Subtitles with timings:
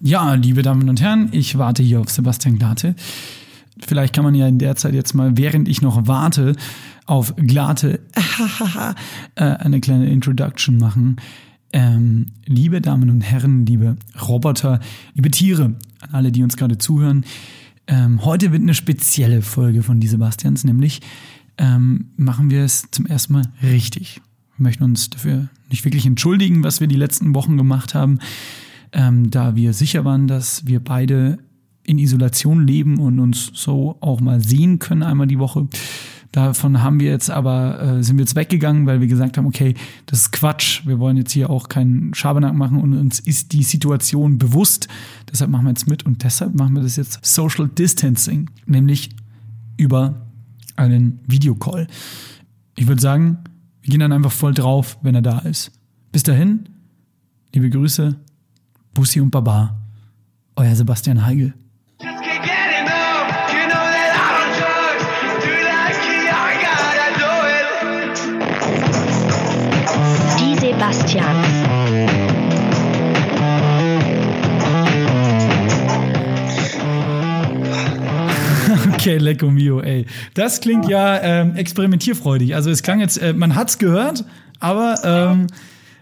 [0.00, 2.94] Ja, liebe Damen und Herren, ich warte hier auf Sebastian Glate.
[3.84, 6.54] Vielleicht kann man ja in der Zeit jetzt mal, während ich noch warte,
[7.06, 7.98] auf Glate
[9.34, 11.16] äh, eine kleine Introduction machen.
[11.72, 13.96] Ähm, liebe Damen und Herren, liebe
[14.28, 14.78] Roboter,
[15.14, 17.24] liebe Tiere, an alle, die uns gerade zuhören.
[17.88, 21.00] Ähm, heute wird eine spezielle Folge von Die Sebastians, nämlich
[21.56, 24.20] ähm, machen wir es zum ersten Mal richtig.
[24.58, 28.18] Wir möchten uns dafür nicht wirklich entschuldigen, was wir die letzten Wochen gemacht haben,
[28.92, 31.38] ähm, da wir sicher waren, dass wir beide
[31.84, 35.68] in Isolation leben und uns so auch mal sehen können einmal die Woche.
[36.32, 39.74] Davon haben wir jetzt aber, äh, sind wir jetzt weggegangen, weil wir gesagt haben, okay,
[40.06, 40.86] das ist Quatsch.
[40.86, 44.88] Wir wollen jetzt hier auch keinen Schabernack machen und uns ist die Situation bewusst.
[45.30, 49.10] Deshalb machen wir jetzt mit und deshalb machen wir das jetzt Social Distancing, nämlich
[49.78, 50.26] über
[50.76, 51.86] einen Videocall.
[52.76, 53.38] Ich würde sagen,
[53.88, 55.72] gehen dann einfach voll drauf, wenn er da ist.
[56.12, 56.68] Bis dahin,
[57.54, 58.16] liebe Grüße,
[58.94, 59.78] Bussi und Baba,
[60.56, 61.54] euer Sebastian Heigel.
[79.08, 80.04] Okay, Lecco Mio, ey.
[80.34, 82.54] Das klingt ja ähm, experimentierfreudig.
[82.54, 84.22] Also es klang jetzt, äh, man hat's gehört,
[84.60, 85.46] aber ähm,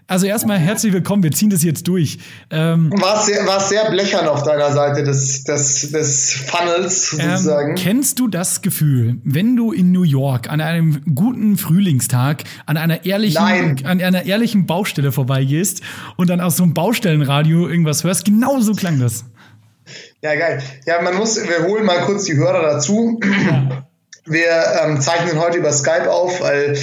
[0.07, 2.19] also erstmal herzlich willkommen, wir ziehen das jetzt durch.
[2.49, 7.69] Ähm, war, sehr, war sehr blechern auf deiner Seite des, des, des Funnels sozusagen.
[7.69, 12.75] Ähm, kennst du das Gefühl, wenn du in New York an einem guten Frühlingstag an
[12.75, 13.85] einer ehrlichen, Nein.
[13.85, 15.81] an einer ehrlichen Baustelle vorbeigehst
[16.17, 18.25] und dann aus so einem Baustellenradio irgendwas hörst?
[18.25, 19.23] Genau so klang das.
[20.21, 20.61] Ja, geil.
[20.85, 23.19] Ja, man muss, wir holen mal kurz die Hörer dazu.
[24.29, 26.77] Wir ähm, zeichnen heute über Skype auf, weil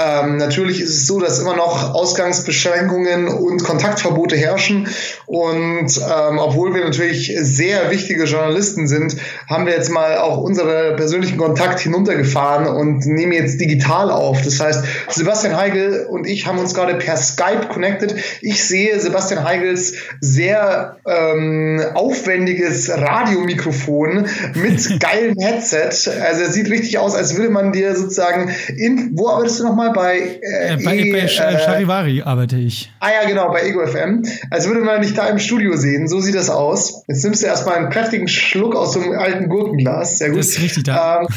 [0.00, 4.88] ähm, natürlich ist es so, dass immer noch Ausgangsbeschränkungen und Kontaktverbote herrschen.
[5.26, 9.16] Und ähm, obwohl wir natürlich sehr wichtige Journalisten sind,
[9.48, 14.40] haben wir jetzt mal auch unseren persönlichen Kontakt hinuntergefahren und nehmen jetzt digital auf.
[14.42, 18.14] Das heißt, Sebastian Heigel und ich haben uns gerade per Skype connected.
[18.40, 26.10] Ich sehe Sebastian Heigels sehr ähm, aufwendiges Radiomikrofon mit geilem Headset.
[26.22, 29.89] Also er sieht richtig aus, als würde man dir sozusagen in, wo arbeitest du nochmal?
[29.92, 32.92] Bei, äh, bei, e, bei Charivari arbeite ich.
[33.00, 34.22] Ah ja, genau, bei Ego FM.
[34.50, 36.08] Als würde man dich da im Studio sehen.
[36.08, 37.04] So sieht das aus.
[37.08, 40.18] Jetzt nimmst du erstmal einen kräftigen Schluck aus so einem alten Gurkenglas.
[40.18, 40.38] Sehr gut.
[40.38, 41.20] Das ist richtig da.
[41.20, 41.28] Ähm,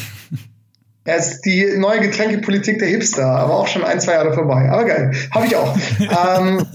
[1.05, 4.69] er ist die neue Getränkepolitik der Hipster, aber auch schon ein, zwei Jahre vorbei.
[4.69, 5.11] Aber geil.
[5.31, 5.77] Habe ich auch.
[5.99, 6.65] ähm,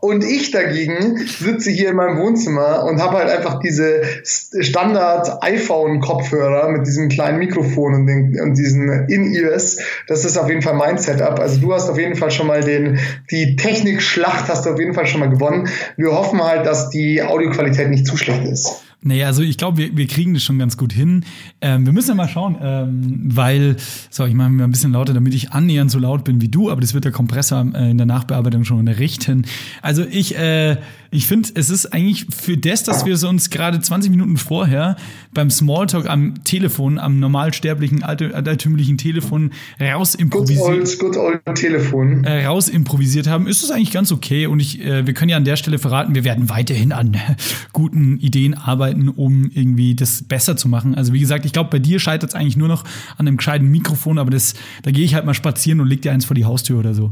[0.00, 6.86] und ich dagegen sitze hier in meinem Wohnzimmer und habe halt einfach diese Standard-iPhone-Kopfhörer mit
[6.86, 9.78] diesem kleinen Mikrofon und, den, und diesen In-Ears.
[10.06, 11.40] Das ist auf jeden Fall mein Setup.
[11.40, 13.00] Also du hast auf jeden Fall schon mal den,
[13.30, 15.68] die Technik-Schlacht hast du auf jeden Fall schon mal gewonnen.
[15.96, 18.84] Wir hoffen halt, dass die Audioqualität nicht zu schlecht ist.
[19.00, 21.24] Naja, also ich glaube, wir, wir kriegen das schon ganz gut hin.
[21.60, 23.76] Ähm, wir müssen ja mal schauen, ähm, weil,
[24.10, 26.68] so, ich mache mir ein bisschen lauter, damit ich annähernd so laut bin wie du,
[26.68, 29.46] aber das wird der Kompressor äh, in der Nachbearbeitung schon richten.
[29.82, 30.78] Also ich, äh,
[31.10, 34.96] ich finde, es ist eigentlich für das, dass wir uns gerade 20 Minuten vorher
[35.32, 42.24] beim Smalltalk am Telefon, am normalsterblichen, altertümlichen Telefon raus improvisiert, good old, good old Telefon.
[42.24, 44.46] Äh, raus improvisiert haben, ist es eigentlich ganz okay.
[44.46, 47.16] Und ich, äh, wir können ja an der Stelle verraten, wir werden weiterhin an
[47.72, 50.94] guten Ideen arbeiten, um irgendwie das besser zu machen.
[50.94, 52.84] Also wie gesagt, ich glaube, bei dir scheitert es eigentlich nur noch
[53.16, 56.12] an einem gescheiten Mikrofon, aber das, da gehe ich halt mal spazieren und leg dir
[56.12, 57.10] eins vor die Haustür oder so.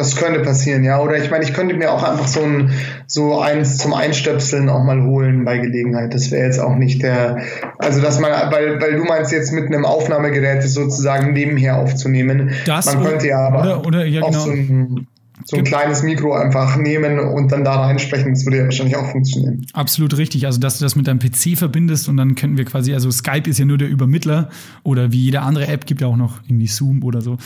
[0.00, 0.98] Das könnte passieren, ja.
[1.00, 2.72] Oder ich meine, ich könnte mir auch einfach so ein
[3.06, 6.14] so eins zum Einstöpseln auch mal holen bei Gelegenheit.
[6.14, 7.42] Das wäre jetzt auch nicht der,
[7.76, 12.52] also dass man, weil, weil du meinst jetzt mit einem Aufnahmegerät sozusagen nebenher aufzunehmen.
[12.64, 14.44] Das man könnte ja aber oder, oder, ja, auch genau.
[14.44, 15.06] so ein
[15.44, 18.34] so ein kleines Mikro einfach nehmen und dann da reinsprechen.
[18.34, 19.66] Das würde ja wahrscheinlich auch funktionieren.
[19.72, 20.46] Absolut richtig.
[20.46, 23.48] Also, dass du das mit deinem PC verbindest und dann könnten wir quasi, also Skype
[23.48, 24.50] ist ja nur der Übermittler
[24.82, 27.36] oder wie jede andere App gibt ja auch noch irgendwie Zoom oder so.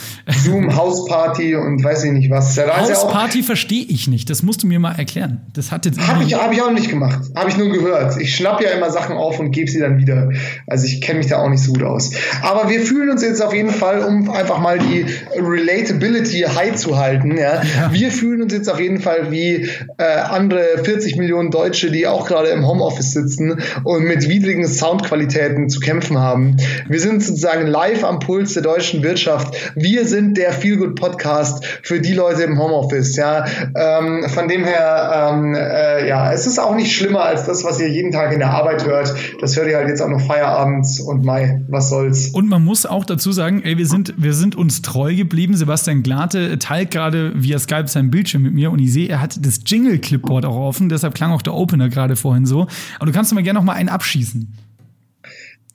[0.45, 2.57] Zoom, Hausparty und weiß ich nicht was.
[2.57, 4.31] Ja, Hausparty ja verstehe ich nicht.
[4.31, 5.43] Das musst du mir mal erklären.
[5.53, 5.99] Das hat jetzt.
[6.07, 7.21] Habe ich, hab ich auch nicht gemacht.
[7.35, 8.21] Habe ich nur gehört.
[8.21, 10.31] Ich schnapp ja immer Sachen auf und gebe sie dann wieder.
[10.67, 12.13] Also ich kenne mich da auch nicht so gut aus.
[12.43, 15.07] Aber wir fühlen uns jetzt auf jeden Fall, um einfach mal die
[15.39, 17.37] Relatability high zu halten.
[17.37, 17.63] Ja.
[17.63, 17.84] ja.
[17.93, 22.27] Wir fühlen uns jetzt auf jeden Fall wie äh, andere 40 Millionen Deutsche, die auch
[22.27, 26.57] gerade im Homeoffice sitzen und mit widrigen Soundqualitäten zu kämpfen haben.
[26.89, 29.55] Wir sind sozusagen live am Puls der deutschen Wirtschaft.
[29.75, 33.17] Wir sind der Feelgood Podcast für die Leute im Homeoffice.
[33.17, 33.45] Ja,
[33.75, 37.65] ähm, von dem her, ähm, äh, äh, ja, es ist auch nicht schlimmer als das,
[37.65, 39.15] was ihr jeden Tag in der Arbeit hört.
[39.41, 42.29] Das hört ihr halt jetzt auch noch Feierabends und Mai, was soll's.
[42.29, 45.57] Und man muss auch dazu sagen, ey, wir sind, wir sind uns treu geblieben.
[45.57, 49.45] Sebastian Glate teilt gerade via Skype sein Bildschirm mit mir und ich sehe, er hat
[49.45, 52.67] das Jingle-Clipboard auch offen, deshalb klang auch der Opener gerade vorhin so.
[52.97, 54.53] Aber du kannst doch mal gerne noch mal einen abschießen.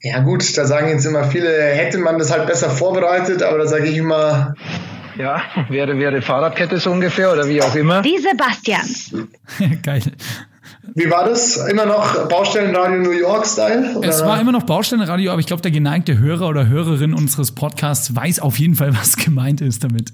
[0.02, 3.66] Ja gut, da sagen jetzt immer viele, hätte man das halt besser vorbereitet, aber da
[3.66, 4.54] sage ich immer,
[5.18, 8.00] ja, wäre, wäre Fahrradkette so ungefähr oder wie auch immer.
[8.00, 9.12] Die Sebastians.
[9.82, 10.02] Geil.
[10.94, 11.56] Wie war das?
[11.56, 14.00] Immer noch Baustellenradio New York-Style?
[14.02, 18.14] Es war immer noch Baustellenradio, aber ich glaube, der geneigte Hörer oder Hörerin unseres Podcasts
[18.16, 20.12] weiß auf jeden Fall, was gemeint ist damit.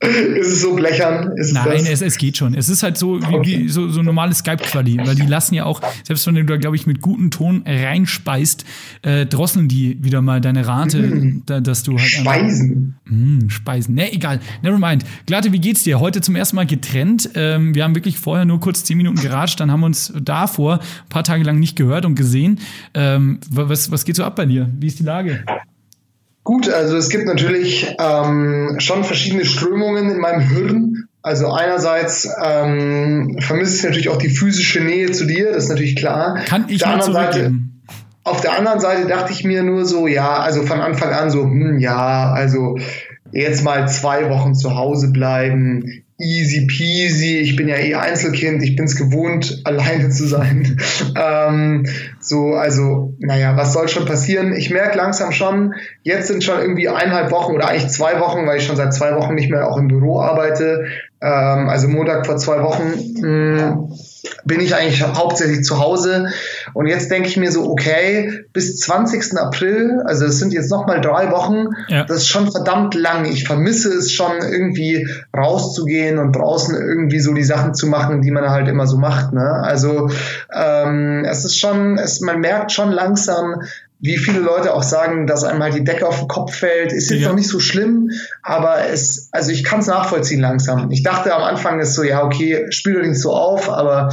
[0.00, 1.32] Ist es so blechern?
[1.36, 2.54] Ist Nein, es, es, geht schon.
[2.54, 3.58] Es ist halt so wie, okay.
[3.64, 6.76] wie so, so normales Skype-Quali, weil die lassen ja auch, selbst wenn du da, glaube
[6.76, 8.64] ich, mit gutem Ton reinspeist,
[9.02, 11.42] äh, drosseln die wieder mal deine Rate, mm.
[11.46, 12.08] da, dass du halt.
[12.08, 12.96] Speisen.
[13.04, 13.94] Mm, Speisen.
[13.94, 14.40] Ne, egal.
[14.62, 15.04] Never mind.
[15.26, 16.00] Glatte, wie geht's dir?
[16.00, 17.30] Heute zum ersten Mal getrennt.
[17.34, 20.74] Ähm, wir haben wirklich vorher nur kurz zehn Minuten geratscht, dann haben wir uns davor
[20.74, 22.60] ein paar Tage lang nicht gehört und gesehen.
[22.94, 24.70] Ähm, was, was geht so ab bei dir?
[24.78, 25.44] Wie ist die Lage?
[26.44, 31.08] Gut, also es gibt natürlich ähm, schon verschiedene Strömungen in meinem Hirn.
[31.20, 35.96] Also einerseits ähm, vermisse ich natürlich auch die physische Nähe zu dir, das ist natürlich
[35.96, 36.38] klar.
[36.46, 37.52] Kann ich auf der, Seite,
[38.24, 41.42] auf der anderen Seite dachte ich mir nur so, ja, also von Anfang an so,
[41.42, 42.78] hm, ja, also
[43.32, 47.38] jetzt mal zwei Wochen zu Hause bleiben, easy peasy.
[47.38, 50.80] Ich bin ja eh Einzelkind, ich bin es gewohnt, alleine zu sein.
[51.16, 51.86] ähm,
[52.20, 54.52] so, also, naja, was soll schon passieren?
[54.52, 58.58] Ich merke langsam schon, jetzt sind schon irgendwie eineinhalb Wochen oder eigentlich zwei Wochen, weil
[58.58, 60.86] ich schon seit zwei Wochen nicht mehr auch im Büro arbeite.
[61.20, 62.92] Ähm, also Montag vor zwei Wochen.
[63.20, 63.92] Mh, mm,
[64.44, 66.28] bin ich eigentlich hauptsächlich zu Hause.
[66.74, 69.38] Und jetzt denke ich mir so, okay, bis 20.
[69.38, 72.04] April, also es sind jetzt nochmal drei Wochen, ja.
[72.04, 73.24] das ist schon verdammt lang.
[73.26, 78.30] Ich vermisse es schon, irgendwie rauszugehen und draußen irgendwie so die Sachen zu machen, die
[78.30, 79.32] man halt immer so macht.
[79.32, 79.48] Ne?
[79.62, 80.10] Also
[80.54, 83.62] ähm, es ist schon, es, man merkt schon langsam,
[84.00, 87.10] wie viele Leute auch sagen, dass einem halt die Decke auf den Kopf fällt, ist
[87.10, 87.28] jetzt ja.
[87.28, 88.10] noch nicht so schlimm,
[88.42, 90.90] aber es, also ich kann es nachvollziehen langsam.
[90.90, 94.10] Ich dachte am Anfang ist so, ja, okay, spiel doch nicht so auf, aber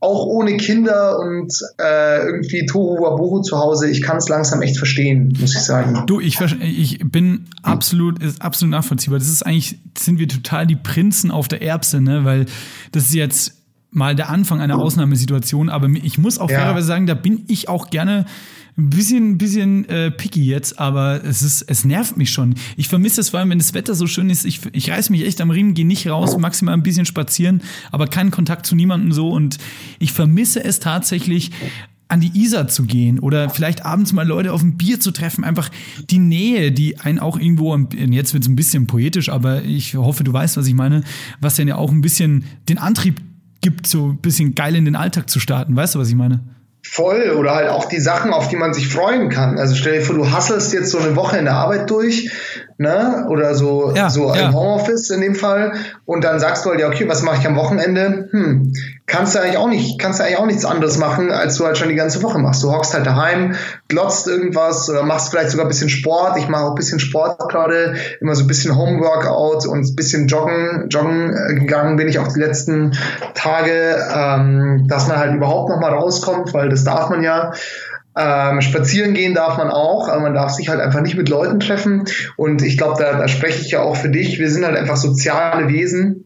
[0.00, 4.78] auch ohne Kinder und äh, irgendwie Tohu Wabohu zu Hause, ich kann es langsam echt
[4.78, 6.04] verstehen, muss ich sagen.
[6.06, 9.18] Du, ich, ich bin absolut, ist absolut nachvollziehbar.
[9.18, 12.24] Das ist eigentlich, sind wir total die Prinzen auf der Erbse, ne?
[12.24, 12.46] Weil
[12.92, 13.54] das ist jetzt
[13.90, 16.58] mal der Anfang einer Ausnahmesituation, aber ich muss auch ja.
[16.58, 18.26] fairerweise sagen, da bin ich auch gerne
[18.78, 22.54] ein bisschen, bisschen äh, picky jetzt, aber es ist, es nervt mich schon.
[22.76, 24.44] Ich vermisse es vor allem, wenn das Wetter so schön ist.
[24.44, 28.06] Ich, ich reiß mich echt am Riemen, gehe nicht raus, maximal ein bisschen spazieren, aber
[28.06, 29.30] keinen Kontakt zu niemandem so.
[29.30, 29.56] Und
[29.98, 31.52] ich vermisse es tatsächlich,
[32.08, 35.42] an die Isar zu gehen oder vielleicht abends mal Leute auf ein Bier zu treffen,
[35.42, 35.70] einfach
[36.08, 40.22] die Nähe, die einen auch irgendwo, jetzt wird es ein bisschen poetisch, aber ich hoffe,
[40.22, 41.02] du weißt, was ich meine,
[41.40, 43.20] was denn ja auch ein bisschen den Antrieb
[43.60, 45.74] gibt, so ein bisschen geil in den Alltag zu starten.
[45.74, 46.55] Weißt du, was ich meine?
[46.90, 49.58] Voll oder halt auch die Sachen, auf die man sich freuen kann.
[49.58, 52.30] Also stell dir vor, du hasselst jetzt so eine Woche in der Arbeit durch,
[52.78, 53.26] ne?
[53.28, 54.48] Oder so, ja, so ja.
[54.48, 55.72] im Homeoffice in dem Fall.
[56.04, 58.28] Und dann sagst du halt, ja, okay, was mache ich am Wochenende?
[58.30, 58.72] Hm,
[59.06, 61.78] kannst du eigentlich auch nicht, kannst du eigentlich auch nichts anderes machen, als du halt
[61.78, 62.62] schon die ganze Woche machst.
[62.62, 63.54] Du hockst halt daheim,
[63.88, 66.36] glotzt irgendwas oder machst vielleicht sogar ein bisschen Sport.
[66.38, 70.26] Ich mache auch ein bisschen Sport gerade, immer so ein bisschen Homeworkout und ein bisschen
[70.26, 70.88] Joggen.
[70.90, 72.96] Joggen äh, gegangen bin ich auch die letzten
[73.34, 77.52] Tage, ähm, dass man halt überhaupt noch mal rauskommt, weil das darf man ja.
[78.18, 81.60] Ähm, spazieren gehen darf man auch, aber man darf sich halt einfach nicht mit Leuten
[81.60, 82.06] treffen.
[82.38, 84.38] Und ich glaube, da, da spreche ich ja auch für dich.
[84.38, 86.25] Wir sind halt einfach soziale Wesen.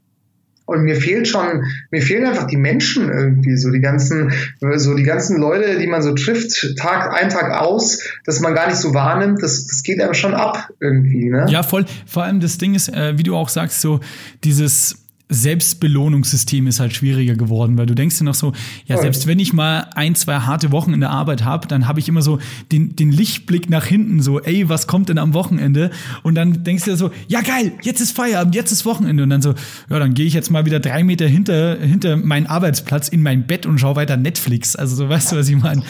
[0.70, 4.32] Und mir fehlt schon, mir fehlen einfach die Menschen irgendwie, so die ganzen,
[4.76, 8.68] so die ganzen Leute, die man so trifft, Tag ein, Tag aus, dass man gar
[8.68, 11.46] nicht so wahrnimmt, das, das geht einem schon ab irgendwie, ne?
[11.48, 11.86] Ja, voll.
[12.06, 13.98] Vor allem das Ding ist, äh, wie du auch sagst, so
[14.44, 18.52] dieses, Selbstbelohnungssystem ist halt schwieriger geworden, weil du denkst dir noch so,
[18.86, 22.00] ja, selbst wenn ich mal ein, zwei harte Wochen in der Arbeit habe, dann habe
[22.00, 22.38] ich immer so
[22.72, 25.90] den, den Lichtblick nach hinten, so, ey, was kommt denn am Wochenende?
[26.22, 29.22] Und dann denkst du dir so, ja geil, jetzt ist Feierabend, jetzt ist Wochenende.
[29.22, 29.54] Und dann so,
[29.88, 33.46] ja, dann gehe ich jetzt mal wieder drei Meter hinter, hinter meinen Arbeitsplatz in mein
[33.46, 34.74] Bett und schaue weiter Netflix.
[34.74, 35.82] Also so, weißt du, was ich meine?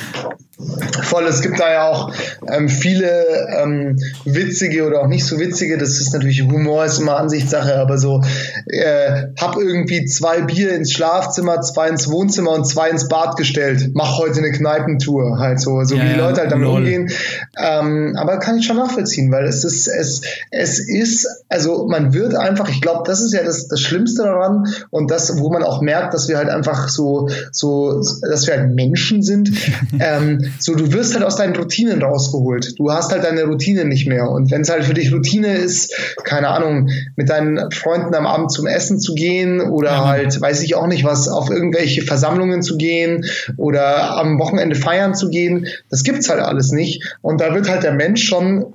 [1.02, 2.12] Voll, es gibt da ja auch
[2.46, 3.24] ähm, viele
[3.62, 7.98] ähm, witzige oder auch nicht so witzige, das ist natürlich Humor, ist immer Ansichtssache, aber
[7.98, 8.20] so,
[8.66, 13.90] äh, hab irgendwie zwei Bier ins Schlafzimmer, zwei ins Wohnzimmer und zwei ins Bad gestellt,
[13.94, 16.78] mach heute eine Kneipentour, halt so, so ja, wie die Leute halt damit lol.
[16.78, 17.10] umgehen.
[17.58, 22.34] Ähm, aber kann ich schon nachvollziehen, weil es ist, es, es ist, also man wird
[22.34, 25.80] einfach, ich glaube, das ist ja das, das Schlimmste daran und das, wo man auch
[25.80, 29.50] merkt, dass wir halt einfach so, so, dass wir halt Menschen sind.
[29.98, 32.78] ähm, so, du wirst halt aus deinen Routinen rausgeholt.
[32.78, 34.28] Du hast halt deine Routine nicht mehr.
[34.30, 38.52] Und wenn es halt für dich Routine ist, keine Ahnung, mit deinen Freunden am Abend
[38.52, 40.06] zum Essen zu gehen oder ja.
[40.06, 43.24] halt, weiß ich auch nicht was, auf irgendwelche Versammlungen zu gehen
[43.56, 47.16] oder am Wochenende feiern zu gehen, das gibt's halt alles nicht.
[47.22, 48.74] Und da wird halt der Mensch schon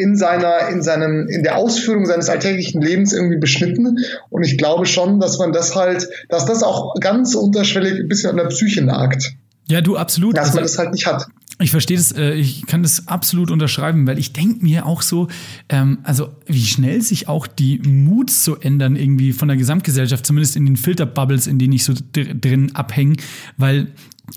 [0.00, 3.98] in seiner, in seinem, in der Ausführung seines alltäglichen Lebens irgendwie beschnitten.
[4.30, 8.30] Und ich glaube schon, dass man das halt, dass das auch ganz unterschwellig ein bisschen
[8.30, 9.34] an der Psyche nagt.
[9.70, 10.36] Ja, du absolut.
[10.36, 11.26] Dass man also, das halt nicht hat.
[11.60, 15.28] Ich verstehe das, äh, ich kann das absolut unterschreiben, weil ich denke mir auch so,
[15.68, 20.56] ähm, also wie schnell sich auch die Moods so ändern irgendwie von der Gesamtgesellschaft, zumindest
[20.56, 23.16] in den Filterbubbles, in denen ich so drin abhänge,
[23.58, 23.88] weil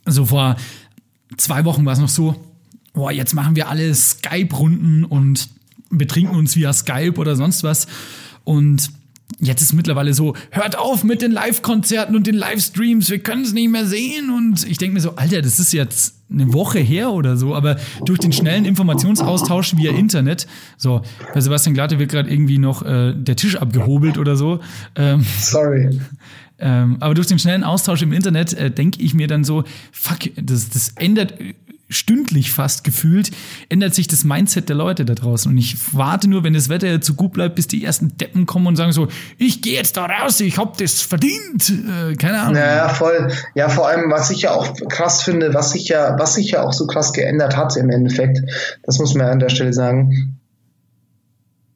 [0.05, 0.57] so vor
[1.37, 2.35] zwei Wochen war es noch so,
[2.93, 5.49] boah, jetzt machen wir alle Skype-Runden und
[5.89, 7.87] betrinken uns via Skype oder sonst was.
[8.43, 8.91] Und
[9.39, 13.53] jetzt ist mittlerweile so, hört auf mit den Live-Konzerten und den Livestreams, wir können es
[13.53, 14.29] nicht mehr sehen.
[14.29, 17.77] Und ich denke mir so, Alter, das ist jetzt eine Woche her oder so, aber
[18.05, 20.47] durch den schnellen Informationsaustausch via Internet,
[20.77, 21.01] so,
[21.33, 24.59] bei Sebastian Glatte wird gerade irgendwie noch äh, der Tisch abgehobelt oder so.
[24.95, 25.99] Ähm, Sorry.
[26.59, 30.19] Ähm, aber durch den schnellen Austausch im Internet äh, denke ich mir dann so, fuck,
[30.41, 31.33] das, das ändert
[31.89, 33.31] stündlich fast gefühlt,
[33.69, 35.51] ändert sich das Mindset der Leute da draußen.
[35.51, 38.67] Und ich warte nur, wenn das Wetter so gut bleibt, bis die ersten Deppen kommen
[38.67, 41.69] und sagen so, ich gehe jetzt da raus, ich hab das verdient.
[41.69, 42.55] Äh, keine Ahnung.
[42.55, 43.31] Ja, voll.
[43.55, 46.63] Ja, vor allem, was ich ja auch krass finde, was sich ja, was sich ja
[46.63, 48.39] auch so krass geändert hat im Endeffekt,
[48.83, 50.39] das muss man an der Stelle sagen,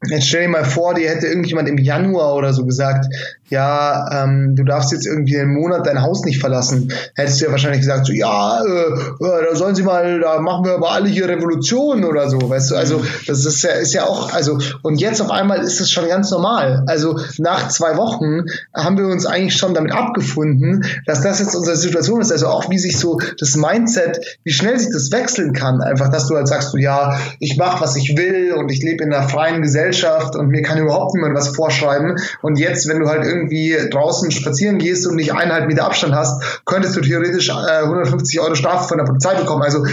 [0.10, 3.08] Jetzt stell dir mal vor, dir hätte irgendjemand im Januar oder so gesagt,
[3.50, 6.92] ja, ähm, du darfst jetzt irgendwie einen Monat dein Haus nicht verlassen.
[7.16, 10.66] Hättest du ja wahrscheinlich gesagt, so, ja, äh, äh, da sollen sie mal, da machen
[10.66, 14.06] wir aber alle hier Revolution oder so, weißt du, also das ist ja, ist ja
[14.06, 16.84] auch, also, und jetzt auf einmal ist es schon ganz normal.
[16.88, 21.78] Also nach zwei Wochen haben wir uns eigentlich schon damit abgefunden, dass das jetzt unsere
[21.78, 22.32] Situation ist.
[22.32, 26.28] Also auch wie sich so das Mindset, wie schnell sich das wechseln kann, einfach, dass
[26.28, 29.28] du halt sagst, so, ja, ich mache, was ich will und ich lebe in einer
[29.30, 32.16] freien Gesellschaft Gesellschaft und mir kann überhaupt niemand was vorschreiben.
[32.42, 36.62] Und jetzt, wenn du halt irgendwie draußen spazieren gehst und nicht eineinhalb Meter Abstand hast,
[36.66, 39.63] könntest du theoretisch äh, 150 Euro Strafe von der Polizei bekommen.
[39.63, 39.86] Also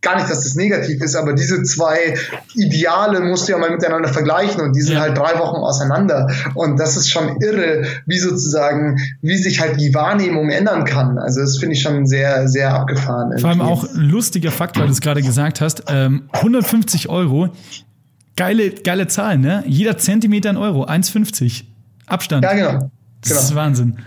[0.00, 2.14] gar nicht, dass das negativ ist, aber diese zwei
[2.54, 6.28] Ideale musst du ja mal miteinander vergleichen und die sind halt drei Wochen auseinander.
[6.54, 11.18] Und das ist schon irre, wie sozusagen, wie sich halt die Wahrnehmung ändern kann.
[11.18, 13.36] Also das finde ich schon sehr, sehr abgefahren.
[13.38, 17.50] Vor allem auch ein lustiger Fakt, weil du es gerade gesagt hast, ähm, 150 Euro
[18.38, 19.64] Geile, geile Zahl, ne?
[19.66, 21.64] Jeder Zentimeter ein Euro, 1,50.
[22.06, 22.44] Abstand.
[22.44, 22.90] Ja, genau.
[23.20, 23.40] Das genau.
[23.40, 23.98] ist Wahnsinn.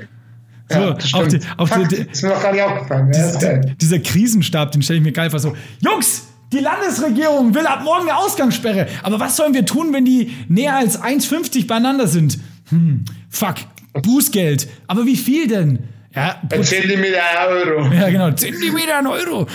[0.70, 3.12] So, ja, auch die, auch Fakt, die, ist mir noch gar nicht aufgefallen.
[3.12, 5.40] Ja, dieser Krisenstab, den stelle ich mir geil vor.
[5.40, 8.88] So, Jungs, die Landesregierung will ab morgen eine Ausgangssperre.
[9.04, 12.40] Aber was sollen wir tun, wenn die näher als 1,50 beieinander sind?
[12.70, 13.56] Hm, fuck,
[14.02, 14.70] Bußgeld.
[14.88, 15.80] Aber wie viel denn?
[16.16, 17.20] Ja, ein Zentimeter
[17.50, 17.94] Euro.
[17.94, 19.46] Ja, genau, Zentimeter ein Euro.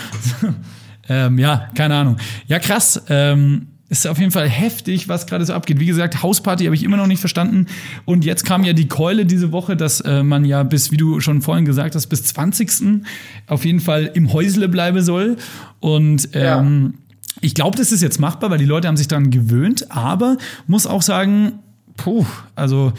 [1.09, 2.17] ähm, ja, keine Ahnung.
[2.45, 3.01] Ja, krass.
[3.09, 5.79] Ähm, ist auf jeden Fall heftig, was gerade so abgeht.
[5.79, 7.67] Wie gesagt, Hausparty habe ich immer noch nicht verstanden.
[8.05, 11.21] Und jetzt kam ja die Keule diese Woche, dass äh, man ja bis, wie du
[11.21, 13.03] schon vorhin gesagt hast, bis 20.
[13.47, 15.37] auf jeden Fall im Häusle bleiben soll.
[15.79, 16.99] Und ähm, ja.
[17.41, 19.89] ich glaube, das ist jetzt machbar, weil die Leute haben sich daran gewöhnt.
[19.89, 21.59] Aber muss auch sagen,
[21.95, 22.25] puh,
[22.55, 22.91] also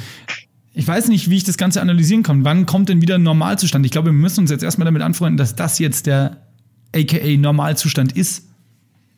[0.72, 2.44] ich weiß nicht, wie ich das Ganze analysieren kann.
[2.44, 3.84] Wann kommt denn wieder ein Normalzustand?
[3.84, 6.38] Ich glaube, wir müssen uns jetzt erstmal damit anfreunden, dass das jetzt der
[6.94, 8.47] aka Normalzustand ist.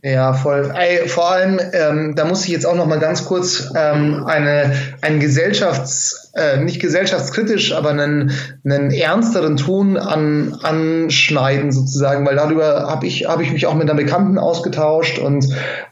[0.02, 0.72] Ja, voll.
[0.74, 4.72] Ey, vor allem, ähm, da muss ich jetzt auch noch mal ganz kurz ähm, eine,
[5.02, 8.32] einen Gesellschafts-, äh, nicht gesellschaftskritisch, aber einen,
[8.64, 13.90] einen ernsteren Ton an, anschneiden sozusagen, weil darüber habe ich, hab ich mich auch mit
[13.90, 15.44] einer Bekannten ausgetauscht und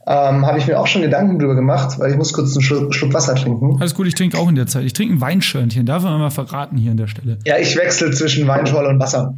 [0.06, 2.94] ähm, habe ich mir auch schon Gedanken drüber gemacht, weil ich muss kurz einen Schluck,
[2.94, 3.76] Schluck Wasser trinken.
[3.78, 4.84] Alles gut, ich trinke auch in der Zeit.
[4.84, 7.38] Ich trinke ein Weinschörnchen, darf man mal verraten hier an der Stelle.
[7.44, 9.34] Ja, ich wechsle zwischen Weinschorle und Wasser.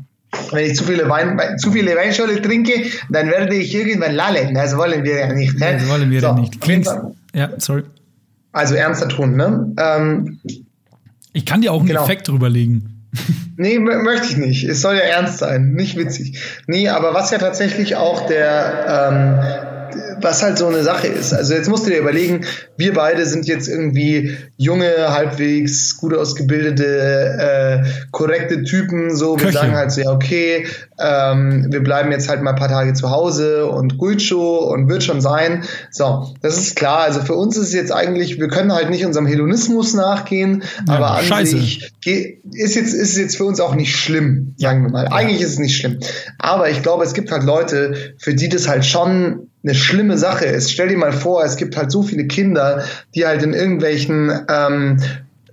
[0.52, 4.54] Wenn ich zu viele, Wein, zu viele Weinschorle trinke, dann werde ich irgendwann lallen.
[4.54, 5.58] Das wollen wir ja nicht.
[5.58, 5.78] Ne?
[5.78, 6.60] Das wollen wir so, ja nicht.
[6.60, 6.86] Klingt,
[7.34, 7.82] ja, sorry.
[8.52, 9.72] Also ernster Ton, ne?
[9.78, 10.40] Ähm,
[11.32, 12.04] ich kann dir auch einen genau.
[12.04, 13.06] Effekt drüber legen.
[13.56, 14.64] nee, möchte ich nicht.
[14.64, 16.40] Es soll ja ernst sein, nicht witzig.
[16.66, 19.69] Nee, aber was ja tatsächlich auch der, ähm,
[20.20, 21.32] was halt so eine Sache ist.
[21.32, 22.44] Also jetzt musst du dir überlegen,
[22.76, 29.14] wir beide sind jetzt irgendwie junge, halbwegs gut ausgebildete, äh, korrekte Typen.
[29.16, 29.58] So, wir Köche.
[29.58, 30.66] sagen halt so, ja, okay,
[30.98, 35.02] ähm, wir bleiben jetzt halt mal ein paar Tage zu Hause und Guicho und wird
[35.02, 35.64] schon sein.
[35.90, 37.00] So, das ist klar.
[37.00, 40.94] Also für uns ist es jetzt eigentlich, wir können halt nicht unserem Hedonismus nachgehen, ja,
[40.94, 41.58] aber an scheiße.
[41.58, 41.92] sich
[42.52, 45.08] ist jetzt, ist jetzt für uns auch nicht schlimm, sagen wir mal.
[45.08, 45.98] Eigentlich ist es nicht schlimm.
[46.38, 50.46] Aber ich glaube, es gibt halt Leute, für die das halt schon eine schlimme Sache
[50.46, 50.72] ist.
[50.72, 54.98] Stell dir mal vor, es gibt halt so viele Kinder, die halt in irgendwelchen ähm,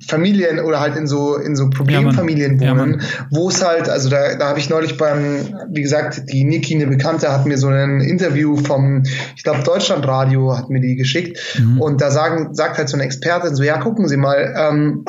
[0.08, 3.02] Familien oder halt in so in so Problemfamilien Ja, wohnen, Mann.
[3.32, 6.88] wo es halt, also da, da habe ich neulich beim, wie gesagt, die Niki, eine
[6.88, 9.04] Bekannte, hat mir so ein Interview vom,
[9.36, 13.56] ich glaube, Deutschlandradio hat mir die geschickt und da sagen, sagt halt so eine Expertin
[13.56, 15.04] so, ja, gucken Sie mal, ähm,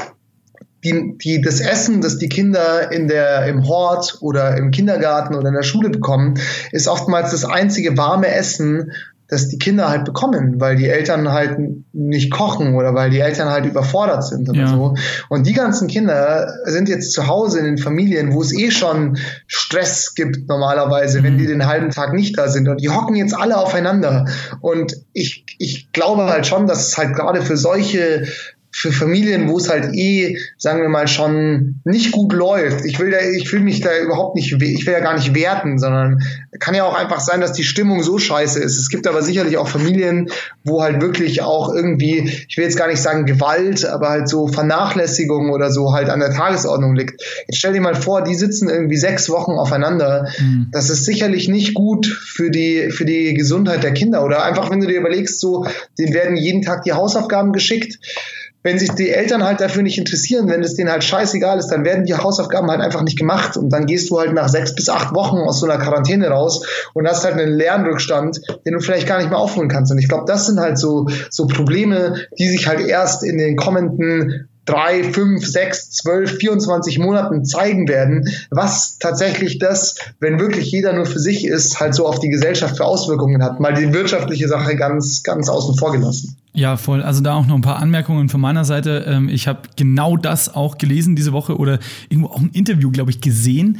[0.85, 5.49] die, die, das Essen, das die Kinder in der, im Hort oder im Kindergarten oder
[5.49, 6.35] in der Schule bekommen,
[6.73, 8.93] ist oftmals das einzige warme Essen,
[9.31, 11.59] das die Kinder halt bekommen, weil die Eltern halt
[11.93, 14.69] nicht kochen oder weil die Eltern halt überfordert sind oder Ja.
[14.69, 14.95] so.
[15.29, 19.19] Und die ganzen Kinder sind jetzt zu Hause in den Familien, wo es eh schon
[19.47, 22.69] Stress gibt normalerweise, wenn die den halben Tag nicht da sind.
[22.69, 24.25] Und die hocken jetzt alle aufeinander.
[24.63, 28.27] Und ich, ich glaube halt schon, dass es halt gerade für solche
[28.71, 32.85] für Familien, wo es halt eh, sagen wir mal, schon nicht gut läuft.
[32.85, 35.79] Ich will da, ich will mich da überhaupt nicht, ich will ja gar nicht werten,
[35.79, 36.23] sondern
[36.61, 38.79] kann ja auch einfach sein, dass die Stimmung so scheiße ist.
[38.79, 40.31] Es gibt aber sicherlich auch Familien,
[40.65, 44.49] wo halt wirklich auch irgendwie, ich will jetzt gar nicht sagen Gewalt, aber halt so
[44.49, 47.23] Vernachlässigung oder so halt an der Tagesordnung liegt.
[47.47, 50.29] Jetzt stell dir mal vor, die sitzen irgendwie sechs Wochen aufeinander.
[50.73, 54.25] Das ist sicherlich nicht gut für die, für die Gesundheit der Kinder.
[54.25, 55.67] Oder einfach, wenn du dir überlegst, so,
[55.99, 57.99] denen werden jeden Tag die Hausaufgaben geschickt
[58.63, 61.85] wenn sich die Eltern halt dafür nicht interessieren, wenn es denen halt scheißegal ist, dann
[61.85, 64.89] werden die Hausaufgaben halt einfach nicht gemacht und dann gehst du halt nach sechs bis
[64.89, 69.07] acht Wochen aus so einer Quarantäne raus und hast halt einen Lernrückstand, den du vielleicht
[69.07, 69.93] gar nicht mehr aufholen kannst.
[69.93, 73.57] Und ich glaube, das sind halt so, so Probleme, die sich halt erst in den
[73.57, 80.93] kommenden drei, fünf, sechs, zwölf, 24 Monaten zeigen werden, was tatsächlich das, wenn wirklich jeder
[80.93, 83.61] nur für sich ist, halt so auf die Gesellschaft für Auswirkungen hat.
[83.61, 86.37] Mal die wirtschaftliche Sache ganz, ganz außen vor gelassen.
[86.53, 87.03] Ja, voll.
[87.03, 89.05] Also da auch noch ein paar Anmerkungen von meiner Seite.
[89.07, 93.11] Ähm, ich habe genau das auch gelesen diese Woche oder irgendwo auch ein Interview, glaube
[93.11, 93.79] ich, gesehen,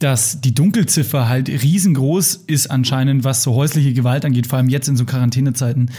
[0.00, 4.88] dass die Dunkelziffer halt riesengroß ist anscheinend, was so häusliche Gewalt angeht, vor allem jetzt
[4.88, 5.90] in so Quarantänezeiten.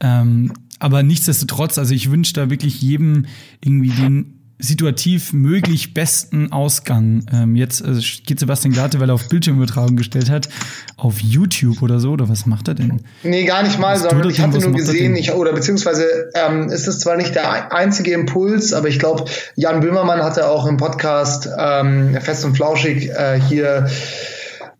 [0.00, 3.26] Ähm, aber nichtsdestotrotz, also ich wünsche da wirklich jedem
[3.64, 7.26] irgendwie den situativ möglich besten Ausgang.
[7.32, 10.48] Ähm, jetzt äh, geht Sebastian Glate, weil er auf Bildschirmübertragung gestellt hat,
[10.96, 13.02] auf YouTube oder so, oder was macht er denn?
[13.24, 16.68] Nee, gar nicht mal, Was sondern er ich hatte nur gesehen, ich, oder beziehungsweise ähm,
[16.70, 19.24] ist es zwar nicht der ein- einzige Impuls, aber ich glaube,
[19.56, 23.88] Jan Böhmermann hatte auch im Podcast ähm, Fest und Flauschig äh, hier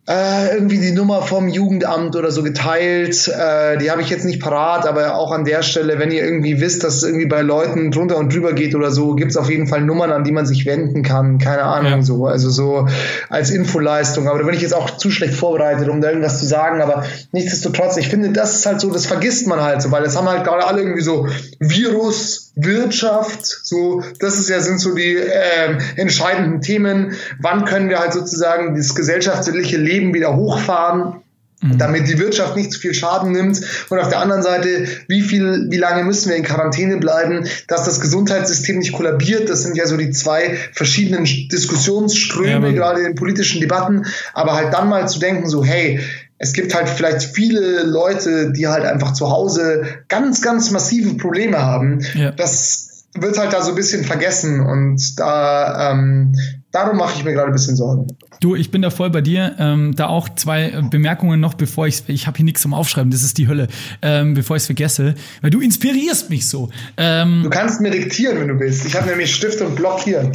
[0.07, 3.27] äh, irgendwie die Nummer vom Jugendamt oder so geteilt.
[3.27, 6.61] Äh, die habe ich jetzt nicht parat, aber auch an der Stelle, wenn ihr irgendwie
[6.61, 9.49] wisst, dass es irgendwie bei Leuten drunter und drüber geht oder so, gibt es auf
[9.49, 11.39] jeden Fall Nummern, an die man sich wenden kann.
[11.39, 12.01] Keine Ahnung, Ja.
[12.03, 12.27] so.
[12.27, 12.87] Also so
[13.29, 14.27] als Infoleistung.
[14.27, 16.81] Aber da bin ich jetzt auch zu schlecht vorbereitet, um da irgendwas zu sagen.
[16.81, 20.15] Aber nichtsdestotrotz, ich finde, das ist halt so, das vergisst man halt so, weil das
[20.15, 21.27] haben halt gerade alle irgendwie so
[21.59, 27.13] Virus, Wirtschaft, so, das ist ja, sind so die ähm, entscheidenden Themen.
[27.39, 31.21] Wann können wir halt sozusagen das gesellschaftliche Leben wieder hochfahren?
[31.61, 33.59] damit die Wirtschaft nicht zu viel Schaden nimmt.
[33.89, 37.85] Und auf der anderen Seite, wie viel, wie lange müssen wir in Quarantäne bleiben, dass
[37.85, 39.49] das Gesundheitssystem nicht kollabiert.
[39.49, 44.05] Das sind ja so die zwei verschiedenen Diskussionsströme, Ja, gerade in politischen Debatten.
[44.33, 45.99] Aber halt dann mal zu denken, so, hey,
[46.37, 51.59] es gibt halt vielleicht viele Leute, die halt einfach zu Hause ganz, ganz massive Probleme
[51.59, 52.01] haben.
[52.13, 52.31] Ja.
[52.31, 56.35] Das wird halt da so ein bisschen vergessen und da, ähm,
[56.71, 58.07] darum mache ich mir gerade ein bisschen Sorgen.
[58.41, 59.55] Du, ich bin da voll bei dir.
[59.57, 63.11] Ähm, da auch zwei äh, Bemerkungen noch, bevor ich ich habe hier nichts zum Aufschreiben,
[63.11, 63.69] das ist die Hölle,
[64.01, 66.69] ähm, bevor ich es vergesse, weil du inspirierst mich so.
[66.97, 68.85] Ähm, Du kannst mir diktieren, wenn du willst.
[68.85, 70.29] Ich habe nämlich Stift und Block hier.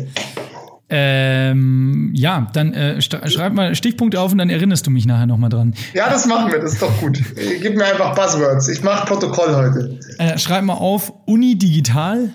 [0.90, 5.50] Ähm, ja, dann äh, schreib mal Stichpunkte auf und dann erinnerst du mich nachher nochmal
[5.50, 5.74] dran.
[5.94, 7.20] Ja, das machen wir, das ist doch gut.
[7.62, 8.68] Gib mir einfach Buzzwords.
[8.68, 9.98] Ich mache Protokoll heute.
[10.18, 12.30] Äh, schreib mal auf Uni Digital.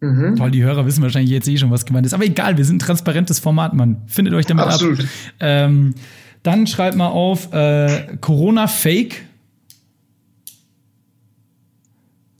[0.00, 0.36] Mhm.
[0.36, 2.14] Toll, die Hörer wissen wahrscheinlich jetzt eh schon, was gemeint ist.
[2.14, 4.02] Aber egal, wir sind ein transparentes Format, Mann.
[4.06, 5.00] Findet euch damit Absolut.
[5.00, 5.06] ab.
[5.40, 5.94] Ähm,
[6.42, 9.22] dann schreibt mal auf äh, Corona Fake.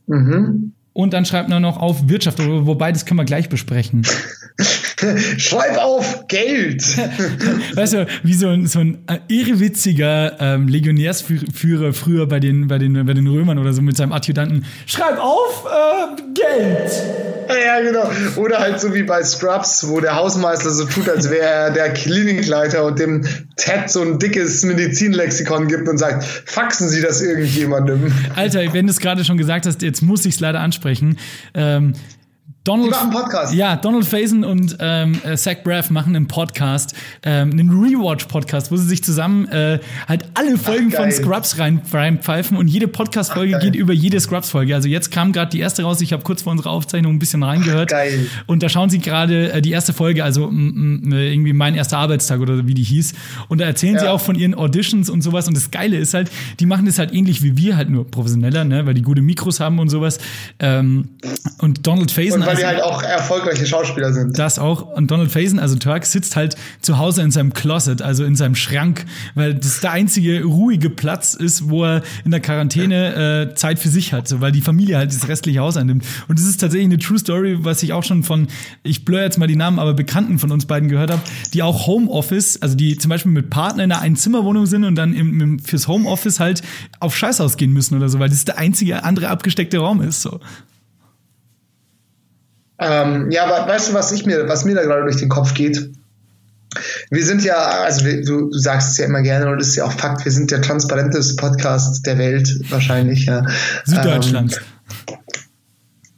[0.07, 0.74] Mhm.
[0.95, 4.07] Und dann schreibt man noch auf Wirtschaft, wobei das können wir gleich besprechen.
[5.39, 6.83] Schreib auf Geld.
[7.75, 12.79] Weißt du, wie so ein, so ein äh, irrewitziger ähm, Legionärsführer früher bei den, bei,
[12.79, 14.65] den, bei den Römern oder so mit seinem Adjutanten.
[14.87, 16.91] Schreib auf äh, Geld!
[17.49, 18.11] ja, genau.
[18.37, 21.93] Oder halt so wie bei Scrubs, wo der Hausmeister so tut, als wäre er der
[21.93, 28.13] Klinikleiter und dem Ted so ein dickes Medizinlexikon gibt und sagt, faxen Sie das irgendjemandem.
[28.35, 31.19] Alter, wenn du es gerade schon gesagt hast, jetzt muss ich es leider ansprechen.
[31.55, 31.95] Ähm,
[32.65, 33.53] Donald, Die machen einen Podcast.
[33.55, 38.77] Ja, Donald Faison und ähm, äh, Zach Braff machen einen Podcast, ähm, einen Rewatch-Podcast, wo
[38.77, 41.13] sie sich zusammen äh, halt alle Folgen von geil.
[41.13, 44.75] Scrubs rein, reinpfeifen und jede Podcast-Folge Ach, geht über jede Scrubs-Folge.
[44.75, 47.43] Also jetzt kam gerade die erste raus, ich habe kurz vor unserer Aufzeichnung ein bisschen
[47.43, 47.91] reingehört.
[47.91, 48.29] geil.
[48.47, 52.67] Und da schauen sie gerade äh, die erste Folge, also irgendwie mein erster Arbeitstag oder
[52.67, 53.13] wie die hieß.
[53.49, 54.13] Und da erzählen sie Ja.
[54.13, 55.49] auch von ihren Auditions und sowas.
[55.49, 58.65] Und das Geile ist halt, die machen das halt ähnlich wie wir, halt nur professioneller,
[58.65, 60.19] ne, weil die gute Mikros haben und sowas.
[60.61, 61.11] Ähm,
[61.59, 62.41] und Donald Faison.
[62.41, 64.39] Und weil die halt auch erfolgreiche Schauspieler sind.
[64.39, 64.83] das auch.
[64.95, 68.55] Und Donald Faison, also Turk, sitzt halt zu Hause in seinem Closet, also in seinem
[68.55, 73.79] Schrank, weil das der einzige ruhige Platz ist, wo er in der Quarantäne äh, Zeit
[73.79, 76.05] für sich hat, so, weil die Familie halt das restliche Haus einnimmt.
[76.29, 78.49] Und das ist tatsächlich eine True Story, was ich auch schon von,
[78.83, 81.87] ich blur jetzt mal die Namen, aber Bekannten von uns beiden gehört habe, die auch
[81.87, 85.59] Homeoffice, also die zum Beispiel mit Partner in einer Einzimmerwohnung sind und dann im, im,
[85.59, 86.63] fürs Homeoffice halt
[87.01, 90.23] auf Scheißhaus gehen müssen oder so, weil das der einzige andere abgesteckte Raum ist.
[90.23, 90.41] So.
[92.79, 95.55] Ähm, ja, aber weißt du, was ich mir, was mir da gerade durch den Kopf
[95.55, 95.91] geht?
[97.11, 99.77] Wir sind ja, also wir, du, du sagst es ja immer gerne und es ist
[99.77, 103.47] ja auch Fakt, wir sind der transparenteste Podcast der Welt wahrscheinlich, ja.
[103.85, 104.57] Süddeutschland.
[104.57, 105.17] Ähm,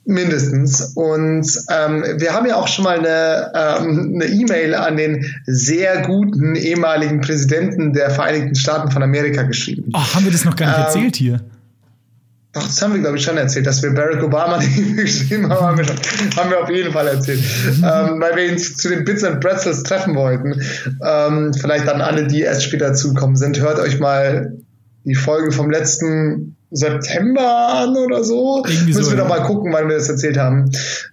[0.07, 0.93] mindestens.
[0.95, 6.55] Und ähm, wir haben ja auch schon mal eine ähm, E-Mail an den sehr guten
[6.55, 9.91] ehemaligen Präsidenten der Vereinigten Staaten von Amerika geschrieben.
[9.93, 11.41] Oh, haben wir das noch gar nicht Ähm, erzählt hier?
[12.57, 15.61] Doch, das haben wir, glaube ich, schon erzählt, dass wir Barack Obama E-Mail geschrieben haben,
[15.61, 15.97] haben wir, schon,
[16.37, 17.41] haben wir auf jeden Fall erzählt.
[17.69, 20.63] ähm, weil wir ihn zu, zu den Bits and Pretzels treffen wollten.
[21.05, 24.57] Ähm, vielleicht an alle, die erst später zukommen sind, hört euch mal
[25.05, 28.65] die Folge vom letzten September an oder so.
[28.67, 29.25] Irgendwie so, Müssen wir ja.
[29.25, 30.71] doch mal gucken, wann wir das erzählt haben.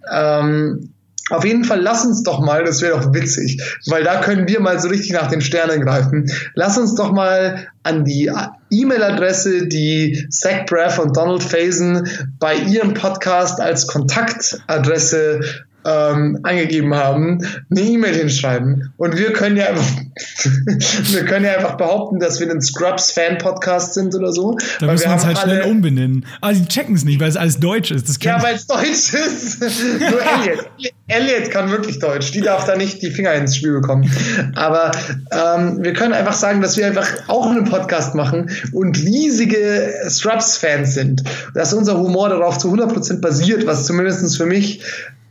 [0.10, 0.93] Ähm,
[1.30, 4.60] auf jeden Fall, lass uns doch mal, das wäre doch witzig, weil da können wir
[4.60, 6.30] mal so richtig nach den Sternen greifen.
[6.54, 8.30] Lass uns doch mal an die
[8.70, 12.08] E-Mail-Adresse, die Zach Braff und Donald Faison
[12.40, 15.40] bei ihrem Podcast als Kontaktadresse
[15.86, 18.93] ähm, angegeben haben, eine E-Mail hinschreiben.
[18.98, 19.86] Und wir können ja einfach,
[21.12, 24.58] wir können ja einfach behaupten, dass wir ein Scrubs-Fan-Podcast sind oder so.
[24.80, 26.26] Da müssen wir uns halt schnell umbenennen.
[26.41, 28.24] Aber die checken es nicht, weil es alles Deutsch ist.
[28.24, 29.62] Ja, weil es Deutsch ist.
[30.00, 30.69] Nur Elliot.
[31.08, 32.32] Elliot kann wirklich Deutsch.
[32.32, 34.10] Die darf da nicht die Finger ins Spiel bekommen.
[34.56, 34.91] Aber
[35.32, 40.93] ähm, wir können einfach sagen, dass wir einfach auch einen Podcast machen und riesige Scrubs-Fans
[40.93, 41.24] sind.
[41.54, 44.82] Dass unser Humor darauf zu 100% basiert, was zumindest für mich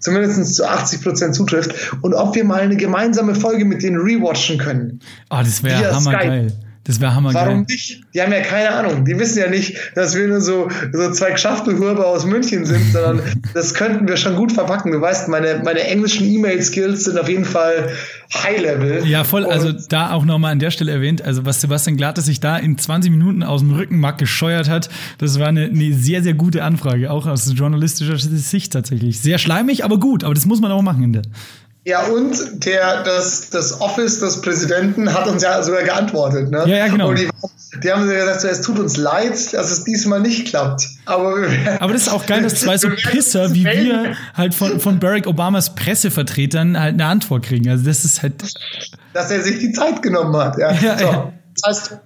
[0.03, 1.97] zumindest zu 80% zutrifft.
[2.03, 5.01] Und ob wir mal eine gemeinsame Folge mit denen rewatchen können.
[5.31, 6.53] Oh, das wäre hammergeil.
[6.85, 7.47] Das wäre hammergeil.
[7.47, 8.01] Warum nicht?
[8.13, 9.05] Die haben ja keine Ahnung.
[9.05, 13.23] Die wissen ja nicht, dass wir nur so, so zwei Geschäftelhuber aus München sind, sondern
[13.55, 14.91] das könnten wir schon gut verpacken.
[14.91, 17.91] Du weißt, meine, meine englischen E-Mail-Skills sind auf jeden Fall
[18.35, 19.07] High-Level.
[19.07, 19.47] Ja, voll.
[19.47, 22.57] Also Und da auch nochmal an der Stelle erwähnt, also was Sebastian Glattes sich da
[22.57, 26.65] in 20 Minuten aus dem Rückenmark gescheuert hat, das war eine, eine sehr, sehr gute
[26.65, 29.21] Anfrage, auch aus journalistischer Sicht tatsächlich.
[29.21, 31.05] Sehr schleimig, aber gut, aber das muss man auch machen.
[31.05, 31.23] In der.
[31.85, 36.51] Ja, und der, das, das Office des Präsidenten hat uns ja sogar geantwortet.
[36.51, 36.65] Ne?
[36.67, 37.09] Ja, ja, genau.
[37.09, 37.29] Und die,
[37.83, 40.89] die haben gesagt, so, es tut uns leid, dass es diesmal nicht klappt.
[41.07, 41.45] Aber,
[41.81, 45.27] Aber das ist auch geil, dass zwei so Pisser wie wir halt von, von Barack
[45.27, 47.69] Obamas Pressevertretern halt eine Antwort kriegen.
[47.69, 48.35] Also das ist halt.
[49.13, 50.59] dass er sich die Zeit genommen hat.
[50.59, 50.73] Ja.
[50.73, 51.33] Ja, so, ja.
[51.61, 51.99] Das heißt,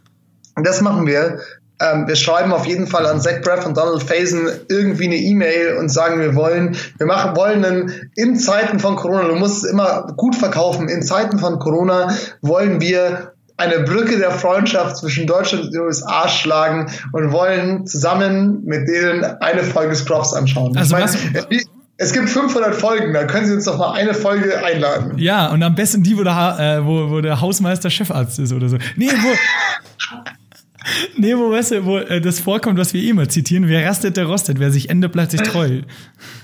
[0.65, 1.39] das machen wir.
[1.79, 5.77] Ähm, wir schreiben auf jeden Fall an Zach Braff und Donald Faison irgendwie eine E-Mail
[5.79, 9.71] und sagen, wir wollen, wir machen, wollen einen, in Zeiten von Corona, du musst es
[9.71, 15.65] immer gut verkaufen, in Zeiten von Corona wollen wir eine Brücke der Freundschaft zwischen Deutschland
[15.65, 20.77] und den USA schlagen und wollen zusammen mit denen eine Folge Scrubs anschauen.
[20.77, 21.61] Also ich was- meine,
[21.99, 25.13] es gibt 500 Folgen, da können Sie uns doch mal eine Folge einladen.
[25.17, 28.53] Ja, und am besten die, wo der, Ha- äh, wo, wo der Hausmeister Chefarzt ist
[28.53, 28.77] oder so.
[28.97, 29.29] Nee, wo.
[31.17, 34.17] Nee, wo, weißt du, wo äh, das vorkommt, was wir eh immer zitieren, wer rastet,
[34.17, 35.81] der rostet, wer sich ändert, bleibt sich treu.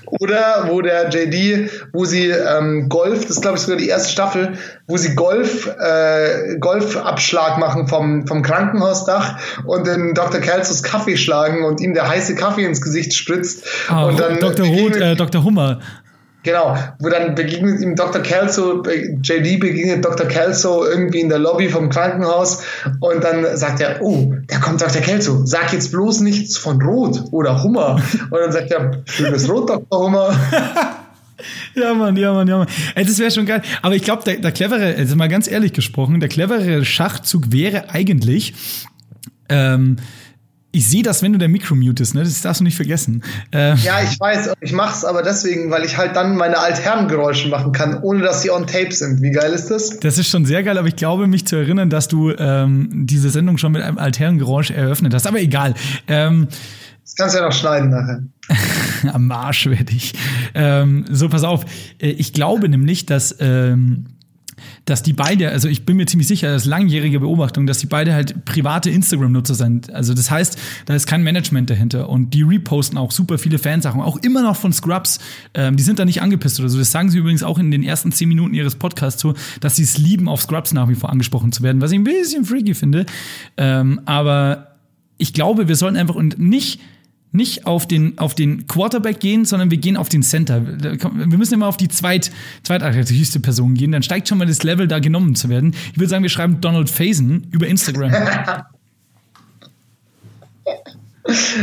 [0.05, 4.11] Oder wo der JD, wo sie ähm, Golf, das ist glaube ich sogar die erste
[4.11, 4.53] Staffel,
[4.87, 10.39] wo sie Golf, äh, Golfabschlag machen vom, vom Krankenhausdach und den Dr.
[10.39, 13.65] Kelsos Kaffee schlagen und ihm der heiße Kaffee ins Gesicht spritzt.
[13.87, 14.67] Ah, und dann Dr.
[14.67, 15.43] Roth, äh, Dr.
[15.43, 15.79] Hummer.
[16.43, 18.21] Genau, wo dann begegnet ihm Dr.
[18.21, 20.27] Kelso, JD begegnet Dr.
[20.27, 22.61] Kelso irgendwie in der Lobby vom Krankenhaus
[22.99, 25.01] und dann sagt er, oh, da kommt Dr.
[25.01, 28.01] Kelso, sag jetzt bloß nichts von Rot oder Hummer.
[28.29, 29.99] Und dann sagt er, schönes Rot, Dr.
[29.99, 30.35] Hummer.
[31.75, 32.67] Ja, Mann, ja, Mann, ja, Mann.
[32.95, 33.61] Ey, das wäre schon geil.
[33.81, 37.89] Aber ich glaube, der, der clevere, also mal ganz ehrlich gesprochen, der clevere Schachzug wäre
[37.89, 38.53] eigentlich,
[39.49, 39.97] ähm,
[40.75, 42.23] ich sehe das, wenn du der Mikro mutest, ne?
[42.23, 43.23] Das darfst du nicht vergessen.
[43.51, 47.71] Ähm, Ja, ich weiß, ich mach's aber deswegen, weil ich halt dann meine Altherrengeräusche machen
[47.71, 49.21] kann, ohne dass sie on tape sind.
[49.21, 49.99] Wie geil ist das?
[49.99, 53.29] Das ist schon sehr geil, aber ich glaube, mich zu erinnern, dass du ähm, diese
[53.29, 55.27] Sendung schon mit einem alternen Geräusch eröffnet hast.
[55.27, 55.75] Aber egal.
[56.07, 56.47] Ähm,
[57.03, 58.23] Das kannst du ja noch schneiden nachher.
[59.13, 60.13] Am Marsch werde ich.
[60.55, 61.65] Ähm, so, pass auf.
[61.99, 63.35] Äh, Ich glaube nämlich, dass.
[63.39, 64.05] Ähm,
[64.85, 67.87] dass die beide, also ich bin mir ziemlich sicher, das ist langjährige Beobachtung, dass die
[67.87, 69.93] beide halt private Instagram-Nutzer sind.
[69.93, 74.01] Also das heißt, da ist kein Management dahinter und die reposten auch super viele Fansachen,
[74.01, 75.19] auch immer noch von Scrubs.
[75.53, 76.77] Ähm, die sind da nicht angepisst oder so.
[76.77, 79.83] Das sagen sie übrigens auch in den ersten zehn Minuten ihres Podcasts so, dass sie
[79.83, 82.73] es lieben, auf Scrubs nach wie vor angesprochen zu werden, was ich ein bisschen freaky
[82.73, 83.05] finde.
[83.57, 84.75] Ähm, aber
[85.17, 86.81] ich glaube, wir sollten einfach und nicht
[87.33, 90.61] nicht auf den, auf den Quarterback gehen, sondern wir gehen auf den Center.
[90.65, 92.31] Wir müssen immer auf die zweit,
[92.63, 93.91] zweitattraktivste Person gehen.
[93.91, 95.75] Dann steigt schon mal das Level, da genommen zu werden.
[95.91, 98.13] Ich würde sagen, wir schreiben Donald Faison über Instagram.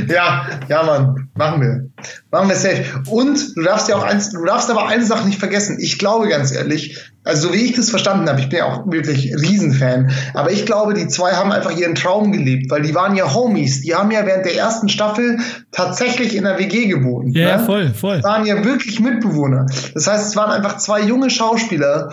[0.08, 1.90] Ja, ja, Mann, machen wir.
[2.30, 3.02] Machen wir safe.
[3.06, 5.78] Und du darfst ja auch eins, du darfst aber eine Sache nicht vergessen.
[5.80, 8.90] Ich glaube ganz ehrlich, also so wie ich das verstanden habe, ich bin ja auch
[8.90, 13.14] wirklich Riesenfan, aber ich glaube, die zwei haben einfach ihren Traum gelebt, weil die waren
[13.14, 13.82] ja Homies.
[13.82, 15.38] Die haben ja während der ersten Staffel
[15.70, 17.36] tatsächlich in der WG gewohnt.
[17.36, 17.62] Ja, ne?
[17.64, 18.18] voll, voll.
[18.18, 19.66] Die waren ja wirklich Mitbewohner.
[19.92, 22.10] Das heißt, es waren einfach zwei junge Schauspieler,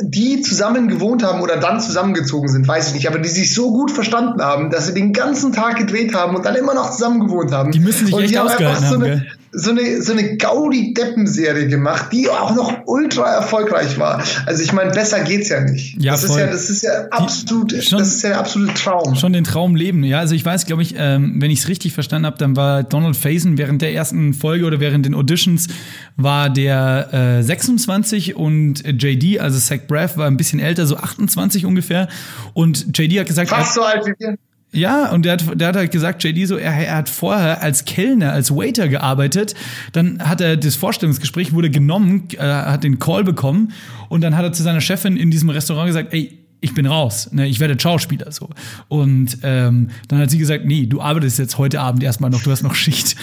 [0.00, 3.72] die zusammen gewohnt haben oder dann zusammengezogen sind, weiß ich nicht, aber die sich so
[3.72, 7.20] gut verstanden haben, dass sie den ganzen Tag gedreht haben und dann immer noch zusammen
[7.20, 7.72] gewohnt haben.
[7.72, 9.37] Die müssen sich und echt die haben ausgehalten einfach so haben, eine, gell?
[9.52, 14.22] So eine, so eine Gaudi-Deppen-Serie gemacht, die auch noch ultra erfolgreich war.
[14.46, 16.00] Also ich meine, besser geht's ja nicht.
[16.02, 16.38] Ja, das voll.
[16.40, 19.14] ist ja, das ist ja absolut, schon- das ist ja der absolute Traum.
[19.14, 20.04] Schon den Traum leben.
[20.04, 22.82] Ja, also ich weiß, glaube ich, ähm, wenn ich es richtig verstanden habe, dann war
[22.82, 25.68] Donald Faison während der ersten Folge oder während den Auditions
[26.16, 31.64] war der äh, 26 und JD, also Zach Braff, war ein bisschen älter, so 28
[31.66, 32.08] ungefähr.
[32.54, 34.36] Und JD hat gesagt, er, Fast so alt wie wir.
[34.72, 37.86] Ja, und der hat, der hat halt gesagt, JD so, er, er hat vorher als
[37.86, 39.54] Kellner, als Waiter gearbeitet.
[39.92, 43.72] Dann hat er das Vorstellungsgespräch, wurde genommen, äh, hat den Call bekommen
[44.08, 47.30] und dann hat er zu seiner Chefin in diesem Restaurant gesagt, ey, ich bin raus,
[47.32, 48.50] ne, ich werde Schauspieler so.
[48.88, 52.50] Und ähm, dann hat sie gesagt, nee, du arbeitest jetzt heute Abend erstmal noch, du
[52.50, 53.14] hast noch Schicht.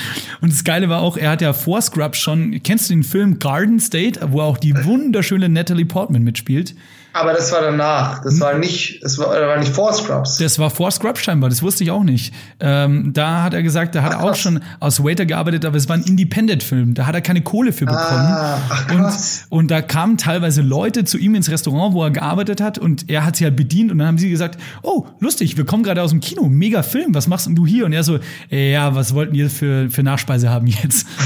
[0.42, 3.40] Und das Geile war auch, er hat ja vor Scrubs schon, kennst du den Film
[3.40, 6.76] Garden State, wo auch die wunderschöne Natalie Portman mitspielt?
[7.16, 8.22] Aber das war danach.
[8.24, 10.36] Das war nicht, das war, das war nicht vor Scrubs.
[10.36, 12.34] Das war vor Scrub scheinbar, das wusste ich auch nicht.
[12.60, 14.40] Ähm, da hat er gesagt, da hat er auch krass.
[14.40, 16.94] schon als Waiter gearbeitet, aber es war ein Independent-Film.
[16.94, 18.04] Da hat er keine Kohle für bekommen.
[18.04, 19.46] Ah, ach, krass.
[19.48, 23.10] Und, und da kamen teilweise Leute zu ihm ins Restaurant, wo er gearbeitet hat, und
[23.10, 26.02] er hat sie halt bedient und dann haben sie gesagt, oh, lustig, wir kommen gerade
[26.02, 27.86] aus dem Kino, mega Film, was machst denn du hier?
[27.86, 28.20] Und er so,
[28.52, 31.08] "Äh, ja, was wollten ihr für, für Nachspeise haben jetzt?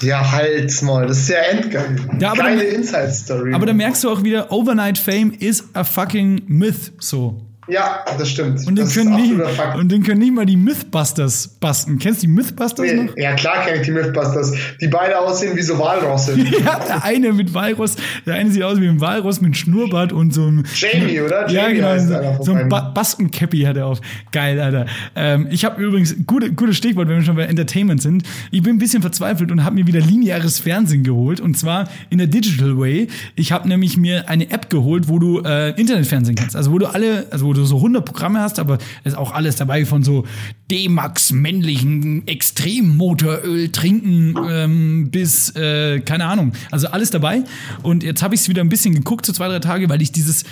[0.00, 1.06] Ja, halt's mal.
[1.06, 1.96] Das ist ja endgeil.
[2.18, 3.54] Ja, aber Geile Inside-Story.
[3.54, 7.40] Aber da merkst du auch wieder, Overnight Fame is a fucking myth, so.
[7.70, 8.66] Ja, das stimmt.
[8.66, 9.32] Und den, das können nicht,
[9.76, 11.98] und den können nicht mal die Mythbusters basten.
[11.98, 13.14] Kennst du die Mythbusters noch?
[13.14, 16.36] Nee, ja, klar kenne ich die Mythbusters, die beide aussehen wie so Walrosse.
[16.60, 20.34] Ja, der eine mit Walross, der eine sieht aus wie ein Walross mit Schnurrbart und
[20.34, 20.64] so einem.
[20.74, 21.48] Jamie, oder?
[21.48, 21.88] ja, Jamie genau.
[21.88, 24.00] heißt So, so ein ba Baskencappy hat er auf.
[24.32, 24.86] Geil, Alter.
[25.14, 28.24] Ähm, ich habe übrigens, gute, gutes Stichwort, wenn wir schon bei Entertainment sind.
[28.50, 31.40] Ich bin ein bisschen verzweifelt und habe mir wieder lineares Fernsehen geholt.
[31.40, 33.08] Und zwar in der Digital Way.
[33.36, 36.56] Ich habe nämlich mir eine App geholt, wo du äh, Internetfernsehen kannst.
[36.56, 39.32] Also wo du alle, also wo du so 100 Programme hast, aber es ist auch
[39.32, 40.24] alles dabei von so
[40.70, 46.52] D-Max männlichen Extremmotoröl trinken ähm, bis, äh, keine Ahnung.
[46.70, 47.44] Also alles dabei.
[47.82, 50.12] Und jetzt habe ich es wieder ein bisschen geguckt, so zwei, drei Tage, weil ich
[50.12, 50.44] dieses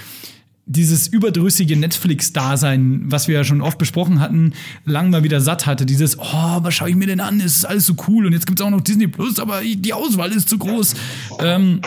[0.69, 4.53] dieses überdrüssige Netflix-Dasein, was wir ja schon oft besprochen hatten,
[4.85, 5.87] lang mal wieder satt hatte.
[5.87, 7.41] Dieses, oh, was schaue ich mir denn an?
[7.41, 9.93] Es ist alles so cool und jetzt gibt es auch noch Disney Plus, aber die
[9.95, 10.95] Auswahl ist zu groß.
[11.41, 11.81] Ähm,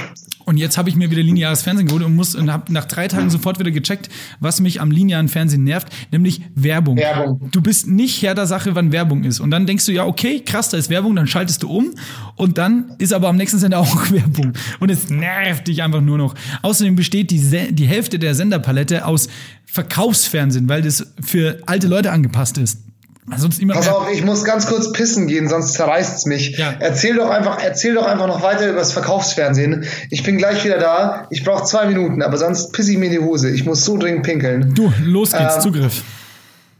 [0.51, 3.07] und jetzt habe ich mir wieder lineares Fernsehen geholt und muss und habe nach drei
[3.07, 4.09] Tagen sofort wieder gecheckt,
[4.41, 6.97] was mich am linearen Fernsehen nervt, nämlich Werbung.
[6.97, 7.49] Werbung.
[7.53, 9.39] Du bist nicht Herr der Sache, wann Werbung ist.
[9.39, 11.91] Und dann denkst du, ja, okay, krass, da ist Werbung, dann schaltest du um
[12.35, 14.51] und dann ist aber am nächsten Sender auch Werbung.
[14.81, 16.35] Und es nervt dich einfach nur noch.
[16.63, 19.29] Außerdem besteht die, Se die Hälfte der Senderpalette aus
[19.63, 22.90] Verkaufsfernsehen, weil das für alte Leute angepasst ist.
[23.37, 26.57] Sonst immer Pass auf, ich muss ganz kurz pissen gehen, sonst zerreißt's mich.
[26.57, 26.73] Ja.
[26.79, 29.85] Erzähl doch einfach, erzähl doch einfach noch weiter über das Verkaufsfernsehen.
[30.09, 31.27] Ich bin gleich wieder da.
[31.29, 33.49] Ich brauche zwei Minuten, aber sonst pisse ich mir in die Hose.
[33.51, 34.73] Ich muss so dringend pinkeln.
[34.73, 36.03] Du, los geht's, Ähm, Zugriff.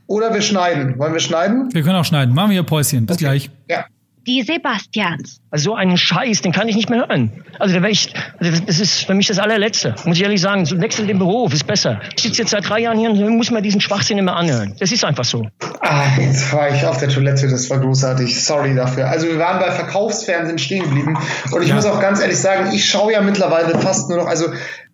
[0.08, 0.98] Oder wir schneiden.
[0.98, 1.70] Wollen wir schneiden?
[1.74, 2.34] Wir können auch schneiden.
[2.34, 3.06] Machen wir hier Päuschen.
[3.06, 3.50] Bis gleich.
[3.70, 3.86] Ja.
[4.28, 5.42] Die Sebastians.
[5.50, 7.44] Also so einen Scheiß, den kann ich nicht mehr hören.
[7.60, 9.96] Also da ich, also das ist für mich das allerletzte.
[10.06, 12.00] Muss ich ehrlich sagen, so wechsel den Beruf, ist besser.
[12.16, 14.76] Ich sitze jetzt seit drei Jahren hier und muss mir diesen Schwachsinn immer anhören.
[14.80, 15.48] Das ist einfach so.
[15.80, 18.44] Ah, jetzt war ich auf der Toilette, das war großartig.
[18.44, 19.10] Sorry dafür.
[19.10, 21.18] Also wir waren bei Verkaufsfernsehen stehen geblieben.
[21.52, 21.76] Und ich Ja.
[21.76, 24.46] muss auch ganz ehrlich sagen, ich schaue ja mittlerweile fast nur noch, also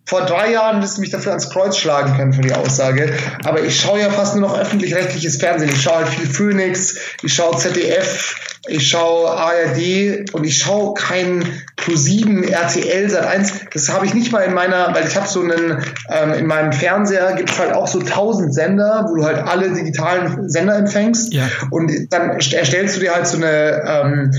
[0.08, 3.12] vor drei Jahren wirst du mich dafür ans Kreuz schlagen können für die Aussage.
[3.44, 5.68] Aber ich schaue ja fast nur noch öffentlich-rechtliches Fernsehen.
[5.70, 8.34] Ich schaue halt viel Phoenix, ich schaue ZDF,
[8.68, 11.44] ich schaue ARD und ich schaue kein
[11.76, 13.52] Pro7, RTL, Sat 1.
[13.74, 16.72] Das habe ich nicht mal in meiner, weil ich habe so einen, ähm, in meinem
[16.72, 21.34] Fernseher gibt es halt auch so tausend Sender, wo du halt alle digitalen Sender empfängst.
[21.34, 21.50] Ja.
[21.70, 24.32] Und dann erstellst du dir halt so eine ähm,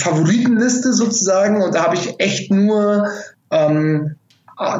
[0.00, 3.08] Favoritenliste sozusagen und da habe ich echt nur
[3.52, 4.16] ähm,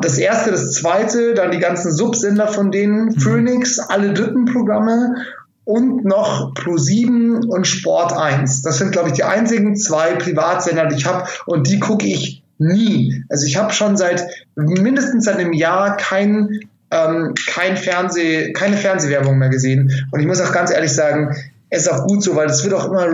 [0.01, 3.21] das erste, das zweite, dann die ganzen Subsender von denen, mhm.
[3.21, 5.17] Phoenix, alle dritten Programme
[5.65, 8.63] und noch Pro7 und Sport 1.
[8.63, 12.43] Das sind, glaube ich, die einzigen zwei Privatsender, die ich habe und die gucke ich
[12.59, 13.25] nie.
[13.31, 16.61] Also ich habe schon seit mindestens seit einem Jahr kein,
[16.91, 20.07] ähm, kein Fernseh, keine Fernsehwerbung mehr gesehen.
[20.13, 21.35] Und ich muss auch ganz ehrlich sagen,
[21.71, 23.07] ist auch gut so, weil es wird auch immer,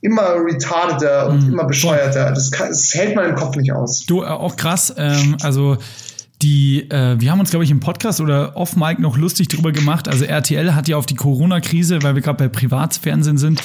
[0.00, 1.52] immer retardeter und mhm.
[1.52, 2.32] immer bescheuerter.
[2.32, 4.04] Das, kann, das, hält man im Kopf nicht aus.
[4.06, 4.92] Du, äh, auch krass.
[4.96, 5.78] Ähm, also
[6.42, 10.06] die, äh, wir haben uns, glaube ich, im Podcast oder off-Mic noch lustig drüber gemacht.
[10.06, 13.60] Also RTL hat ja auf die Corona-Krise, weil wir gerade bei Privatfernsehen sind,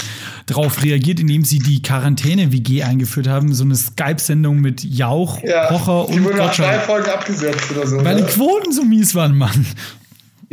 [0.47, 3.53] darauf reagiert, indem sie die Quarantäne-WG eingeführt haben.
[3.53, 7.85] So eine Skype-Sendung mit Jauch, ja, Pocher und Die wurden nach drei Folgen abgesetzt oder
[7.85, 7.97] so.
[7.97, 8.25] Weil oder?
[8.25, 9.65] die Quoten so mies waren, Mann.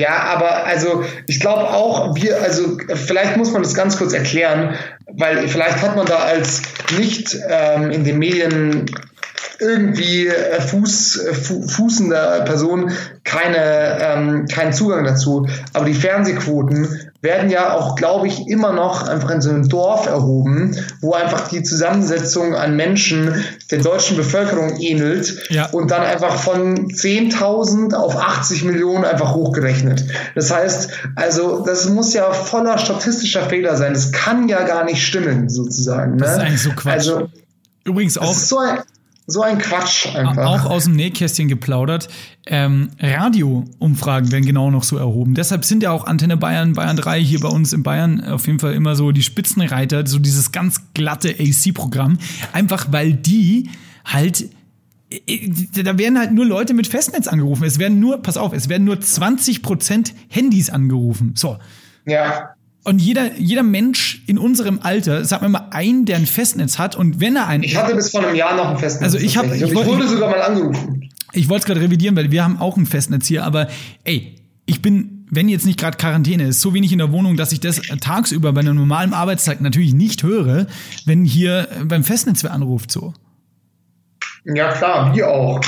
[0.01, 4.77] Ja, aber also ich glaube auch, wir, also vielleicht muss man das ganz kurz erklären,
[5.13, 6.63] weil vielleicht hat man da als
[6.99, 8.87] nicht ähm, in den Medien
[9.59, 12.93] irgendwie äh, Fuß, äh, fu fußender Person
[13.25, 15.47] keine, ähm, keinen Zugang dazu.
[15.75, 20.06] Aber die Fernsehquoten werden ja auch, glaube ich, immer noch einfach in so einem Dorf
[20.06, 25.66] erhoben, wo einfach die Zusammensetzung an Menschen der deutschen Bevölkerung ähnelt ja.
[25.66, 30.04] und dann einfach von 10.000 auf 80 Millionen einfach hochgerechnet.
[30.35, 33.92] Das heißt, also das muss ja voller statistischer Fehler sein.
[33.92, 36.12] Das kann ja gar nicht stimmen, sozusagen.
[36.12, 36.24] Ne?
[36.24, 36.94] Das ist eigentlich so Quatsch.
[36.94, 37.28] Also,
[37.85, 38.33] Übrigens auch.
[38.33, 38.78] So ein,
[39.31, 40.45] so ein Quatsch einfach.
[40.45, 42.09] Auch aus dem Nähkästchen geplaudert.
[42.47, 45.35] Ähm, Radio-Umfragen werden genau noch so erhoben.
[45.35, 48.59] Deshalb sind ja auch Antenne Bayern, Bayern 3 hier bei uns in Bayern auf jeden
[48.59, 52.19] Fall immer so die Spitzenreiter, so dieses ganz glatte AC-Programm.
[52.53, 53.71] Einfach weil die
[54.05, 54.51] halt
[55.11, 55.51] äh,
[55.83, 57.64] da werden halt nur Leute mit Festnetz angerufen.
[57.64, 61.33] Es werden nur, pass auf, es werden nur 20% Handys angerufen.
[61.37, 61.59] So.
[62.07, 62.55] Ja.
[62.83, 66.97] Und jeder, jeder Mensch in unserem Alter, sag mir mal, einen, der ein Festnetz hat
[66.97, 67.62] und wenn er ein.
[67.62, 69.03] Ich hatte bis vor einem Jahr noch ein Festnetz.
[69.03, 71.11] Also ich habe, ich, ich, wurde sogar mal angerufen.
[71.33, 73.69] Ich wollte es gerade revidieren, weil wir haben auch ein Festnetz hier, aber
[74.05, 77.53] ey, ich bin, wenn jetzt nicht gerade Quarantäne ist, so wenig in der Wohnung, dass
[77.53, 80.66] ich das tagsüber bei einem normalen Arbeitstag natürlich nicht höre,
[81.05, 83.12] wenn hier beim Festnetz wer anruft so.
[84.45, 85.61] Ja klar, wir auch.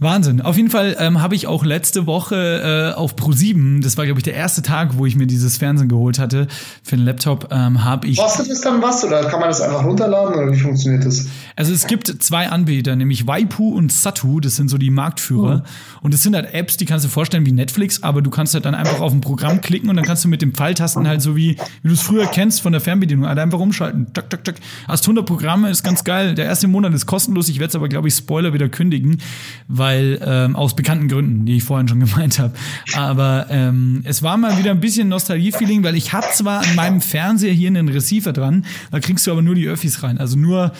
[0.00, 0.40] Wahnsinn.
[0.40, 4.20] Auf jeden Fall ähm, habe ich auch letzte Woche äh, auf Pro7, das war glaube
[4.20, 6.46] ich der erste Tag, wo ich mir dieses Fernsehen geholt hatte
[6.84, 8.16] für den Laptop, ähm, habe ich.
[8.16, 11.26] Kostet es dann was oder kann man das einfach runterladen oder wie funktioniert das?
[11.56, 15.64] Also es gibt zwei Anbieter, nämlich Waipu und Satu, das sind so die Marktführer.
[15.64, 16.00] Oh.
[16.02, 18.66] Und das sind halt Apps, die kannst du vorstellen wie Netflix, aber du kannst halt
[18.66, 21.34] dann einfach auf ein Programm klicken und dann kannst du mit dem Pfeiltasten halt so
[21.34, 24.06] wie, wie du es früher kennst von der Fernbedienung, halt einfach umschalten.
[24.14, 24.54] Tschak, tschak, tschak.
[24.86, 26.36] Hast 100 Programme, ist ganz geil.
[26.36, 29.20] Der erste Monat ist kostenlos, ich werde es aber glaube ich Spoiler wieder kündigen,
[29.66, 32.52] weil weil ähm, aus bekannten Gründen, die ich vorhin schon gemeint habe.
[32.94, 37.00] Aber ähm, es war mal wieder ein bisschen Nostalgie-Feeling, weil ich habe zwar an meinem
[37.00, 40.18] Fernseher hier einen Receiver dran, da kriegst du aber nur die Öffis rein.
[40.18, 40.72] Also nur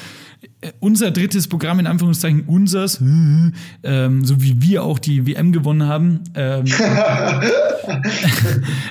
[0.81, 3.01] unser drittes Programm, in Anführungszeichen unsers,
[3.83, 6.24] ähm, so wie wir auch die WM gewonnen haben.
[6.35, 6.64] Ähm,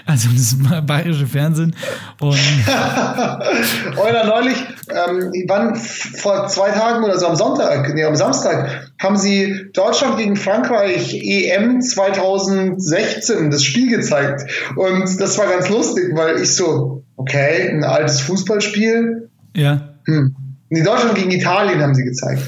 [0.05, 1.75] also das bayerische Fernsehen.
[2.19, 2.38] Und
[3.97, 4.57] Euer neulich,
[4.89, 10.17] ähm, wann vor zwei Tagen oder so am Sonntag, nee, am Samstag, haben sie Deutschland
[10.17, 14.43] gegen Frankreich EM 2016 das Spiel gezeigt.
[14.75, 19.29] Und das war ganz lustig, weil ich so, okay, ein altes Fußballspiel.
[19.55, 19.95] Ja.
[20.05, 20.36] Hm
[20.69, 22.41] Nee, Deutschland gegen Italien haben sie gezeigt.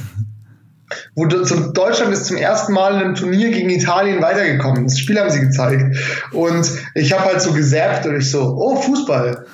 [1.15, 4.85] Wo Deutschland ist zum ersten Mal in einem Turnier gegen Italien weitergekommen.
[4.85, 5.95] Das Spiel haben sie gezeigt.
[6.31, 9.45] Und ich habe halt so gesäppt und ich so, oh, Fußball.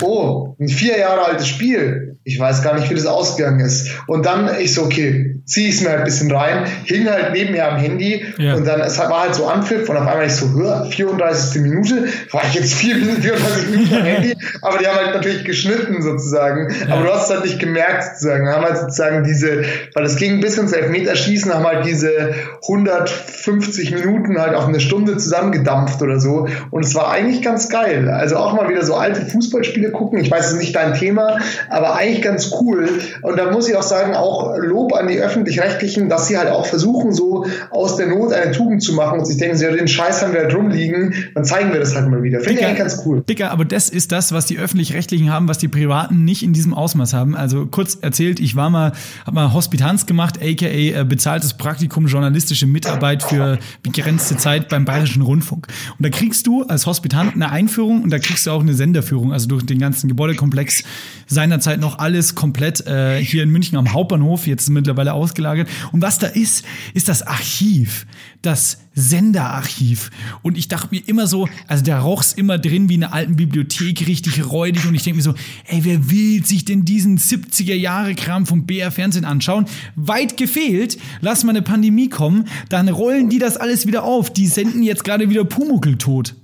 [0.00, 2.18] Oh, ein vier Jahre altes Spiel.
[2.22, 3.90] Ich weiß gar nicht, wie das ausgegangen ist.
[4.06, 7.32] Und dann ich so, okay, ziehe ich es mir halt ein bisschen rein, hing halt
[7.32, 8.54] nebenher am Handy ja.
[8.54, 11.60] und dann es war halt so Anpfiff und auf einmal ich so, hör, 34.
[11.60, 15.44] Minute, war ich jetzt 4 Minuten, 34 Minuten am Handy, aber die haben halt natürlich
[15.44, 16.94] geschnitten sozusagen, ja.
[16.94, 20.40] aber du hast es halt nicht gemerkt sozusagen, haben halt sozusagen diese, weil es ging
[20.40, 22.32] bis ins Elfmeterschießen, haben halt diese
[22.62, 28.08] 150 Minuten halt auf eine Stunde zusammengedampft oder so und es war eigentlich ganz geil,
[28.08, 31.38] also auch mal wieder so alte Fußballspiele gucken, ich weiß, es ist nicht dein Thema,
[31.68, 32.88] aber eigentlich ganz cool
[33.22, 36.48] und da muss ich auch sagen, auch Lob an die Öffentlichkeit öffentlich-rechtlichen, dass sie halt
[36.48, 39.88] auch versuchen, so aus der Not eine Tugend zu machen und sich denken, ja, den
[39.88, 42.40] Scheiß haben wir halt rumliegen, dann zeigen wir das halt mal wieder.
[42.40, 43.22] Finde ich eigentlich ganz cool.
[43.28, 46.74] Dicker, aber das ist das, was die öffentlich-rechtlichen haben, was die Privaten nicht in diesem
[46.74, 47.34] Ausmaß haben.
[47.34, 48.92] Also kurz erzählt, ich war mal,
[49.24, 55.22] habe mal Hospitanz gemacht, aka äh, bezahltes Praktikum journalistische Mitarbeit für begrenzte Zeit beim Bayerischen
[55.22, 55.66] Rundfunk.
[55.98, 59.32] Und da kriegst du als Hospitant eine Einführung und da kriegst du auch eine Senderführung,
[59.32, 60.84] also durch den ganzen Gebäudekomplex
[61.26, 65.68] seinerzeit noch alles komplett äh, hier in München am Hauptbahnhof, jetzt mittlerweile ausgelagert.
[65.92, 66.64] Und was da ist,
[66.94, 68.06] ist das Archiv,
[68.42, 70.10] das Senderarchiv.
[70.42, 73.36] Und ich dachte mir immer so, also da roch's immer drin wie in einer alten
[73.36, 74.86] Bibliothek, richtig räudig.
[74.86, 75.34] Und ich denke mir so,
[75.66, 79.66] ey, wer will sich denn diesen 70er Jahre Kram vom BR Fernsehen anschauen?
[79.94, 84.32] Weit gefehlt, lass mal eine Pandemie kommen, dann rollen die das alles wieder auf.
[84.32, 86.34] Die senden jetzt gerade wieder Pumuckel tot.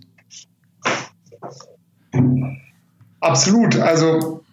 [3.21, 3.77] Absolut.
[3.77, 4.45] Also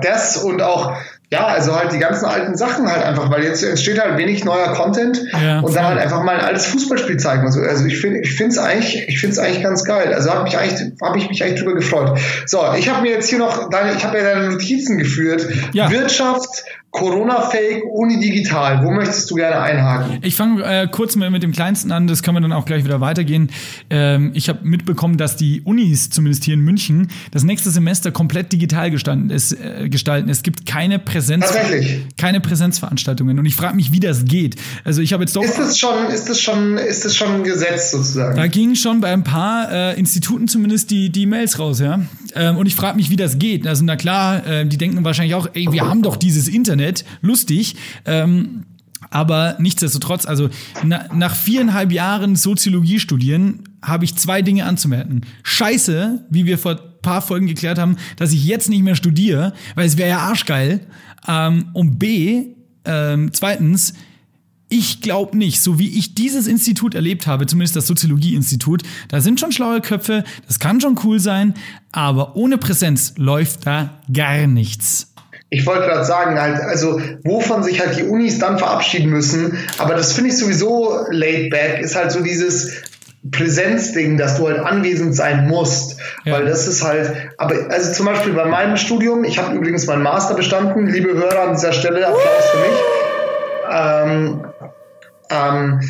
[0.00, 0.96] das und auch
[1.32, 4.74] ja, also halt die ganzen alten Sachen halt einfach, weil jetzt entsteht halt wenig neuer
[4.74, 7.46] Content ja, und dann halt einfach mal ein altes Fußballspiel zeigen.
[7.46, 10.12] Also, also ich finde, ich finde es eigentlich, ich finde es eigentlich ganz geil.
[10.12, 12.18] Also habe mich eigentlich, habe ich mich eigentlich drüber gefreut.
[12.44, 15.48] So, ich habe mir jetzt hier noch deine, ich habe ja deine Notizen geführt.
[15.72, 15.90] Ja.
[15.90, 18.84] Wirtschaft, Corona-Fake, Uni digital.
[18.84, 20.18] Wo möchtest du gerne einhaken?
[20.20, 22.84] Ich fange äh, kurz mal mit dem kleinsten an, das können wir dann auch gleich
[22.84, 23.50] wieder weitergehen.
[23.88, 28.52] Ähm, ich habe mitbekommen, dass die Unis, zumindest hier in München, das nächste Semester komplett
[28.52, 30.28] digital ist, äh, gestalten.
[30.28, 31.46] Es gibt keine Präsenz,
[32.18, 33.38] keine Präsenzveranstaltungen.
[33.38, 34.56] Und ich frage mich, wie das geht.
[34.84, 35.42] Also ich habe jetzt doch.
[35.42, 38.36] Ist das schon, ist das schon, ist das schon ein Gesetz sozusagen?
[38.36, 42.00] Da gingen schon bei ein paar äh, Instituten zumindest die, die Mails raus, ja.
[42.34, 43.66] Ähm, und ich frage mich, wie das geht.
[43.66, 46.81] Also na klar, äh, die denken wahrscheinlich auch, ey, wir haben doch dieses Internet.
[46.82, 47.04] Internet.
[47.20, 47.76] Lustig.
[48.04, 48.64] Ähm,
[49.10, 50.48] aber nichtsdestotrotz, also
[50.84, 55.22] na, nach viereinhalb Jahren Soziologie studieren, habe ich zwei Dinge anzumerken.
[55.42, 59.52] Scheiße, wie wir vor ein paar Folgen geklärt haben, dass ich jetzt nicht mehr studiere,
[59.74, 60.86] weil es wäre ja arschgeil.
[61.28, 62.54] Ähm, und B,
[62.84, 63.92] ähm, zweitens,
[64.68, 69.38] ich glaube nicht, so wie ich dieses Institut erlebt habe, zumindest das Soziologie-Institut, da sind
[69.38, 71.52] schon schlaue Köpfe, das kann schon cool sein,
[71.90, 75.11] aber ohne Präsenz läuft da gar nichts
[75.52, 79.94] ich wollte gerade sagen, halt, also wovon sich halt die Unis dann verabschieden müssen, aber
[79.94, 82.82] das finde ich sowieso laid back, ist halt so dieses
[83.30, 86.32] Präsenzding, dass du halt anwesend sein musst, ja.
[86.32, 90.02] weil das ist halt, aber also zum Beispiel bei meinem Studium, ich habe übrigens meinen
[90.02, 92.78] Master bestanden, liebe Hörer an dieser Stelle, Applaus für mich.
[93.70, 94.44] Ähm,
[95.30, 95.80] ähm,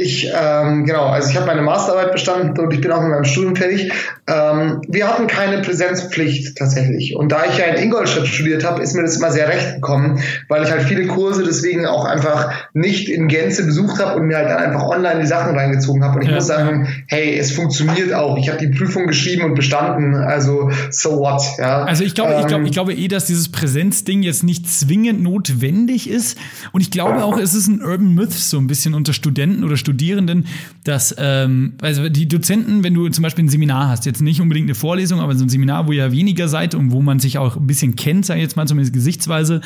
[0.00, 3.24] ich, ähm, genau, also ich habe meine Masterarbeit bestanden und ich bin auch mit meinem
[3.24, 3.92] Studium fertig.
[4.26, 7.16] Ähm, wir hatten keine Präsenzpflicht tatsächlich.
[7.16, 10.20] Und da ich ja in Ingolstadt studiert habe, ist mir das immer sehr recht gekommen,
[10.48, 14.38] weil ich halt viele Kurse deswegen auch einfach nicht in Gänze besucht habe und mir
[14.38, 16.16] halt dann einfach online die Sachen reingezogen habe.
[16.16, 16.36] Und ich ja.
[16.36, 18.38] muss sagen, hey, es funktioniert auch.
[18.38, 20.14] Ich habe die Prüfung geschrieben und bestanden.
[20.14, 21.82] Also so what, ja.
[21.82, 25.22] Also ich glaube, ähm, ich glaube, ich glaube eh, dass dieses Präsenzding jetzt nicht zwingend
[25.22, 26.38] notwendig ist.
[26.72, 29.76] Und ich glaube auch, es ist ein Urban Myth so ein bisschen unter Studenten oder
[29.90, 30.46] Studierenden,
[30.84, 34.66] dass ähm, also die Dozenten, wenn du zum Beispiel ein Seminar hast, jetzt nicht unbedingt
[34.66, 37.56] eine Vorlesung, aber so ein Seminar, wo ihr weniger seid und wo man sich auch
[37.56, 39.60] ein bisschen kennt, sag ich jetzt mal zumindest gesichtsweise,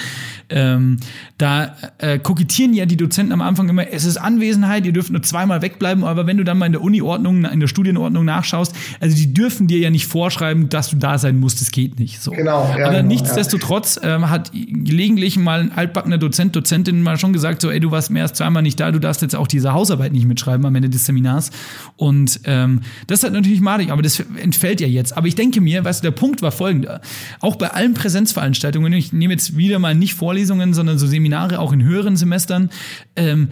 [0.49, 0.97] ähm,
[1.37, 5.23] da äh, kokettieren ja die Dozenten am Anfang immer, es ist Anwesenheit, ihr dürft nur
[5.23, 9.15] zweimal wegbleiben, aber wenn du dann mal in der Uni-Ordnung, in der Studienordnung nachschaust, also
[9.15, 12.23] die dürfen dir ja nicht vorschreiben, dass du da sein musst, das geht nicht.
[12.23, 12.31] So.
[12.31, 12.75] Genau.
[12.79, 17.61] Ja, aber genau, nichtsdestotrotz ähm, hat gelegentlich mal ein altbackener Dozent, Dozentin mal schon gesagt,
[17.61, 20.13] so, ey, du warst mehr als zweimal nicht da, du darfst jetzt auch diese Hausarbeit
[20.15, 21.51] nicht mitschreiben am Ende des Seminars.
[21.97, 25.17] Und ähm, das halt natürlich malig, aber das entfällt ja jetzt.
[25.17, 27.01] Aber ich denke mir, weißt du, der Punkt war folgender.
[27.41, 31.73] Auch bei allen Präsenzveranstaltungen, ich nehme jetzt wieder mal nicht Vorlesungen, sondern so Seminare auch
[31.73, 32.71] in höheren Semestern,
[33.17, 33.49] ähm,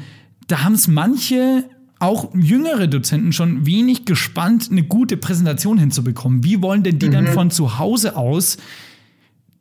[0.48, 1.64] da haben es manche
[1.98, 6.42] auch jüngere Dozenten schon wenig gespannt, eine gute Präsentation hinzubekommen.
[6.42, 7.12] Wie wollen denn die mhm.
[7.12, 8.58] dann von zu Hause aus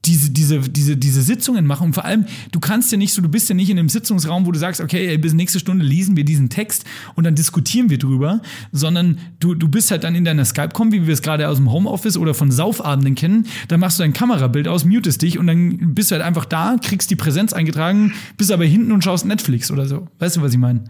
[0.06, 1.88] diese, diese, diese, diese Sitzungen machen.
[1.88, 4.46] Und vor allem, du kannst ja nicht so, du bist ja nicht in einem Sitzungsraum,
[4.46, 6.86] wo du sagst, okay, bis nächste Stunde lesen wir diesen Text
[7.16, 8.42] und dann diskutieren wir drüber,
[8.72, 11.72] sondern du, du bist halt dann in deiner Skype-Com, wie wir es gerade aus dem
[11.72, 15.94] Homeoffice oder von Saufabenden kennen, dann machst du dein Kamerabild aus, mutest dich und dann
[15.94, 19.70] bist du halt einfach da, kriegst die Präsenz eingetragen, bist aber hinten und schaust Netflix
[19.72, 20.08] oder so.
[20.20, 20.84] Weißt du, was ich meine?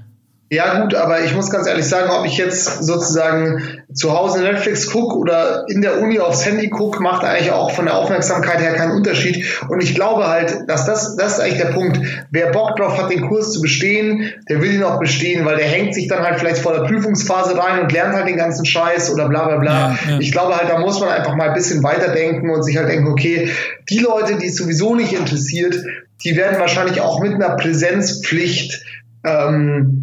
[0.54, 4.92] Ja gut, aber ich muss ganz ehrlich sagen, ob ich jetzt sozusagen zu Hause Netflix
[4.92, 8.74] gucke oder in der Uni aufs Handy gucke, macht eigentlich auch von der Aufmerksamkeit her
[8.74, 9.46] keinen Unterschied.
[9.70, 12.02] Und ich glaube halt, dass das, das ist eigentlich der Punkt.
[12.32, 15.68] Wer Bock drauf hat, den Kurs zu bestehen, der will ihn auch bestehen, weil der
[15.68, 19.14] hängt sich dann halt vielleicht vor der Prüfungsphase rein und lernt halt den ganzen Scheiß
[19.14, 19.72] oder bla bla bla.
[19.72, 20.20] Ja, ja.
[20.20, 23.08] Ich glaube halt, da muss man einfach mal ein bisschen weiterdenken und sich halt denken,
[23.08, 23.50] okay,
[23.90, 25.76] die Leute, die es sowieso nicht interessiert,
[26.26, 28.84] die werden wahrscheinlich auch mit einer Präsenzpflicht
[29.24, 30.01] ähm,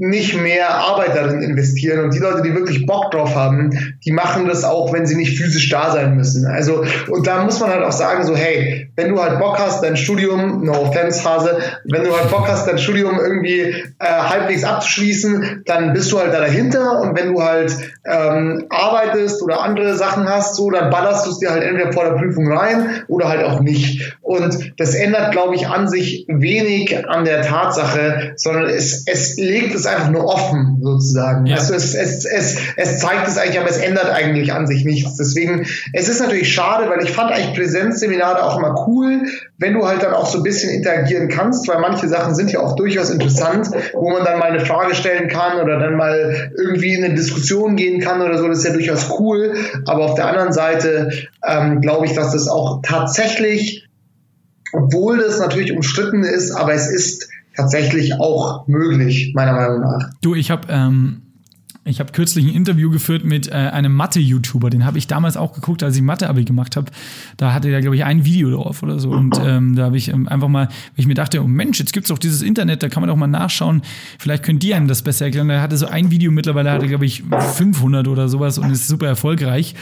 [0.00, 2.04] nicht mehr Arbeit darin investieren.
[2.04, 3.70] Und die Leute, die wirklich Bock drauf haben,
[4.04, 6.46] die machen das auch, wenn sie nicht physisch da sein müssen.
[6.46, 9.82] Also, und da muss man halt auch sagen, so, hey, wenn du halt Bock hast,
[9.82, 14.64] dein Studium, no offense, Hase, wenn du halt Bock hast, dein Studium irgendwie äh, halbwegs
[14.64, 17.00] abzuschließen, dann bist du halt da dahinter.
[17.00, 21.38] Und wenn du halt ähm, arbeitest oder andere Sachen hast, so, dann ballerst du es
[21.38, 24.16] dir halt entweder vor der Prüfung rein oder halt auch nicht.
[24.22, 29.74] Und das ändert, glaube ich, an sich wenig an der Tatsache, sondern es, es legt
[29.74, 31.46] es einfach nur offen, sozusagen.
[31.46, 31.56] Ja.
[31.56, 35.16] Also es, es, es, es zeigt es eigentlich, aber es ändert eigentlich an sich nichts.
[35.16, 39.22] Deswegen, es ist natürlich schade, weil ich fand eigentlich Präsenzseminare auch immer cool,
[39.58, 42.60] wenn du halt dann auch so ein bisschen interagieren kannst, weil manche Sachen sind ja
[42.60, 46.94] auch durchaus interessant, wo man dann mal eine Frage stellen kann oder dann mal irgendwie
[46.94, 49.54] in eine Diskussion gehen kann oder so, das ist ja durchaus cool.
[49.86, 51.10] Aber auf der anderen Seite
[51.46, 53.88] ähm, glaube ich, dass das auch tatsächlich,
[54.72, 60.10] obwohl das natürlich umstritten ist, aber es ist tatsächlich auch möglich, meiner Meinung nach.
[60.22, 61.22] Du, ich habe ähm,
[61.90, 64.70] ich habe kürzlich ein Interview geführt mit äh, einem Mathe-YouTuber.
[64.70, 66.90] Den habe ich damals auch geguckt, als ich Mathe-Abi gemacht habe.
[67.36, 69.10] Da hatte er, glaube ich, ein Video drauf oder so.
[69.10, 71.92] Und ähm, da habe ich ähm, einfach mal, weil ich mir dachte, oh Mensch, jetzt
[71.92, 73.82] gibt es doch dieses Internet, da kann man doch mal nachschauen.
[74.18, 75.50] Vielleicht könnt ihr einem das besser erklären.
[75.50, 77.22] Er hatte so ein Video mittlerweile, hatte, glaube ich,
[77.56, 79.74] 500 oder sowas und ist super erfolgreich.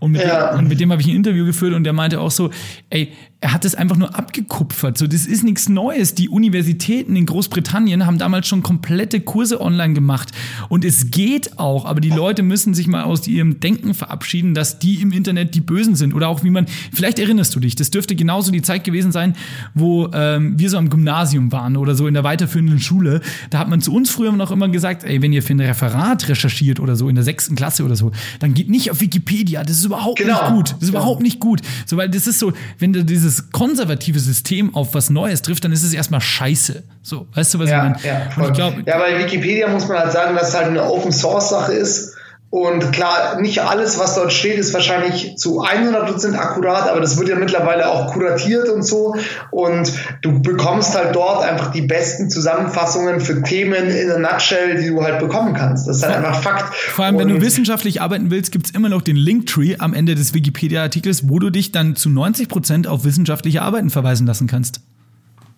[0.00, 0.52] Und mit, ja.
[0.52, 2.50] dem, und mit dem habe ich ein Interview geführt und der meinte auch so,
[2.90, 3.12] ey,
[3.44, 4.96] er hat es einfach nur abgekupfert.
[4.96, 6.14] So, das ist nichts Neues.
[6.14, 10.30] Die Universitäten in Großbritannien haben damals schon komplette Kurse online gemacht.
[10.70, 14.78] Und es geht auch, aber die Leute müssen sich mal aus ihrem Denken verabschieden, dass
[14.78, 16.14] die im Internet die Bösen sind.
[16.14, 19.36] Oder auch wie man, vielleicht erinnerst du dich, das dürfte genauso die Zeit gewesen sein,
[19.74, 23.20] wo ähm, wir so am Gymnasium waren oder so in der weiterführenden Schule.
[23.50, 26.30] Da hat man zu uns früher noch immer gesagt, ey, wenn ihr für ein Referat
[26.30, 29.64] recherchiert oder so in der sechsten Klasse oder so, dann geht nicht auf Wikipedia.
[29.64, 30.40] Das ist überhaupt genau.
[30.40, 30.68] nicht gut.
[30.70, 31.00] Das ist genau.
[31.00, 31.60] überhaupt nicht gut.
[31.84, 35.64] So, weil das ist so, wenn du dieses dieses konservative System auf was Neues trifft,
[35.64, 36.82] dann ist es erstmal scheiße.
[37.02, 38.30] So, weißt du, was ja, ich meine?
[38.36, 41.50] Ja, glaub, ja, bei Wikipedia muss man halt sagen, dass es halt eine Open Source
[41.50, 42.14] Sache ist.
[42.54, 47.28] Und klar, nicht alles, was dort steht, ist wahrscheinlich zu 100% akkurat, aber das wird
[47.28, 49.16] ja mittlerweile auch kuratiert und so.
[49.50, 49.92] Und
[50.22, 55.02] du bekommst halt dort einfach die besten Zusammenfassungen für Themen in a nutshell, die du
[55.02, 55.88] halt bekommen kannst.
[55.88, 56.72] Das ist halt einfach Fakt.
[56.72, 59.92] Vor allem, und wenn du wissenschaftlich arbeiten willst, gibt es immer noch den Linktree am
[59.92, 64.80] Ende des Wikipedia-Artikels, wo du dich dann zu 90% auf wissenschaftliche Arbeiten verweisen lassen kannst.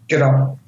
[0.08, 0.58] Genau.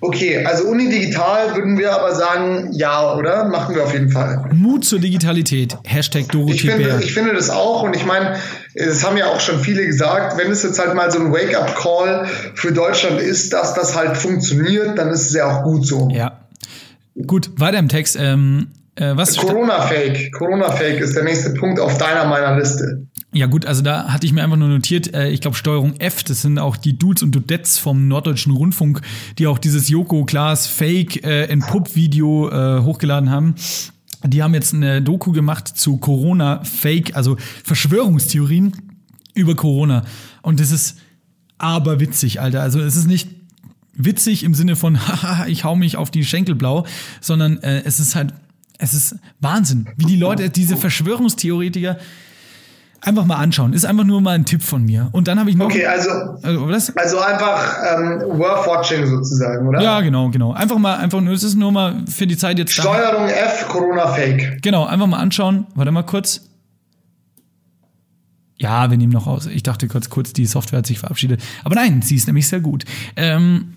[0.00, 3.48] Okay, also Uni digital würden wir aber sagen, ja, oder?
[3.48, 4.50] Machen wir auf jeden Fall.
[4.52, 5.78] Mut zur Digitalität.
[5.84, 8.36] Hashtag Dorothee ich finde, ich finde das auch und ich meine,
[8.74, 12.26] es haben ja auch schon viele gesagt, wenn es jetzt halt mal so ein Wake-up-Call
[12.54, 16.08] für Deutschland ist, dass das halt funktioniert, dann ist es ja auch gut so.
[16.12, 16.40] Ja.
[17.26, 18.18] Gut, weiter im Text.
[18.20, 20.32] Ähm, äh, was Corona-Fake.
[20.32, 23.06] Corona-Fake ist der nächste Punkt auf deiner meiner Liste.
[23.32, 26.22] Ja gut, also da hatte ich mir einfach nur notiert, äh, ich glaube Steuerung F,
[26.24, 29.02] das sind auch die Dudes und Dudettes vom Norddeutschen Rundfunk,
[29.38, 33.56] die auch dieses Joko Klaas Fake äh, in Pub Video äh, hochgeladen haben.
[34.24, 38.72] Die haben jetzt eine Doku gemacht zu Corona Fake, also Verschwörungstheorien
[39.34, 40.04] über Corona.
[40.42, 40.98] Und das ist
[41.58, 42.62] aber witzig, Alter.
[42.62, 43.28] Also es ist nicht
[43.92, 46.86] witzig im Sinne von, haha, ich hau mich auf die Schenkel blau,
[47.20, 48.32] sondern äh, es ist halt,
[48.78, 51.98] es ist Wahnsinn, wie die Leute, diese Verschwörungstheoretiker,
[53.02, 53.72] Einfach mal anschauen.
[53.72, 55.08] Ist einfach nur mal ein Tipp von mir.
[55.12, 55.66] Und dann habe ich noch.
[55.66, 56.10] Okay, also.
[56.42, 56.64] Also,
[56.96, 59.80] also einfach ähm, Worth Watching sozusagen, oder?
[59.80, 60.52] Ja, genau, genau.
[60.52, 62.72] Einfach mal, einfach nur, es ist nur mal für die Zeit jetzt.
[62.72, 63.32] Steuerung da.
[63.32, 64.62] F, Corona Fake.
[64.62, 65.66] Genau, einfach mal anschauen.
[65.74, 66.40] Warte mal kurz.
[68.58, 69.46] Ja, wir nehmen noch aus.
[69.46, 71.42] Ich dachte kurz, kurz, die Software hat sich verabschiedet.
[71.62, 72.84] Aber nein, sie ist nämlich sehr gut.
[73.14, 73.75] Ähm,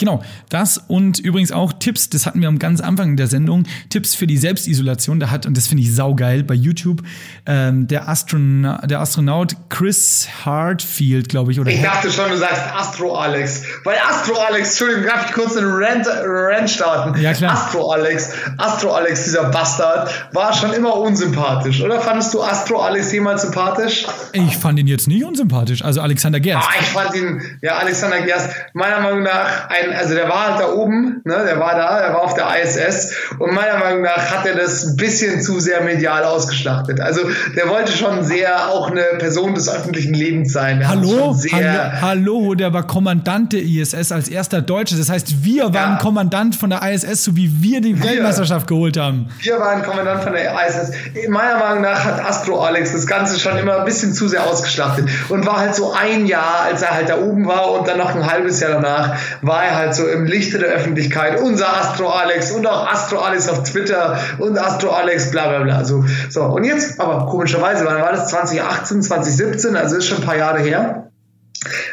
[0.00, 4.14] Genau, das und übrigens auch Tipps, das hatten wir am ganz Anfang der Sendung, Tipps
[4.14, 5.20] für die Selbstisolation.
[5.20, 7.02] Da hat, und das finde ich saugeil, bei YouTube,
[7.44, 11.60] ähm, der, Astron der Astronaut Chris Hartfield, glaube ich.
[11.60, 13.62] Oder ich dachte schon, du sagst Astro Alex.
[13.84, 17.20] Weil Astro Alex, Entschuldigung, darf ich kurz einen Rant, Rant starten?
[17.20, 17.52] Ja, klar.
[17.52, 21.82] Astro Alex, Astro Alex, dieser Bastard, war schon immer unsympathisch.
[21.82, 24.06] Oder fandest du Astro Alex jemals sympathisch?
[24.32, 25.84] Ich fand ihn jetzt nicht unsympathisch.
[25.84, 26.66] Also Alexander Gerst.
[26.66, 30.60] Ah, ich fand ihn, ja, Alexander Gerst, meiner Meinung nach ein also der war halt
[30.60, 34.30] da oben, ne, der war da, der war auf der ISS und meiner Meinung nach
[34.30, 37.00] hat er das ein bisschen zu sehr medial ausgeschlachtet.
[37.00, 37.22] Also
[37.56, 40.80] der wollte schon sehr auch eine Person des öffentlichen Lebens sein.
[40.80, 41.36] Der hallo?
[41.52, 42.00] hallo?
[42.00, 44.96] Hallo, der war Kommandant der ISS als erster Deutscher.
[44.96, 45.98] Das heißt, wir waren ja.
[46.00, 49.28] Kommandant von der ISS, so wie wir die wir, Weltmeisterschaft geholt haben.
[49.40, 50.92] Wir waren Kommandant von der ISS.
[51.28, 55.08] Meiner Meinung nach hat Astro Alex das Ganze schon immer ein bisschen zu sehr ausgeschlachtet
[55.28, 58.14] und war halt so ein Jahr, als er halt da oben war und dann noch
[58.14, 61.40] ein halbes Jahr danach, war er halt so im Lichte der Öffentlichkeit.
[61.40, 65.84] Unser Astro Alex und auch Astro Alex auf Twitter und Astro Alex bla bla bla.
[65.84, 66.44] So, so.
[66.44, 70.60] und jetzt, aber komischerweise, wann war das 2018, 2017, also ist schon ein paar Jahre
[70.60, 71.10] her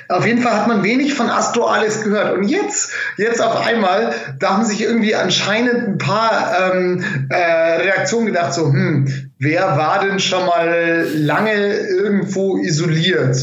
[0.10, 2.38] Auf jeden Fall hat man wenig von Astro Alex gehört.
[2.38, 8.28] Und jetzt, jetzt auf einmal, da haben sich irgendwie anscheinend ein paar ähm, äh, Reaktionen
[8.28, 13.38] gedacht, so, hm, wer war denn schon mal lange irgendwo isoliert?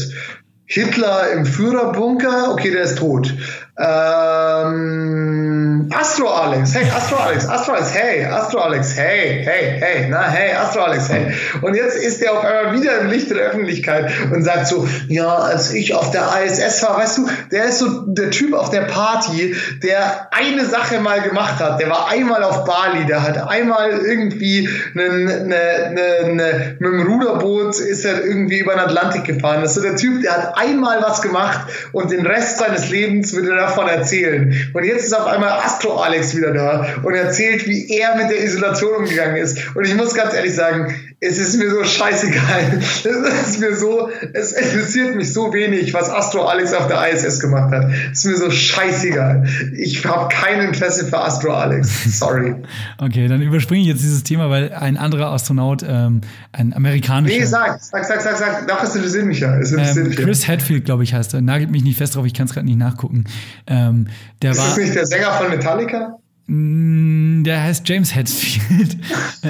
[0.67, 3.33] Hitler im Führerbunker, okay, der ist tot.
[3.77, 5.44] Ähm,
[5.91, 10.51] Astro Alex, hey, Astro Alex, Astro Alex, hey, Astro Alex, hey, hey, hey, na, hey,
[10.53, 11.33] Astro Alex, hey.
[11.61, 15.35] Und jetzt ist er auf einmal wieder im Licht der Öffentlichkeit und sagt so, ja,
[15.35, 18.81] als ich auf der ISS war, weißt du, der ist so der Typ auf der
[18.81, 21.79] Party, der eine Sache mal gemacht hat.
[21.79, 25.55] Der war einmal auf Bali, der hat einmal irgendwie einen, eine,
[25.85, 29.61] eine, eine, mit dem Ruderboot ist er irgendwie über den Atlantik gefahren.
[29.61, 31.61] Das ist so der Typ, der hat einmal was gemacht
[31.91, 34.55] und den Rest seines Lebens wird er davon erzählen.
[34.73, 38.43] Und jetzt ist auf einmal Astro Alex wieder da und erzählt, wie er mit der
[38.43, 39.75] Isolation umgegangen ist.
[39.75, 42.79] Und ich muss ganz ehrlich sagen, es ist mir so scheißegal.
[42.79, 47.39] Es ist mir so, es interessiert mich so wenig, was Astro Alex auf der ISS
[47.39, 47.89] gemacht hat.
[48.11, 49.45] Es ist mir so scheißegal.
[49.77, 52.19] Ich habe kein Interesse für Astro Alex.
[52.19, 52.55] Sorry.
[52.97, 57.39] okay, dann überspringe ich jetzt dieses Thema, weil ein anderer Astronaut, ähm, ein amerikanischer.
[57.39, 58.67] Nee, sag, sag, sag, sag, sag.
[58.67, 59.57] Doch, es interessiert mich ja.
[59.57, 60.17] Es interessiert ähm, mich.
[60.17, 61.41] Chris Hadfield, glaube ich, heißt er.
[61.41, 63.25] Nagelt mich nicht fest drauf, ich kann es gerade nicht nachgucken.
[63.67, 64.07] Ähm,
[64.41, 66.19] der Ist war, das nicht der Sänger von Metallica?
[66.47, 68.97] Mm, der heißt James Hetfield.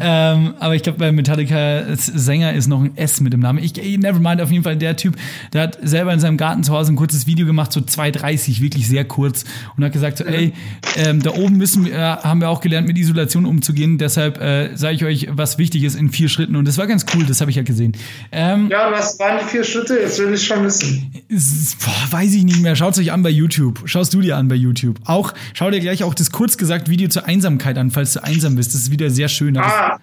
[0.00, 3.58] ähm, aber ich glaube, bei Metallica Sänger ist noch ein S mit dem Namen.
[3.62, 5.16] Ich, eh, never mind, auf jeden Fall der Typ,
[5.52, 8.86] der hat selber in seinem Garten zu Hause ein kurzes Video gemacht, so 2,30, wirklich
[8.86, 9.44] sehr kurz,
[9.76, 10.52] und hat gesagt, so, ey,
[10.96, 14.94] ähm, da oben müssen äh, haben wir auch gelernt, mit Isolation umzugehen, deshalb äh, sage
[14.94, 16.56] ich euch, was wichtig ist in vier Schritten.
[16.56, 17.92] Und das war ganz cool, das habe ich ja gesehen.
[18.30, 19.98] Ähm, Ja, was waren die vier Schritte?
[19.98, 21.10] Jetzt will ich schon wissen.
[21.28, 22.76] es- Boah, weiß ich nicht mehr.
[22.76, 23.82] Schaut euch an bei YouTube.
[24.02, 24.98] Schaust du dir an bei YouTube.
[25.04, 28.56] Auch, schau dir gleich auch das kurz gesagt Video zur Einsamkeit an, falls du einsam
[28.56, 28.74] bist.
[28.74, 29.56] Das ist wieder sehr schön.
[29.56, 30.00] Ah,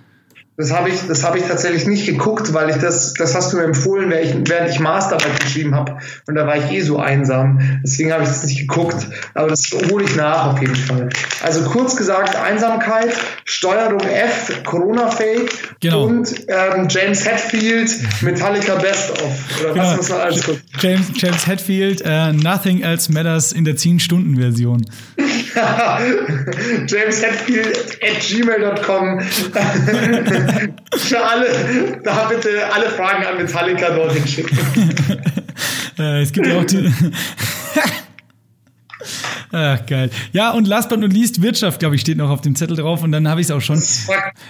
[0.59, 3.57] das habe ich, das habe ich tatsächlich nicht geguckt, weil ich das, das hast du
[3.57, 5.97] mir empfohlen, während ich, während ich Masterarbeit geschrieben habe.
[6.27, 7.79] Und da war ich eh so einsam.
[7.81, 9.07] Deswegen habe ich das nicht geguckt.
[9.35, 11.07] Aber das hole ich nach auf jeden Fall.
[11.41, 13.09] Also kurz gesagt, Einsamkeit,
[13.45, 15.49] Steuerung F, Corona-Fake
[15.79, 16.03] Genau.
[16.07, 17.89] und ähm, James Hetfield,
[18.21, 19.19] Metallica Best of.
[19.61, 19.95] Oder was Genau.
[19.95, 20.61] muss man alles gucken?
[20.81, 24.85] James, James Hetfield, äh, Nothing Else Matters in der 10-Stunden-Version.
[26.87, 29.19] James Hetfield at gmail.com.
[30.95, 34.57] Für alle, da bitte alle Fragen an Metallica dorthin schicken.
[35.97, 36.77] Äh, es gibt ja auch die.
[39.51, 40.11] Ach, geil.
[40.31, 43.01] Ja, und last but not least, Wirtschaft, glaube ich, steht noch auf dem Zettel drauf
[43.01, 43.81] und dann habe ich es auch schon.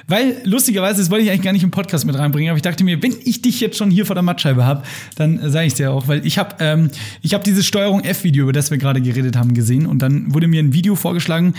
[0.08, 2.84] Weil, lustigerweise, das wollte ich eigentlich gar nicht im Podcast mit reinbringen, aber ich dachte
[2.84, 4.84] mir, wenn ich dich jetzt schon hier vor der Mattscheibe habe,
[5.16, 6.92] dann äh, sage ich dir auch, weil ich habe ähm,
[7.22, 10.48] ich hab dieses Steuerung F-Video, über das wir gerade geredet haben, gesehen und dann wurde
[10.48, 11.54] mir ein Video vorgeschlagen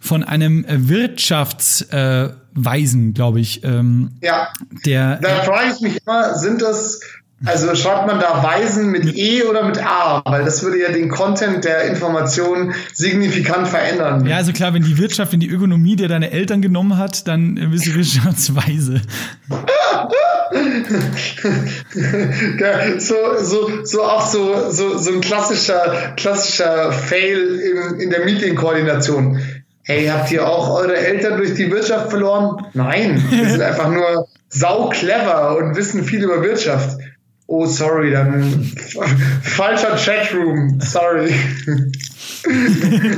[0.00, 4.48] von einem Wirtschaftsweisen, äh, Weisen, glaube ich, ähm, Ja,
[4.86, 7.00] der da frage ich mich immer, sind das,
[7.44, 10.22] also schreibt man da Weisen mit E oder mit A?
[10.24, 14.24] Weil das würde ja den Content der Information signifikant verändern.
[14.26, 17.56] Ja, also klar, wenn die Wirtschaft, wenn die Ökonomie dir deine Eltern genommen hat, dann
[17.70, 19.02] bist du Wirtschaftsweise.
[22.58, 23.00] Geil.
[23.00, 29.40] So, so, so auch so, so, so ein klassischer, klassischer Fail im, in der Meeting-Koordination.
[29.82, 32.66] Hey, habt ihr auch eure Eltern durch die Wirtschaft verloren?
[32.74, 36.98] Nein, wir sind einfach nur sau clever und wissen viel über Wirtschaft.
[37.48, 38.64] Oh, sorry, dann
[39.42, 40.80] falscher Chatroom.
[40.80, 41.32] Sorry.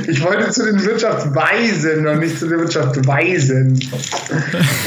[0.07, 3.79] Ich wollte zu den Wirtschaftsweisen und nicht zu den Wirtschaftsweisen.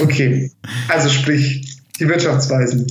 [0.03, 0.51] Okay,
[0.89, 2.87] also sprich, die Wirtschaftsweisen.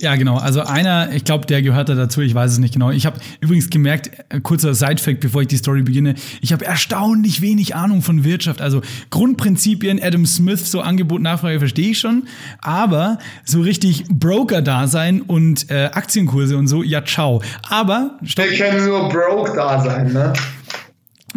[0.00, 0.38] Ja, genau.
[0.38, 2.90] Also einer, ich glaube, der gehört da dazu, ich weiß es nicht genau.
[2.90, 7.42] Ich habe übrigens gemerkt, äh, kurzer Sidefact, bevor ich die Story beginne, ich habe erstaunlich
[7.42, 8.62] wenig Ahnung von Wirtschaft.
[8.62, 8.80] Also
[9.10, 12.24] Grundprinzipien, Adam Smith, so Angebot, Nachfrage verstehe ich schon,
[12.62, 17.42] aber so richtig Broker-Dasein und äh, Aktienkurse und so, ja, ciao.
[17.68, 20.32] Aber, Wir können nur broke da sein, ne?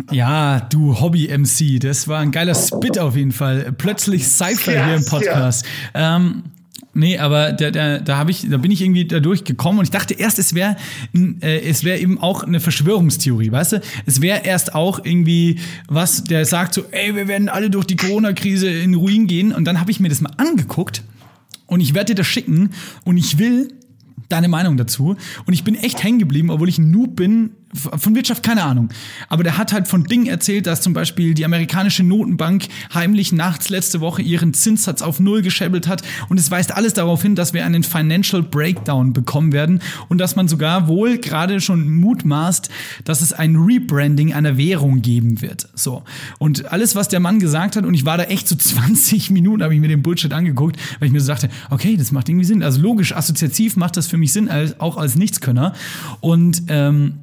[0.09, 3.74] ja, du Hobby-MC, das war ein geiler Spit auf jeden Fall.
[3.78, 5.05] Plötzlich Cypher Ja, hier im.
[5.05, 5.66] Podcast.
[5.93, 6.43] Ähm,
[6.96, 9.92] Nee, aber da, da, da habe ich, da bin ich irgendwie da durchgekommen und ich
[9.92, 10.76] dachte erst, es wäre,
[11.14, 13.82] äh, es wäre eben auch eine Verschwörungstheorie, weißt du?
[14.06, 17.96] Es wäre erst auch irgendwie was, der sagt so, ey, wir werden alle durch die
[17.96, 19.54] Corona-Krise in Ruin gehen.
[19.54, 21.04] Und dann habe ich mir das mal angeguckt
[21.66, 22.70] und ich werde dir das schicken
[23.06, 23.74] und ich will
[24.30, 25.16] deine Meinung dazu.
[25.46, 28.90] Und ich bin echt hängen geblieben, obwohl ich ein Noob bin, von Wirtschaft keine Ahnung.
[29.30, 33.70] Aber der hat halt von Dingen erzählt, dass zum Beispiel die amerikanische Notenbank heimlich nachts
[33.70, 36.04] letzte Woche ihren Zinssatz auf Null gescheppelt hat.
[36.30, 40.36] Und es weist alles darauf hin, dass wir einen Financial Breakdown bekommen werden und dass
[40.36, 42.70] man sogar wohl gerade schon mutmaßt,
[43.06, 45.68] dass es ein Rebranding einer Währung geben wird.
[45.74, 46.04] So.
[46.40, 49.64] Und alles, was der Mann gesagt hat, und ich war da echt so 20 Minuten,
[49.64, 52.46] habe ich mir den Bullshit angeguckt, weil ich mir so dachte, okay, das macht irgendwie
[52.46, 52.64] Sinn.
[52.64, 55.74] Also logisch, assoziativ macht das für mich Sinn, als, auch als Nichtskönner.
[56.22, 57.23] Und ähm,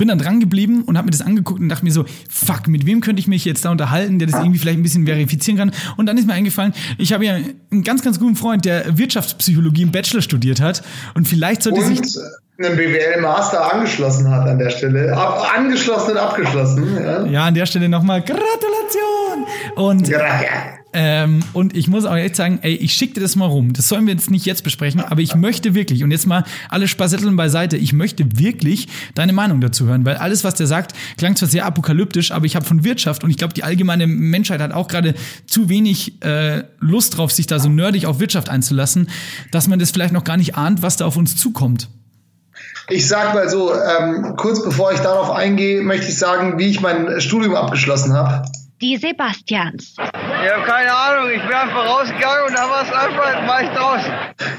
[0.00, 2.86] bin dann dran geblieben und habe mir das angeguckt und dachte mir so, fuck, mit
[2.86, 5.72] wem könnte ich mich jetzt da unterhalten, der das irgendwie vielleicht ein bisschen verifizieren kann.
[5.98, 9.82] Und dann ist mir eingefallen, ich habe ja einen ganz, ganz guten Freund, der Wirtschaftspsychologie
[9.82, 10.82] im Bachelor studiert hat.
[11.12, 12.16] Und vielleicht sollte Und sich.
[12.62, 15.16] Einen BWL-Master angeschlossen hat an der Stelle.
[15.16, 16.98] Ab, angeschlossen und abgeschlossen.
[17.02, 19.46] Ja, Ja, an der Stelle nochmal Gratulation!
[19.76, 20.20] Und ja.
[20.92, 23.72] Ähm, und ich muss auch echt sagen, ey, ich schick dir das mal rum.
[23.72, 26.88] Das sollen wir jetzt nicht jetzt besprechen, aber ich möchte wirklich, und jetzt mal alle
[26.88, 31.36] Spassetteln beiseite, ich möchte wirklich deine Meinung dazu hören, weil alles, was der sagt, klang
[31.36, 34.72] zwar sehr apokalyptisch, aber ich habe von Wirtschaft und ich glaube, die allgemeine Menschheit hat
[34.72, 35.14] auch gerade
[35.46, 39.08] zu wenig äh, Lust drauf, sich da so nerdig auf Wirtschaft einzulassen,
[39.52, 41.88] dass man das vielleicht noch gar nicht ahnt, was da auf uns zukommt.
[42.90, 46.80] Ich sag mal so, ähm, kurz bevor ich darauf eingehe, möchte ich sagen, wie ich
[46.80, 48.44] mein Studium abgeschlossen habe.
[48.80, 49.94] Die Sebastians.
[49.98, 53.68] Ich habe keine Ahnung, ich bin einfach rausgegangen und da war es einfach, war ich
[53.76, 54.12] draußen.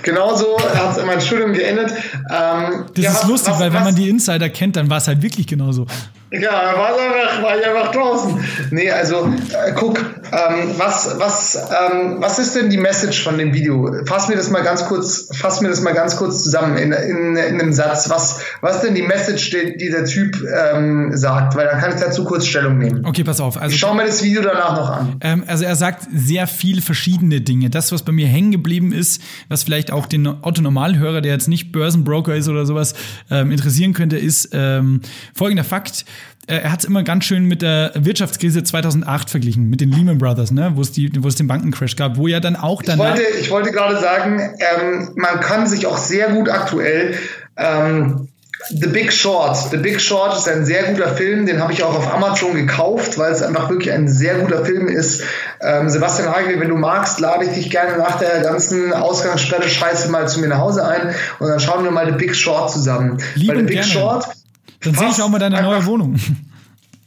[0.04, 1.92] Genauso hat mein Studium geendet.
[2.30, 4.90] Ähm, Das ja, ist was- lustig, was- weil wenn was- man die Insider kennt, dann
[4.90, 5.88] war es halt wirklich genauso.
[6.34, 8.40] Ja, war, einfach, war ich einfach draußen.
[8.72, 13.54] Nee, also äh, guck, ähm, was, was, ähm, was ist denn die Message von dem
[13.54, 13.94] Video?
[14.06, 17.36] Fass mir das mal ganz kurz, fass mir das mal ganz kurz zusammen in, in,
[17.36, 18.10] in einem Satz.
[18.10, 20.38] Was, was ist denn die Message, die, die der Typ
[20.74, 21.56] ähm, sagt?
[21.56, 23.06] Weil dann kann ich dazu kurz Stellung nehmen.
[23.06, 23.62] Okay, pass auf.
[23.62, 25.18] Also Ich schau mir das Video danach noch an.
[25.20, 27.70] Ähm, also er sagt sehr viel verschiedene Dinge.
[27.70, 31.74] Das, was bei mir hängen geblieben ist, was vielleicht auch den Otto-Normalhörer, der jetzt nicht
[31.74, 32.94] Börsenbroker ist oder sowas,
[33.30, 35.02] ähm, interessieren könnte, ist ähm,
[35.34, 36.06] folgender Fakt.
[36.52, 40.18] Äh, Er hat es immer ganz schön mit der Wirtschaftskrise 2008 verglichen, mit den Lehman
[40.18, 40.74] Brothers, ne?
[40.76, 40.92] wo es
[41.36, 43.10] den Bankencrash gab, wo ja dann auch Ich danach.
[43.16, 47.16] wollte, ich wollte gerade sagen, ähm, man kann sich auch sehr gut aktuell
[47.58, 48.28] ähm,
[48.70, 49.58] The Big Short.
[49.72, 53.18] The Big Short ist ein sehr guter Film, den habe ich auch auf Amazon gekauft,
[53.18, 55.24] weil es einfach wirklich ein sehr guter Film ist.
[55.62, 60.10] Ähm, Sebastian Hagel, wenn du magst, lade ich dich gerne nach der ganzen Ausgangssperre Scheiße
[60.12, 63.18] mal zu mir nach Hause ein und dann schauen wir mal The Big Short zusammen.
[63.34, 63.88] Lieb weil The Big gerne.
[63.92, 64.28] Short
[64.82, 66.16] dann sehe ich auch mal deine neue Wohnung.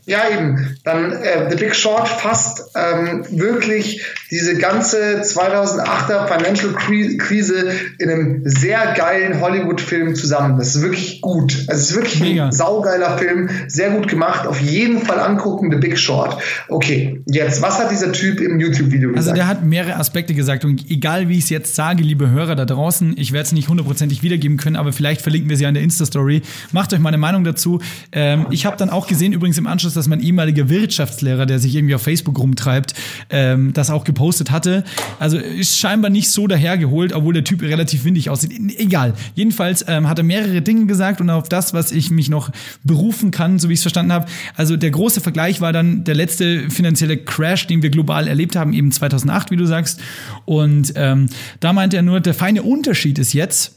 [0.06, 0.76] Ja, eben.
[0.84, 8.10] Dann äh, The Big Short fasst ähm, wirklich diese ganze 2008er Financial Kri- Krise in
[8.10, 10.58] einem sehr geilen Hollywood-Film zusammen.
[10.58, 11.54] Das ist wirklich gut.
[11.68, 12.46] Also es ist wirklich Mega.
[12.46, 14.46] ein saugeiler Film, sehr gut gemacht.
[14.46, 16.36] Auf jeden Fall angucken, The Big Short.
[16.68, 19.38] Okay, jetzt, was hat dieser Typ im YouTube-Video Also gesagt?
[19.38, 22.64] der hat mehrere Aspekte gesagt und egal wie ich es jetzt sage, liebe Hörer da
[22.64, 25.82] draußen, ich werde es nicht hundertprozentig wiedergeben können, aber vielleicht verlinken wir sie an der
[25.82, 26.42] Insta-Story.
[26.72, 27.80] Macht euch meine Meinung dazu.
[28.12, 31.74] Ähm, ich habe dann auch gesehen, übrigens im Anschluss, dass mein ehemaliger Wirtschaftslehrer, der sich
[31.74, 32.94] irgendwie auf Facebook rumtreibt,
[33.30, 34.84] ähm, das auch gepostet hatte.
[35.18, 38.52] Also ist scheinbar nicht so dahergeholt, obwohl der Typ relativ windig aussieht.
[38.78, 39.14] Egal.
[39.34, 42.50] Jedenfalls ähm, hat er mehrere Dinge gesagt und auf das, was ich mich noch
[42.82, 44.26] berufen kann, so wie ich es verstanden habe.
[44.54, 48.72] Also der große Vergleich war dann der letzte finanzielle Crash, den wir global erlebt haben,
[48.72, 50.00] eben 2008, wie du sagst.
[50.44, 51.28] Und ähm,
[51.60, 53.76] da meinte er nur, der feine Unterschied ist jetzt,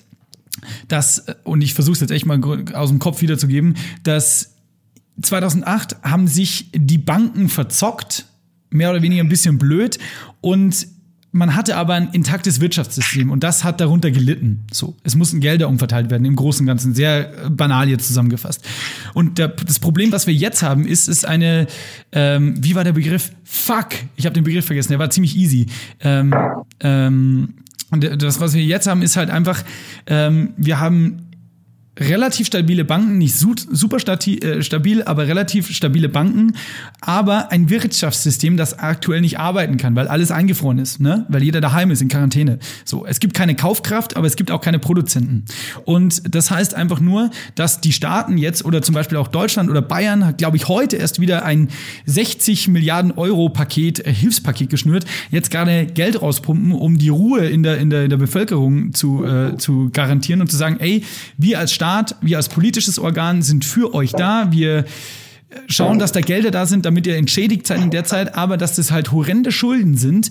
[0.88, 2.42] dass, und ich versuche es jetzt echt mal
[2.74, 4.57] aus dem Kopf wiederzugeben, dass
[5.22, 8.26] 2008 haben sich die Banken verzockt,
[8.70, 9.98] mehr oder weniger ein bisschen blöd
[10.42, 10.88] und
[11.32, 14.66] man hatte aber ein intaktes Wirtschaftssystem und das hat darunter gelitten.
[14.72, 18.66] So, es mussten Gelder umverteilt werden, im Großen und Ganzen, sehr äh, banal jetzt zusammengefasst.
[19.14, 21.68] Und der, das Problem, was wir jetzt haben, ist, ist eine,
[22.12, 23.32] ähm, wie war der Begriff?
[23.44, 25.68] Fuck, ich habe den Begriff vergessen, der war ziemlich easy.
[26.00, 26.34] Ähm,
[26.80, 27.54] ähm,
[27.92, 29.64] und das, was wir jetzt haben, ist halt einfach,
[30.08, 31.27] ähm, wir haben
[32.00, 36.54] relativ stabile Banken, nicht su super äh, stabil, aber relativ stabile Banken,
[37.02, 41.26] aber ein Wirtschaftssystem, das aktuell nicht arbeiten kann, weil alles eingefroren ist, ne?
[41.30, 42.60] weil jeder daheim ist in Quarantäne.
[42.86, 45.46] So, es gibt keine Kaufkraft, aber es gibt auch keine Produzenten.
[45.86, 49.82] Und das heißt einfach nur, dass die Staaten jetzt oder zum Beispiel auch Deutschland oder
[49.82, 51.70] Bayern hat, glaube ich, heute erst wieder ein
[52.06, 57.64] 60 Milliarden Euro Paket, äh, Hilfspaket geschnürt, jetzt gerade Geld rauspumpen, um die Ruhe in
[57.64, 61.04] der, in der, in der Bevölkerung zu, äh, zu garantieren und zu sagen, ey,
[61.38, 61.87] wir als Staat,
[62.22, 64.86] wir als politisches Organ sind für euch da, wir
[65.68, 68.76] schauen, dass da Gelder da sind, damit ihr entschädigt seid in der Zeit, aber dass
[68.76, 70.30] das halt horrende Schulden sind,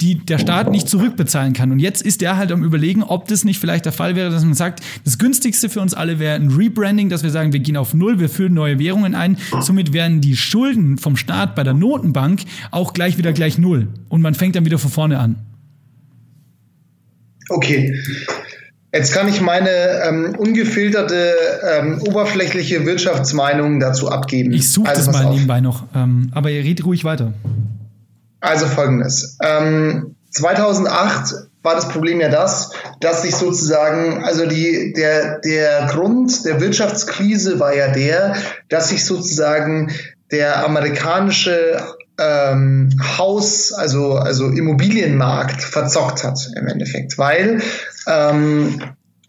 [0.00, 1.72] die der Staat nicht zurückbezahlen kann.
[1.72, 4.44] Und jetzt ist der halt am überlegen, ob das nicht vielleicht der Fall wäre, dass
[4.44, 7.76] man sagt, das günstigste für uns alle wäre ein Rebranding, dass wir sagen, wir gehen
[7.76, 9.38] auf Null, wir führen neue Währungen ein.
[9.60, 13.88] Somit wären die Schulden vom Staat bei der Notenbank auch gleich wieder gleich Null.
[14.08, 15.36] Und man fängt dann wieder von vorne an.
[17.48, 17.94] Okay.
[18.92, 19.70] Jetzt kann ich meine
[20.06, 24.52] ähm, ungefilterte, ähm, oberflächliche Wirtschaftsmeinung dazu abgeben.
[24.52, 25.34] Ich suche also, das mal auf.
[25.34, 25.84] nebenbei noch.
[25.94, 27.34] Ähm, aber ihr redet ruhig weiter.
[28.40, 29.36] Also folgendes.
[29.42, 32.70] Ähm, 2008 war das Problem ja das,
[33.00, 38.36] dass sich sozusagen, also die, der, der Grund der Wirtschaftskrise war ja der,
[38.68, 39.92] dass sich sozusagen
[40.30, 41.82] der amerikanische
[42.18, 47.60] ähm, Haus, also, also Immobilienmarkt verzockt hat im Endeffekt, weil
[48.06, 48.80] ähm,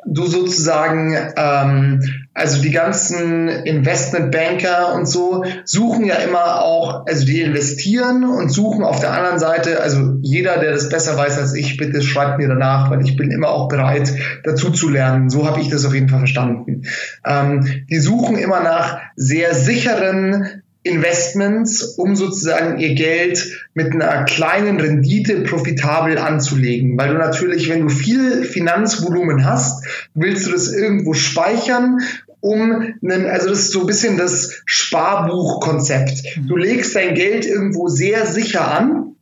[0.05, 7.41] du sozusagen, ähm, also die ganzen Investmentbanker und so suchen ja immer auch, also die
[7.41, 11.77] investieren und suchen auf der anderen Seite, also jeder, der das besser weiß als ich,
[11.77, 14.13] bitte schreibt mir danach, weil ich bin immer auch bereit,
[14.43, 15.29] dazu zu lernen.
[15.29, 16.83] So habe ich das auf jeden Fall verstanden.
[17.25, 24.79] Ähm, die suchen immer nach sehr sicheren Investments, um sozusagen ihr Geld mit einer kleinen
[24.79, 26.97] Rendite profitabel anzulegen.
[26.97, 31.99] Weil du natürlich, wenn du viel Finanzvolumen hast, willst du das irgendwo speichern
[32.41, 36.39] um einen, also das ist so ein bisschen das Sparbuchkonzept.
[36.47, 39.15] Du legst dein Geld irgendwo sehr sicher an,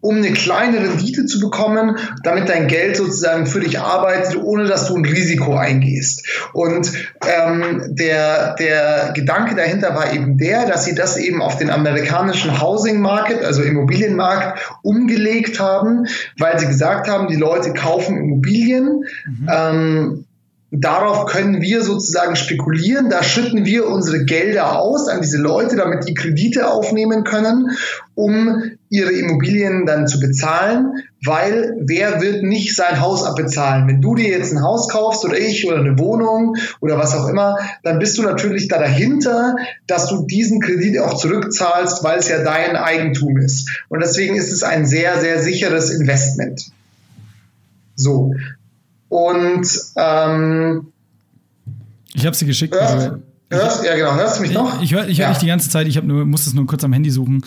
[0.00, 4.88] um eine kleine Rendite zu bekommen, damit dein Geld sozusagen für dich arbeitet, ohne dass
[4.88, 6.26] du ein Risiko eingehst.
[6.52, 6.92] Und
[7.26, 12.60] ähm, der, der Gedanke dahinter war eben der, dass sie das eben auf den amerikanischen
[12.60, 16.06] Housing Market, also Immobilienmarkt, umgelegt haben,
[16.38, 19.04] weil sie gesagt haben, die Leute kaufen Immobilien.
[19.26, 19.50] Mhm.
[19.52, 20.25] Ähm,
[20.72, 23.08] Darauf können wir sozusagen spekulieren.
[23.08, 27.70] Da schütten wir unsere Gelder aus an diese Leute, damit die Kredite aufnehmen können,
[28.16, 33.86] um ihre Immobilien dann zu bezahlen, weil wer wird nicht sein Haus abbezahlen?
[33.86, 37.28] Wenn du dir jetzt ein Haus kaufst oder ich oder eine Wohnung oder was auch
[37.28, 39.54] immer, dann bist du natürlich da dahinter,
[39.86, 43.70] dass du diesen Kredit auch zurückzahlst, weil es ja dein Eigentum ist.
[43.88, 46.72] Und deswegen ist es ein sehr, sehr sicheres Investment.
[47.94, 48.34] So,
[49.08, 50.92] und ähm,
[52.14, 52.74] ich habe sie geschickt.
[52.74, 53.16] Hörst, also,
[53.50, 54.14] hörst, ja, genau.
[54.14, 54.76] Hörst du mich noch?
[54.76, 55.32] Ich, ich höre ich hör ja.
[55.32, 55.86] dich die ganze Zeit.
[55.86, 57.44] Ich nur, muss es nur kurz am Handy suchen.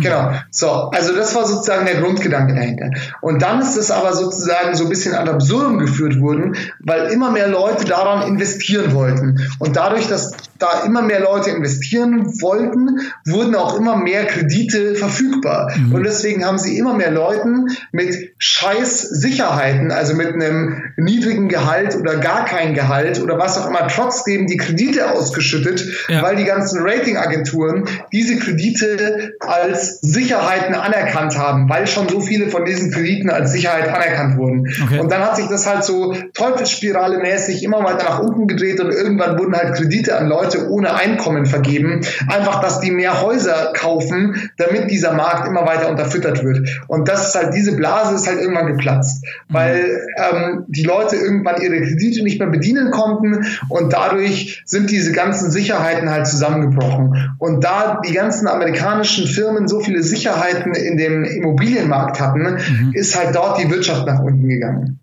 [0.00, 0.32] Genau.
[0.50, 2.90] So, also das war sozusagen der Grundgedanke dahinter.
[3.20, 7.30] Und dann ist es aber sozusagen so ein bisschen ad absurdum geführt worden, weil immer
[7.30, 9.40] mehr Leute daran investieren wollten.
[9.58, 15.72] Und dadurch, dass da immer mehr Leute investieren wollten, wurden auch immer mehr Kredite verfügbar.
[15.76, 15.94] Mhm.
[15.94, 21.96] Und deswegen haben sie immer mehr Leuten mit scheiß Sicherheiten, also mit einem niedrigen Gehalt
[21.96, 26.22] oder gar kein Gehalt oder was auch immer, trotzdem die Kredite ausgeschüttet, ja.
[26.22, 32.64] weil die ganzen Ratingagenturen diese Kredite als Sicherheiten anerkannt haben, weil schon so viele von
[32.64, 34.68] diesen Krediten als Sicherheit anerkannt wurden.
[34.84, 35.00] Okay.
[35.00, 38.92] Und dann hat sich das halt so Teufelsspirale mäßig immer weiter nach unten gedreht und
[38.92, 42.00] irgendwann wurden halt Kredite an Leute Leute ohne Einkommen vergeben.
[42.28, 46.68] Einfach, dass die mehr Häuser kaufen, damit dieser Markt immer weiter unterfüttert wird.
[46.88, 49.54] Und das ist halt, diese Blase ist halt irgendwann geplatzt, mhm.
[49.54, 55.12] weil ähm, die Leute irgendwann ihre Kredite nicht mehr bedienen konnten und dadurch sind diese
[55.12, 57.36] ganzen Sicherheiten halt zusammengebrochen.
[57.38, 62.92] Und da die ganzen amerikanischen Firmen so viele Sicherheiten in dem Immobilienmarkt hatten, mhm.
[62.92, 65.00] ist halt dort die Wirtschaft nach unten gegangen.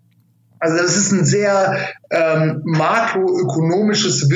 [0.62, 1.76] Also das ist ein sehr
[2.10, 4.30] ähm, makroökonomisches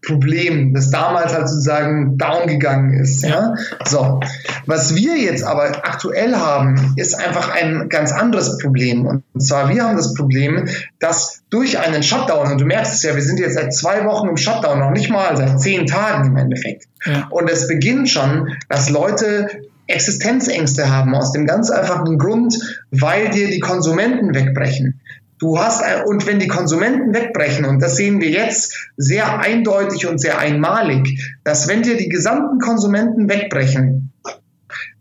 [0.00, 3.22] Wirtschaftsproblem, das damals halt sozusagen down gegangen ist.
[3.22, 3.54] Ja?
[3.84, 4.20] So,
[4.66, 9.06] was wir jetzt aber aktuell haben, ist einfach ein ganz anderes Problem.
[9.06, 13.14] Und zwar wir haben das Problem, dass durch einen Shutdown, und du merkst es ja,
[13.14, 16.36] wir sind jetzt seit zwei Wochen im Shutdown, noch nicht mal seit zehn Tagen im
[16.36, 16.86] Endeffekt.
[17.04, 17.28] Ja.
[17.30, 19.48] Und es beginnt schon, dass Leute
[19.86, 22.56] Existenzängste haben, aus dem ganz einfachen Grund,
[22.92, 24.99] weil dir die Konsumenten wegbrechen.
[25.40, 30.18] Du hast, und wenn die Konsumenten wegbrechen, und das sehen wir jetzt sehr eindeutig und
[30.18, 34.12] sehr einmalig, dass wenn dir die gesamten Konsumenten wegbrechen,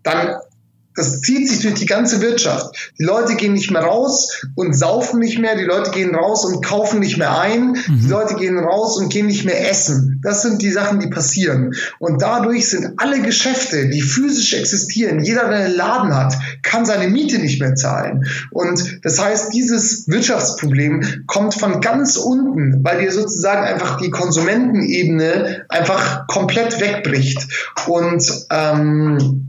[0.02, 0.38] dann
[1.00, 2.92] das zieht sich durch die ganze Wirtschaft.
[3.00, 5.56] Die Leute gehen nicht mehr raus und saufen nicht mehr.
[5.56, 7.70] Die Leute gehen raus und kaufen nicht mehr ein.
[7.70, 8.02] Mhm.
[8.04, 10.20] Die Leute gehen raus und gehen nicht mehr essen.
[10.24, 11.74] Das sind die Sachen, die passieren.
[12.00, 17.08] Und dadurch sind alle Geschäfte, die physisch existieren, jeder, der einen Laden hat, kann seine
[17.08, 18.26] Miete nicht mehr zahlen.
[18.52, 25.66] Und das heißt, dieses Wirtschaftsproblem kommt von ganz unten, weil dir sozusagen einfach die Konsumentenebene
[25.70, 27.48] einfach komplett wegbricht.
[27.88, 29.49] Und ähm,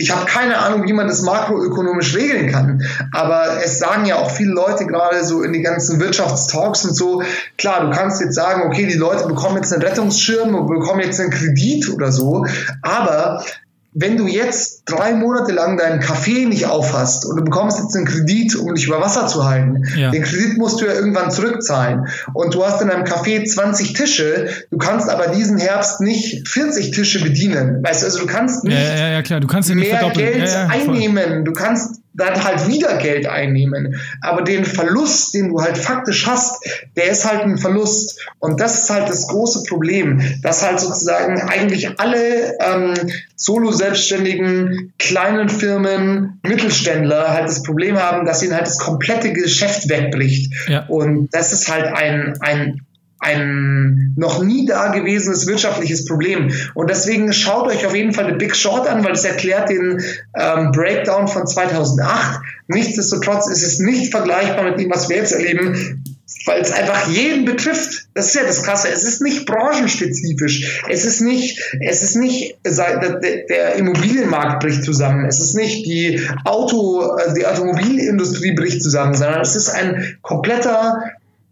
[0.00, 2.82] ich habe keine Ahnung, wie man das makroökonomisch regeln kann.
[3.12, 7.22] Aber es sagen ja auch viele Leute gerade so in die ganzen Wirtschaftstalks und so,
[7.58, 11.20] klar, du kannst jetzt sagen, okay, die Leute bekommen jetzt einen Rettungsschirm und bekommen jetzt
[11.20, 12.46] einen Kredit oder so.
[12.80, 13.44] Aber
[13.92, 18.06] wenn du jetzt drei Monate lang deinen Kaffee nicht aufhast und du bekommst jetzt einen
[18.06, 20.10] Kredit, um dich über Wasser zu halten, ja.
[20.10, 22.06] den Kredit musst du ja irgendwann zurückzahlen.
[22.32, 26.92] Und du hast in deinem Café 20 Tische, du kannst aber diesen Herbst nicht 40
[26.92, 27.82] Tische bedienen.
[27.82, 29.40] Weißt du, also du kannst nicht ja, ja, klar.
[29.40, 31.44] Du kannst mehr Geld einnehmen.
[31.44, 34.00] Du kannst dann halt wieder Geld einnehmen.
[34.20, 36.64] Aber den Verlust, den du halt faktisch hast,
[36.96, 38.20] der ist halt ein Verlust.
[38.38, 42.94] Und das ist halt das große Problem, dass halt sozusagen eigentlich alle ähm,
[43.36, 50.52] Solo-Selbstständigen, kleinen Firmen, Mittelständler halt das Problem haben, dass ihnen halt das komplette Geschäft wegbricht.
[50.68, 50.86] Ja.
[50.86, 52.80] Und das ist halt ein, ein
[53.20, 56.52] ein noch nie dagewesenes wirtschaftliches Problem.
[56.74, 60.02] Und deswegen schaut euch auf jeden Fall The Big Short an, weil es erklärt den
[60.34, 62.40] ähm, Breakdown von 2008.
[62.68, 66.02] Nichtsdestotrotz ist es nicht vergleichbar mit dem, was wir jetzt erleben,
[66.46, 68.06] weil es einfach jeden betrifft.
[68.14, 68.88] Das ist ja das Krasse.
[68.88, 70.82] Es ist nicht branchenspezifisch.
[70.88, 75.26] Es ist nicht, es ist nicht, der Immobilienmarkt bricht zusammen.
[75.26, 81.02] Es ist nicht die Auto, also die Automobilindustrie bricht zusammen, sondern es ist ein kompletter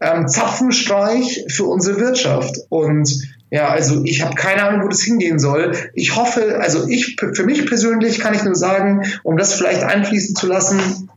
[0.01, 2.55] ähm, Zapfenstreich für unsere Wirtschaft.
[2.69, 3.09] Und
[3.51, 5.75] ja, also ich habe keine Ahnung, wo das hingehen soll.
[5.93, 10.35] Ich hoffe, also ich für mich persönlich kann ich nur sagen, um das vielleicht einfließen
[10.35, 11.09] zu lassen,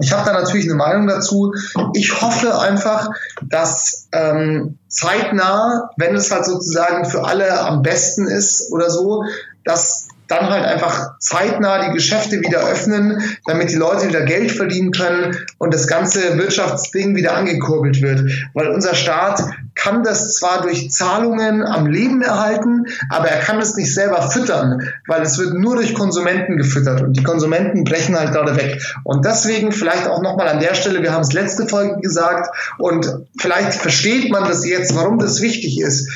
[0.00, 1.52] ich habe da natürlich eine Meinung dazu.
[1.94, 3.10] Ich hoffe einfach,
[3.42, 9.24] dass ähm, zeitnah, wenn es halt sozusagen für alle am besten ist oder so,
[9.64, 9.99] dass
[10.30, 15.36] dann halt einfach zeitnah die Geschäfte wieder öffnen, damit die Leute wieder Geld verdienen können
[15.58, 18.30] und das ganze Wirtschaftsding wieder angekurbelt wird.
[18.54, 19.42] Weil unser Staat
[19.74, 24.88] kann das zwar durch Zahlungen am Leben erhalten, aber er kann es nicht selber füttern,
[25.06, 28.80] weil es wird nur durch Konsumenten gefüttert und die Konsumenten brechen halt gerade weg.
[29.04, 33.10] Und deswegen vielleicht auch nochmal an der Stelle, wir haben es letzte Folge gesagt und
[33.38, 36.08] vielleicht versteht man das jetzt, warum das wichtig ist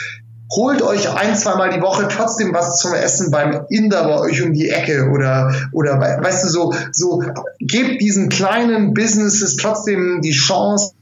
[0.50, 4.52] holt euch ein, zweimal die Woche trotzdem was zum Essen beim Inder bei euch um
[4.52, 7.22] die Ecke oder, oder weißt du, so, so
[7.60, 10.92] gebt diesen kleinen Businesses trotzdem die Chance,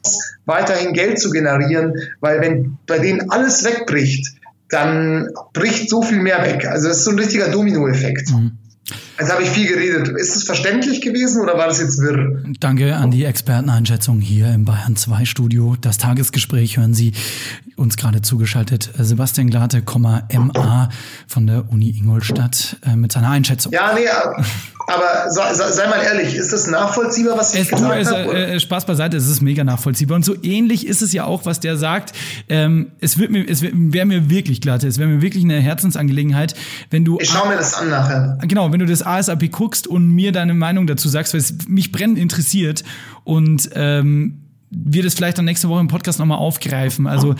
[0.47, 4.35] weiterhin Geld zu generieren, weil wenn bei denen alles wegbricht,
[4.69, 6.67] dann bricht so viel mehr weg.
[6.67, 8.31] Also es ist so ein richtiger Dominoeffekt.
[8.31, 8.53] Mhm.
[9.23, 10.09] Jetzt habe ich viel geredet.
[10.09, 12.43] Ist es verständlich gewesen oder war das jetzt wirr?
[12.59, 15.77] Danke an die Experteneinschätzung hier im Bayern 2 Studio.
[15.81, 17.13] Das Tagesgespräch hören Sie
[17.77, 18.91] uns gerade zugeschaltet.
[18.99, 20.89] Sebastian Glate, MA
[21.29, 23.73] von der Uni Ingolstadt äh, mit seiner Einschätzung.
[23.73, 24.09] Ja, nee,
[24.87, 28.35] aber sei, mal ehrlich, ist das nachvollziehbar, was ich es, gesagt habe?
[28.35, 30.17] Äh, Spaß beiseite, es ist mega nachvollziehbar.
[30.17, 32.13] Und so ähnlich ist es ja auch, was der sagt.
[32.49, 36.55] Ähm, es wird mir, es wäre mir wirklich glatt, es wäre mir wirklich eine Herzensangelegenheit,
[36.91, 37.19] wenn du.
[37.21, 38.39] Ich schau mir das an nachher.
[38.43, 41.93] Genau, wenn du das ASAP guckst und mir deine Meinung dazu sagst, weil es mich
[41.93, 42.85] brennend interessiert
[43.25, 44.43] und ähm,
[44.75, 47.07] wir das vielleicht dann nächste Woche im Podcast nochmal aufgreifen.
[47.07, 47.35] Also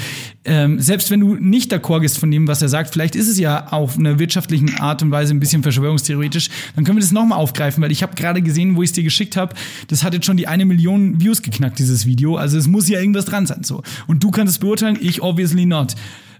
[0.45, 3.39] ähm, selbst wenn du nicht d'accord bist von dem, was er sagt, vielleicht ist es
[3.39, 7.39] ja auf einer wirtschaftlichen Art und Weise ein bisschen verschwörungstheoretisch, dann können wir das nochmal
[7.39, 9.55] aufgreifen, weil ich habe gerade gesehen, wo ich es dir geschickt habe,
[9.89, 12.37] das hat jetzt schon die eine Million Views geknackt, dieses Video.
[12.37, 13.65] Also es muss ja irgendwas dran sein.
[13.65, 13.83] so.
[14.07, 15.95] Und du kannst es beurteilen, ich obviously not.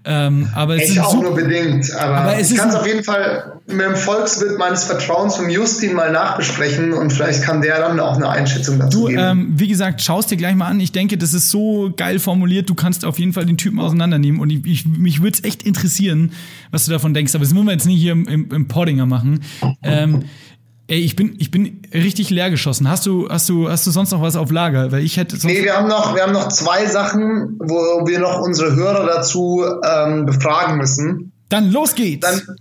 [0.05, 3.61] Ähm, aber es ich auch nur bedingt, aber, aber ich kann es auf jeden Fall
[3.67, 8.17] mit dem Volkswirt meines Vertrauens vom Justin mal nachbesprechen und vielleicht kann der dann auch
[8.17, 9.21] eine Einschätzung dazu du, geben.
[9.21, 10.81] Ähm, wie gesagt, schaust dir gleich mal an.
[10.81, 12.69] Ich denke, das ist so geil formuliert.
[12.69, 15.63] Du kannst auf jeden Fall den Typen auseinandernehmen und ich, ich, mich würde es echt
[15.63, 16.33] interessieren,
[16.71, 17.33] was du davon denkst.
[17.35, 19.39] Aber das müssen wir jetzt nicht hier im, im, im Poddinger machen.
[19.83, 20.25] Ähm,
[20.87, 22.89] Ey, ich bin, ich bin richtig leer geschossen.
[22.89, 24.91] Hast du, hast du, hast du sonst noch was auf Lager?
[24.91, 28.41] Weil ich hätte nee, wir haben noch, wir haben noch zwei Sachen, wo wir noch
[28.41, 31.31] unsere Hörer dazu ähm, befragen müssen.
[31.47, 32.27] Dann los geht's.
[32.27, 32.57] Dann,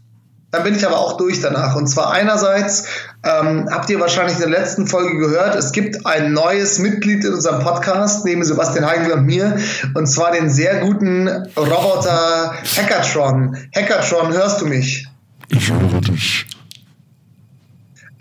[0.53, 1.75] dann bin ich aber auch durch danach.
[1.75, 2.85] Und zwar einerseits
[3.25, 7.33] ähm, habt ihr wahrscheinlich in der letzten Folge gehört, es gibt ein neues Mitglied in
[7.33, 9.57] unserem Podcast, neben Sebastian Heigl und mir,
[9.95, 13.57] und zwar den sehr guten Roboter Hackertron.
[13.75, 15.09] Hackertron, hörst du mich?
[15.49, 16.47] Ich höre dich.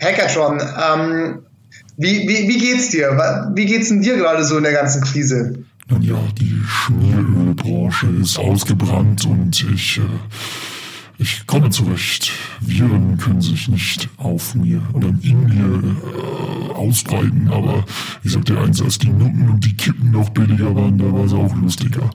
[0.02, 1.38] Hackathon, ähm,
[1.96, 3.50] wie, wie, wie geht's dir?
[3.54, 5.64] Wie geht's denn dir gerade so in der ganzen Krise?
[5.88, 10.02] Nun ja, die Schmierölbranche ist ausgebrannt und ich, äh,
[11.18, 12.32] ich komme zurecht.
[12.60, 17.84] Viren können sich nicht auf mir oder in mir äh, ausbreiten, aber
[18.24, 21.24] ich sag dir eins, als die Nutten und die Kippen noch billiger waren, da war
[21.24, 22.10] es auch lustiger.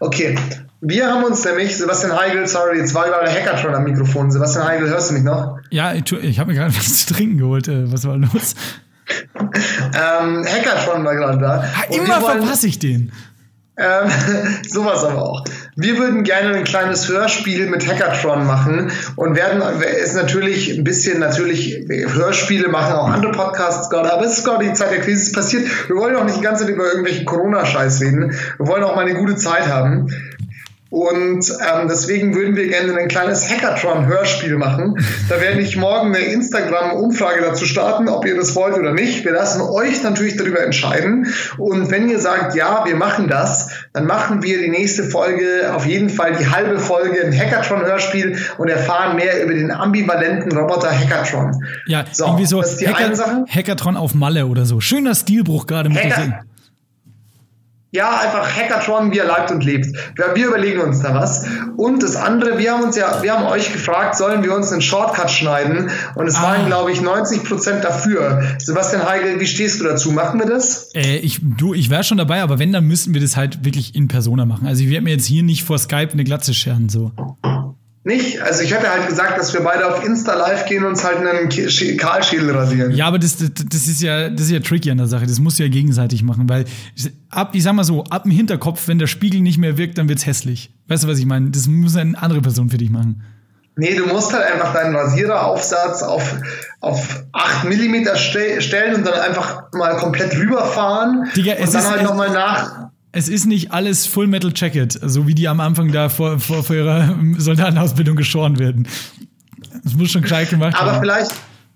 [0.00, 0.36] Okay,
[0.80, 4.30] wir haben uns nämlich, Sebastian Heigl, sorry, jetzt war gerade Hackathon am Mikrofon.
[4.30, 5.58] Sebastian Heigl, hörst du mich noch?
[5.70, 7.68] Ja, ich, ich habe mir gerade was zu trinken geholt.
[7.68, 8.54] Äh, was war los?
[9.38, 11.62] ähm, Hackathon war gerade da.
[11.62, 13.12] Ha, immer verpasse ich den.
[13.80, 14.10] Ähm,
[14.68, 15.44] sowas aber auch.
[15.74, 19.62] Wir würden gerne ein kleines Hörspiel mit Hackathon machen und werden
[20.02, 24.66] es natürlich ein bisschen natürlich Hörspiele machen auch andere Podcasts gerade, aber es ist gerade
[24.66, 25.66] die Zeit der Krise, es passiert.
[25.88, 28.32] Wir wollen auch nicht die ganze Zeit über irgendwelchen Corona-Scheiß reden.
[28.58, 30.08] Wir wollen auch mal eine gute Zeit haben.
[30.90, 34.96] Und ähm, deswegen würden wir gerne ein kleines Hackathon-Hörspiel machen.
[35.28, 39.24] Da werde ich morgen eine Instagram-Umfrage dazu starten, ob ihr das wollt oder nicht.
[39.24, 41.32] Wir lassen euch natürlich darüber entscheiden.
[41.58, 45.86] Und wenn ihr sagt, ja, wir machen das, dann machen wir die nächste Folge, auf
[45.86, 51.52] jeden Fall die halbe Folge, ein Hackathon-Hörspiel und erfahren mehr über den ambivalenten Roboter Hackathon.
[51.86, 53.44] Ja, so, irgendwie so das ist die Hacker, eine Sache.
[53.48, 54.80] Hackathon auf Malle oder so.
[54.80, 56.40] Schöner Stilbruch gerade mit Hacker-
[57.92, 59.86] Ja, einfach Hackathon, wie er lebt und lebt.
[60.34, 61.44] Wir, überlegen uns da was.
[61.76, 64.80] Und das andere, wir haben uns ja, wir haben euch gefragt, sollen wir uns einen
[64.80, 65.90] Shortcut schneiden?
[66.14, 66.42] Und es Ah.
[66.44, 68.42] waren, glaube ich, 90 Prozent dafür.
[68.58, 70.12] Sebastian Heigel, wie stehst du dazu?
[70.12, 70.90] Machen wir das?
[70.94, 73.94] Äh, ich, du, ich wäre schon dabei, aber wenn, dann müssten wir das halt wirklich
[73.96, 74.68] in Persona machen.
[74.68, 77.10] Also ich werde mir jetzt hier nicht vor Skype eine Glatze scheren, so.
[78.02, 78.40] Nicht?
[78.40, 81.18] Also ich hätte halt gesagt, dass wir beide auf Insta live gehen und uns halt
[81.18, 81.50] einen
[81.98, 82.92] Kahlschädel rasieren.
[82.92, 85.26] Ja, aber das, das, das ist ja, das ist ja tricky an der Sache.
[85.26, 86.64] Das musst du ja gegenseitig machen, weil
[87.28, 90.08] ab, ich sag mal so, ab dem Hinterkopf, wenn der Spiegel nicht mehr wirkt, dann
[90.08, 90.72] wird's hässlich.
[90.88, 91.50] Weißt du, was ich meine?
[91.50, 93.22] Das muss eine andere Person für dich machen.
[93.76, 96.22] Nee, du musst halt einfach deinen Rasiereraufsatz auf,
[96.80, 102.02] auf 8 mm ste stellen und dann einfach mal komplett rüberfahren Digga, und dann halt
[102.02, 102.90] nochmal nach.
[103.12, 106.62] Es ist nicht alles Full Metal Jacket, so wie die am Anfang da vor, vor,
[106.62, 108.86] vor ihrer Soldatenausbildung geschoren werden.
[109.82, 111.00] Das muss schon gescheit gemacht Aber werden.
[111.02, 111.32] vielleicht,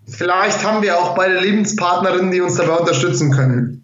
[0.06, 3.83] vielleicht haben wir auch beide Lebenspartnerinnen, die uns dabei unterstützen können.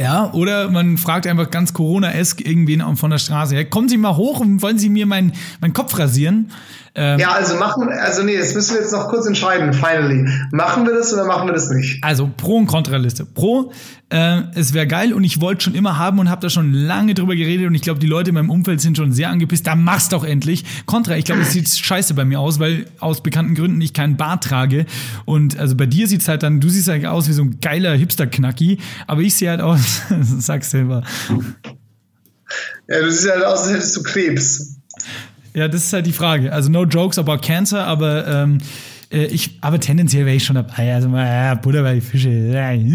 [0.00, 3.54] Ja, oder man fragt einfach ganz Corona-esk irgendwen von der Straße.
[3.54, 6.50] Hey, kommen Sie mal hoch und wollen Sie mir meinen meinen Kopf rasieren?
[6.96, 10.28] Ähm, Ja, also machen, also nee, das müssen wir jetzt noch kurz entscheiden, finally.
[10.52, 12.02] Machen wir das oder machen wir das nicht?
[12.02, 13.24] Also Pro- und Kontraliste.
[13.24, 13.72] Pro,
[14.10, 17.14] äh, es wäre geil und ich wollte schon immer haben und habe da schon lange
[17.14, 19.66] drüber geredet und ich glaube, die Leute in meinem Umfeld sind schon sehr angepisst.
[19.66, 20.64] Da mach's doch endlich.
[20.86, 24.16] Kontra, ich glaube, es sieht scheiße bei mir aus, weil aus bekannten Gründen ich keinen
[24.16, 24.86] Bart trage.
[25.24, 27.94] Und also bei dir sieht's halt dann, du siehst halt aus wie so ein geiler
[27.96, 28.78] Hipster-Knacki,
[29.08, 29.80] aber ich sehe halt aus,
[30.38, 31.02] sag's selber.
[32.88, 34.76] Ja, du siehst halt aus, als hättest du Krebs.
[35.54, 36.52] Ja, das ist halt die Frage.
[36.52, 38.58] Also no jokes about cancer, aber ähm,
[39.10, 40.94] äh, ich, aber tendenziell wäre ich schon dabei.
[40.94, 42.28] Also mal ja, Butter bei die Fische.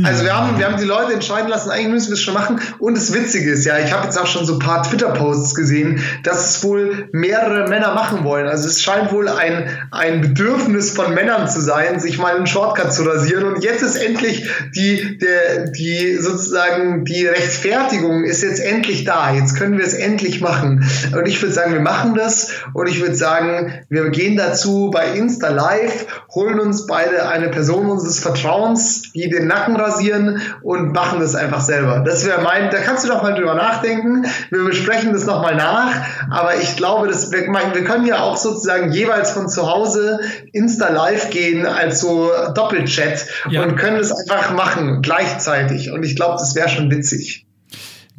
[0.03, 2.59] Also wir haben, wir haben die Leute entscheiden lassen, eigentlich müssen wir es schon machen.
[2.79, 6.01] Und das Witzige ist ja, ich habe jetzt auch schon so ein paar Twitter-Posts gesehen,
[6.23, 8.47] dass es wohl mehrere Männer machen wollen.
[8.47, 12.93] Also es scheint wohl ein, ein Bedürfnis von Männern zu sein, sich mal einen Shortcut
[12.93, 13.45] zu rasieren.
[13.45, 19.33] Und jetzt ist endlich die, der, die sozusagen die Rechtfertigung ist jetzt endlich da.
[19.33, 20.85] Jetzt können wir es endlich machen.
[21.15, 22.51] Und ich würde sagen, wir machen das.
[22.73, 25.98] Und ich würde sagen, wir gehen dazu bei Insta Live,
[26.33, 31.61] holen uns beide eine Person unseres Vertrauens, die den Nacken rasieren und machen das einfach
[31.61, 32.03] selber.
[32.05, 34.25] Das wäre mein, da kannst du doch mal drüber nachdenken.
[34.49, 35.91] Wir besprechen das nochmal nach.
[36.31, 40.19] Aber ich glaube, dass wir, wir können ja auch sozusagen jeweils von zu Hause
[40.51, 43.63] Insta Live gehen als so Doppelchat Ja.
[43.63, 45.91] und können das einfach machen gleichzeitig.
[45.91, 47.45] Und ich glaube, das wäre schon witzig.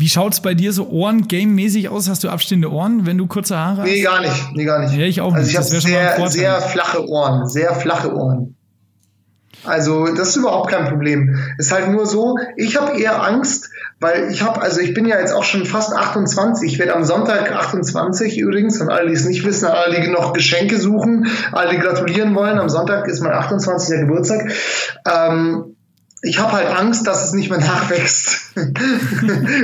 [0.01, 2.09] Wie schaut's bei dir so Ohren-Game-mäßig aus?
[2.09, 3.89] Hast du abstehende Ohren, wenn du kurze Haare hast?
[3.89, 4.53] Nee, gar nicht.
[4.55, 4.95] Nee, gar nicht.
[4.95, 5.51] Ja, ich auch Also nicht.
[5.51, 7.47] ich habe sehr, sehr flache Ohren.
[7.47, 8.57] Sehr flache Ohren.
[9.65, 11.37] Also das ist überhaupt kein Problem.
[11.59, 13.69] Ist halt nur so, ich habe eher Angst,
[14.01, 16.73] weil ich habe, also ich bin ja jetzt auch schon fast 28.
[16.73, 20.33] Ich werde am Sonntag 28 übrigens, an alle, die es nicht wissen, alle, die noch
[20.33, 22.59] Geschenke suchen, alle, die gratulieren wollen.
[22.59, 24.01] Am Sonntag ist mein 28.
[24.01, 24.51] Geburtstag.
[25.07, 25.77] Ähm,
[26.23, 28.53] ich habe halt Angst, dass es nicht mehr nachwächst.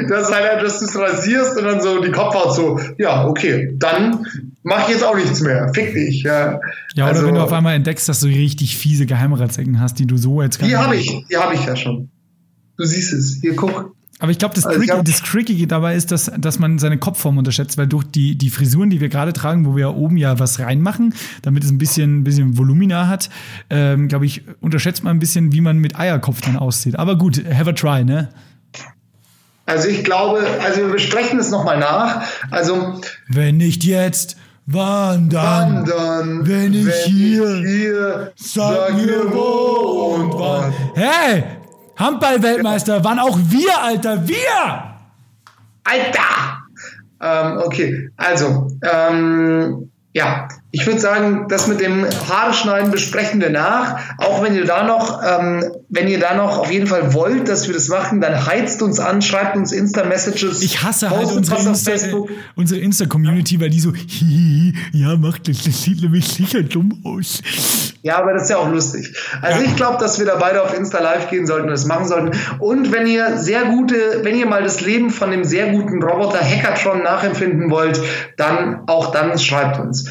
[0.09, 4.27] dass halt, dass du es rasierst und dann so die Kopfhaut so, ja, okay, dann
[4.63, 5.73] mach ich jetzt auch nichts mehr.
[5.75, 6.23] Fick dich.
[6.23, 6.61] Ja,
[6.95, 10.07] Ja, oder Also, wenn du auf einmal entdeckst, dass du richtig fiese Geheimratsecken hast, die
[10.07, 12.11] du so jetzt gar Die habe ich, die habe ich ja schon.
[12.77, 13.39] Du siehst es.
[13.41, 13.96] Hier, guck.
[14.19, 16.79] Aber ich glaube, das, Also ich Tricky, hab- das Trickige dabei ist, dass, dass man
[16.79, 19.89] seine Kopfform unterschätzt, weil durch die, die Frisuren, die wir gerade tragen, wo wir ja
[19.91, 23.29] oben ja was reinmachen, damit es ein bisschen, bisschen Volumina hat,
[23.69, 26.99] ähm, glaube ich, unterschätzt man ein bisschen, wie man mit Eierkopf dann aussieht.
[26.99, 28.31] Aber gut, have a try, ne?
[29.67, 32.23] Also ich glaube, also wir besprechen es nochmal nach.
[32.51, 35.89] Also Wenn nicht jetzt, wann dann?
[35.89, 40.73] wandern, Wenn ich hier- hier, Sag mir wo und wann.
[40.95, 41.45] Hey,
[41.97, 44.97] Handball-Weltmeister, wann auch wir, Alter, wir!
[45.85, 46.63] Alter!
[47.21, 50.49] Ähm, okay, also, ähm, ja,
[50.79, 53.99] ich würde sagen, das mit dem Haare schneiden besprechen wir nach.
[54.19, 57.67] Auch wenn ihr da noch, ähm, wenn ihr da noch auf jeden Fall wollt, dass
[57.67, 60.61] wir das machen, dann heizt uns an, schreibt uns Insta-Messages.
[60.61, 62.29] Ich hasse halt unsere Insta, Facebook.
[62.57, 67.41] unsere Insta-Community, weil die so, hihihi, ja, macht das, das sieht nämlich sicher dumm aus.
[68.03, 69.17] Ja, aber das ist ja auch lustig.
[69.41, 69.67] Also Ja.
[69.67, 72.33] ich glaube, dass wir da beide auf Insta live gehen sollten und das machen sollten.
[72.59, 76.41] Und wenn ihr sehr gute, wenn ihr mal das Leben von dem sehr guten Roboter
[76.41, 77.99] Hackathon nachempfinden wollt,
[78.37, 80.09] dann auch dann schreibt uns.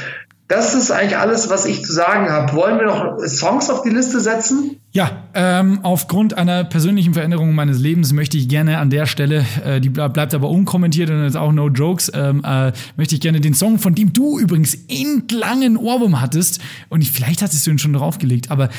[0.48, 2.54] Das ist eigentlich alles, was ich zu sagen habe.
[2.54, 4.78] Wollen wir noch Songs auf die Liste setzen?
[4.92, 9.82] Ja, ähm, aufgrund einer persönlichen Veränderung meines Lebens möchte ich gerne an der Stelle, äh,
[9.82, 13.56] die bleibt aber unkommentiert und ist auch no jokes, ähm, äh, möchte ich gerne den
[13.56, 17.92] Song, von dem du übrigens endlangen Ohrwurm hattest, und ich, vielleicht hattest du ihn schon
[17.92, 18.70] draufgelegt, aber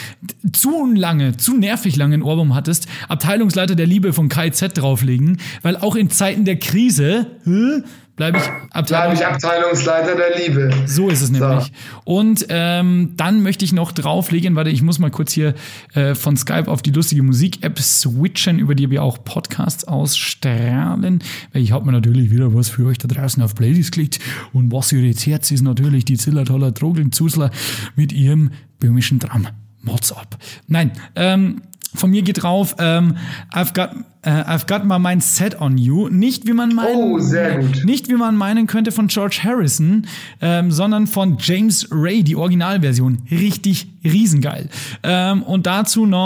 [0.52, 5.96] zu lange, zu nervig langen Ohrwurm hattest, Abteilungsleiter der Liebe von KZ drauflegen, weil auch
[5.96, 7.82] in Zeiten der Krise, äh,
[8.16, 8.44] bleibe ich,
[8.74, 10.70] Abteilung, bleib ich Abteilungsleiter der Liebe.
[10.86, 11.64] So ist es nämlich.
[11.64, 11.70] So.
[12.04, 15.54] Und ähm, dann möchte ich noch drauflegen, warte, ich muss mal kurz hier
[15.94, 21.22] äh, von Skype auf die lustige Musik-App switchen, über die wir auch Podcasts ausstrahlen.
[21.52, 24.18] Weil ich habe mir natürlich wieder was für euch da draußen auf Playlist geklickt.
[24.52, 27.50] Und was ihr jetzt Herz ist natürlich die Zillertaler Trogeln-Zusler
[27.94, 28.50] mit ihrem
[28.80, 29.46] böhmischen Drum.
[29.82, 30.36] Mods ab.
[30.66, 31.62] Nein, ähm,
[31.94, 33.16] von mir geht drauf, ähm,
[33.52, 33.90] I've got
[34.26, 36.08] äh, I've got my mind set on you.
[36.08, 37.84] Nicht wie man meinen, oh, sehr gut.
[37.84, 40.06] nicht wie man meinen könnte von George Harrison,
[40.40, 43.22] ähm, sondern von James Ray, die Originalversion.
[43.30, 44.68] Richtig riesengeil.
[45.02, 46.16] Ähm, und dazu noch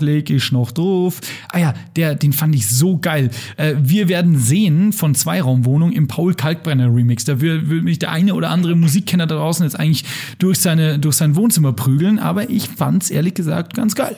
[0.00, 1.20] leg ich noch drauf.
[1.50, 3.28] Ah ja, der, den fand ich so geil.
[3.58, 7.26] Äh, wir werden sehen von Zweiraumwohnung im Paul Kalkbrenner Remix.
[7.26, 10.04] Da will, will mich der eine oder andere Musikkenner da draußen jetzt eigentlich
[10.38, 14.16] durch seine durch sein Wohnzimmer prügeln, aber ich fand's ehrlich gesagt ganz geil.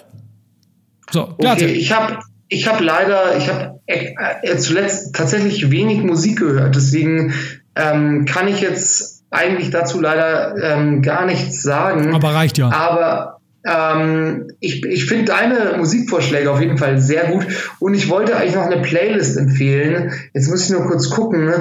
[1.10, 6.76] So, okay, ich habe ich hab leider, ich habe äh, zuletzt tatsächlich wenig Musik gehört,
[6.76, 7.34] deswegen
[7.74, 12.14] ähm, kann ich jetzt eigentlich dazu leider ähm, gar nichts sagen.
[12.14, 12.70] Aber reicht ja.
[12.70, 17.46] Aber ähm, ich, ich finde deine Musikvorschläge auf jeden Fall sehr gut
[17.80, 20.12] und ich wollte eigentlich noch eine Playlist empfehlen.
[20.34, 21.52] Jetzt muss ich nur kurz gucken.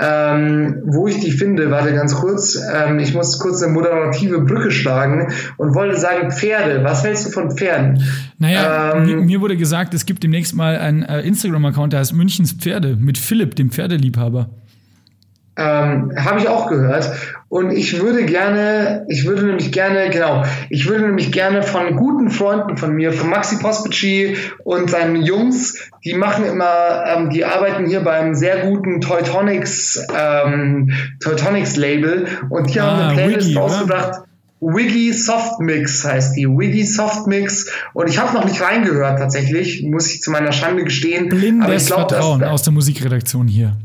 [0.00, 4.70] Ähm, wo ich die finde, warte ganz kurz, ähm, ich muss kurz eine moderative Brücke
[4.70, 6.84] schlagen und wollte sagen Pferde.
[6.84, 8.04] Was hältst du von Pferden?
[8.38, 12.52] Naja, ähm, mir wurde gesagt, es gibt demnächst mal einen äh, Instagram-Account, der heißt Münchens
[12.52, 14.50] Pferde mit Philipp, dem Pferdeliebhaber.
[15.58, 17.10] Ähm, Habe ich auch gehört.
[17.48, 22.30] Und ich würde gerne, ich würde nämlich gerne, genau, ich würde nämlich gerne von guten
[22.30, 27.86] Freunden von mir, von Maxi Pospici und seinen Jungs, die machen immer, ähm, die arbeiten
[27.86, 33.58] hier beim sehr guten Teutonics, ähm, Teutonics Label und die ah, haben eine Playlist Wiggy,
[33.58, 34.20] rausgebracht.
[34.60, 34.76] Oder?
[34.76, 36.46] Wiggy Soft Mix heißt die.
[36.46, 37.70] Wiggy Soft Mix.
[37.94, 41.28] Und ich habe noch nicht reingehört tatsächlich, muss ich zu meiner Schande gestehen.
[41.28, 43.76] Blindes Aber ich glaub, Vertrauen dass, aus der Musikredaktion hier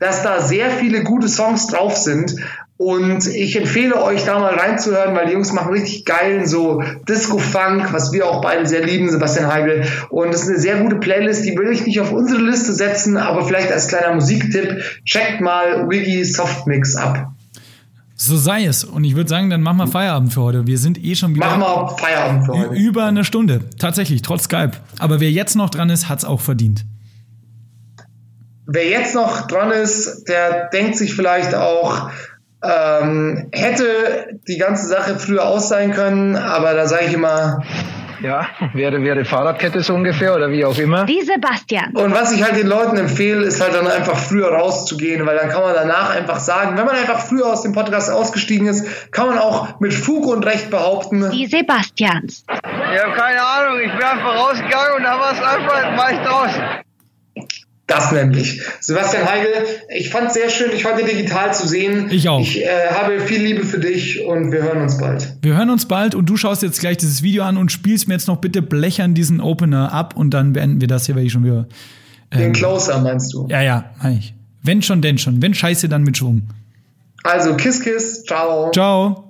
[0.00, 2.34] dass da sehr viele gute Songs drauf sind.
[2.76, 7.92] Und ich empfehle euch da mal reinzuhören, weil die Jungs machen richtig geilen so Disco-Funk,
[7.92, 9.84] was wir auch beide sehr lieben, Sebastian Heigl.
[10.08, 13.18] Und das ist eine sehr gute Playlist, die will ich nicht auf unsere Liste setzen,
[13.18, 17.30] aber vielleicht als kleiner Musiktipp, checkt mal Wiggy Softmix ab.
[18.16, 18.84] So sei es.
[18.84, 20.66] Und ich würde sagen, dann machen wir Feierabend für heute.
[20.66, 21.46] Wir sind eh schon wieder.
[21.46, 22.74] Machen wir Feierabend für heute.
[22.74, 23.60] Über eine Stunde.
[23.78, 24.72] Tatsächlich, trotz Skype.
[24.98, 26.86] Aber wer jetzt noch dran ist, hat es auch verdient.
[28.72, 32.08] Wer jetzt noch dran ist, der denkt sich vielleicht auch,
[32.62, 37.64] ähm, hätte die ganze Sache früher aus sein können, aber da sage ich immer.
[38.22, 41.08] Ja, wäre, wäre Fahrradkette so ungefähr oder wie auch immer.
[41.08, 41.96] Wie Sebastian.
[41.96, 45.48] Und was ich halt den Leuten empfehle, ist halt dann einfach früher rauszugehen, weil dann
[45.48, 49.26] kann man danach einfach sagen, wenn man einfach früher aus dem Podcast ausgestiegen ist, kann
[49.26, 51.28] man auch mit Fug und Recht behaupten.
[51.32, 52.44] Die Sebastians.
[52.46, 56.62] Ich habe keine Ahnung, ich bin einfach rausgegangen und da war es einfach, ich draußen.
[57.90, 58.62] Das nämlich.
[58.78, 59.48] Sebastian Heigl,
[59.88, 62.08] ich fand es sehr schön, dich heute digital zu sehen.
[62.12, 62.40] Ich auch.
[62.40, 65.36] Ich äh, habe viel Liebe für dich und wir hören uns bald.
[65.42, 68.14] Wir hören uns bald und du schaust jetzt gleich dieses Video an und spielst mir
[68.14, 71.32] jetzt noch bitte blechern diesen Opener ab und dann beenden wir das hier, weil ich
[71.32, 71.66] schon wieder.
[72.30, 73.48] Ähm, Den Closer meinst du?
[73.50, 74.34] Ja, ja, meine ich.
[74.62, 75.42] Wenn schon, denn schon.
[75.42, 76.42] Wenn scheiße, dann mit Schwung.
[77.24, 78.24] Also, Kiss, Kiss.
[78.24, 78.70] Ciao.
[78.70, 79.29] Ciao.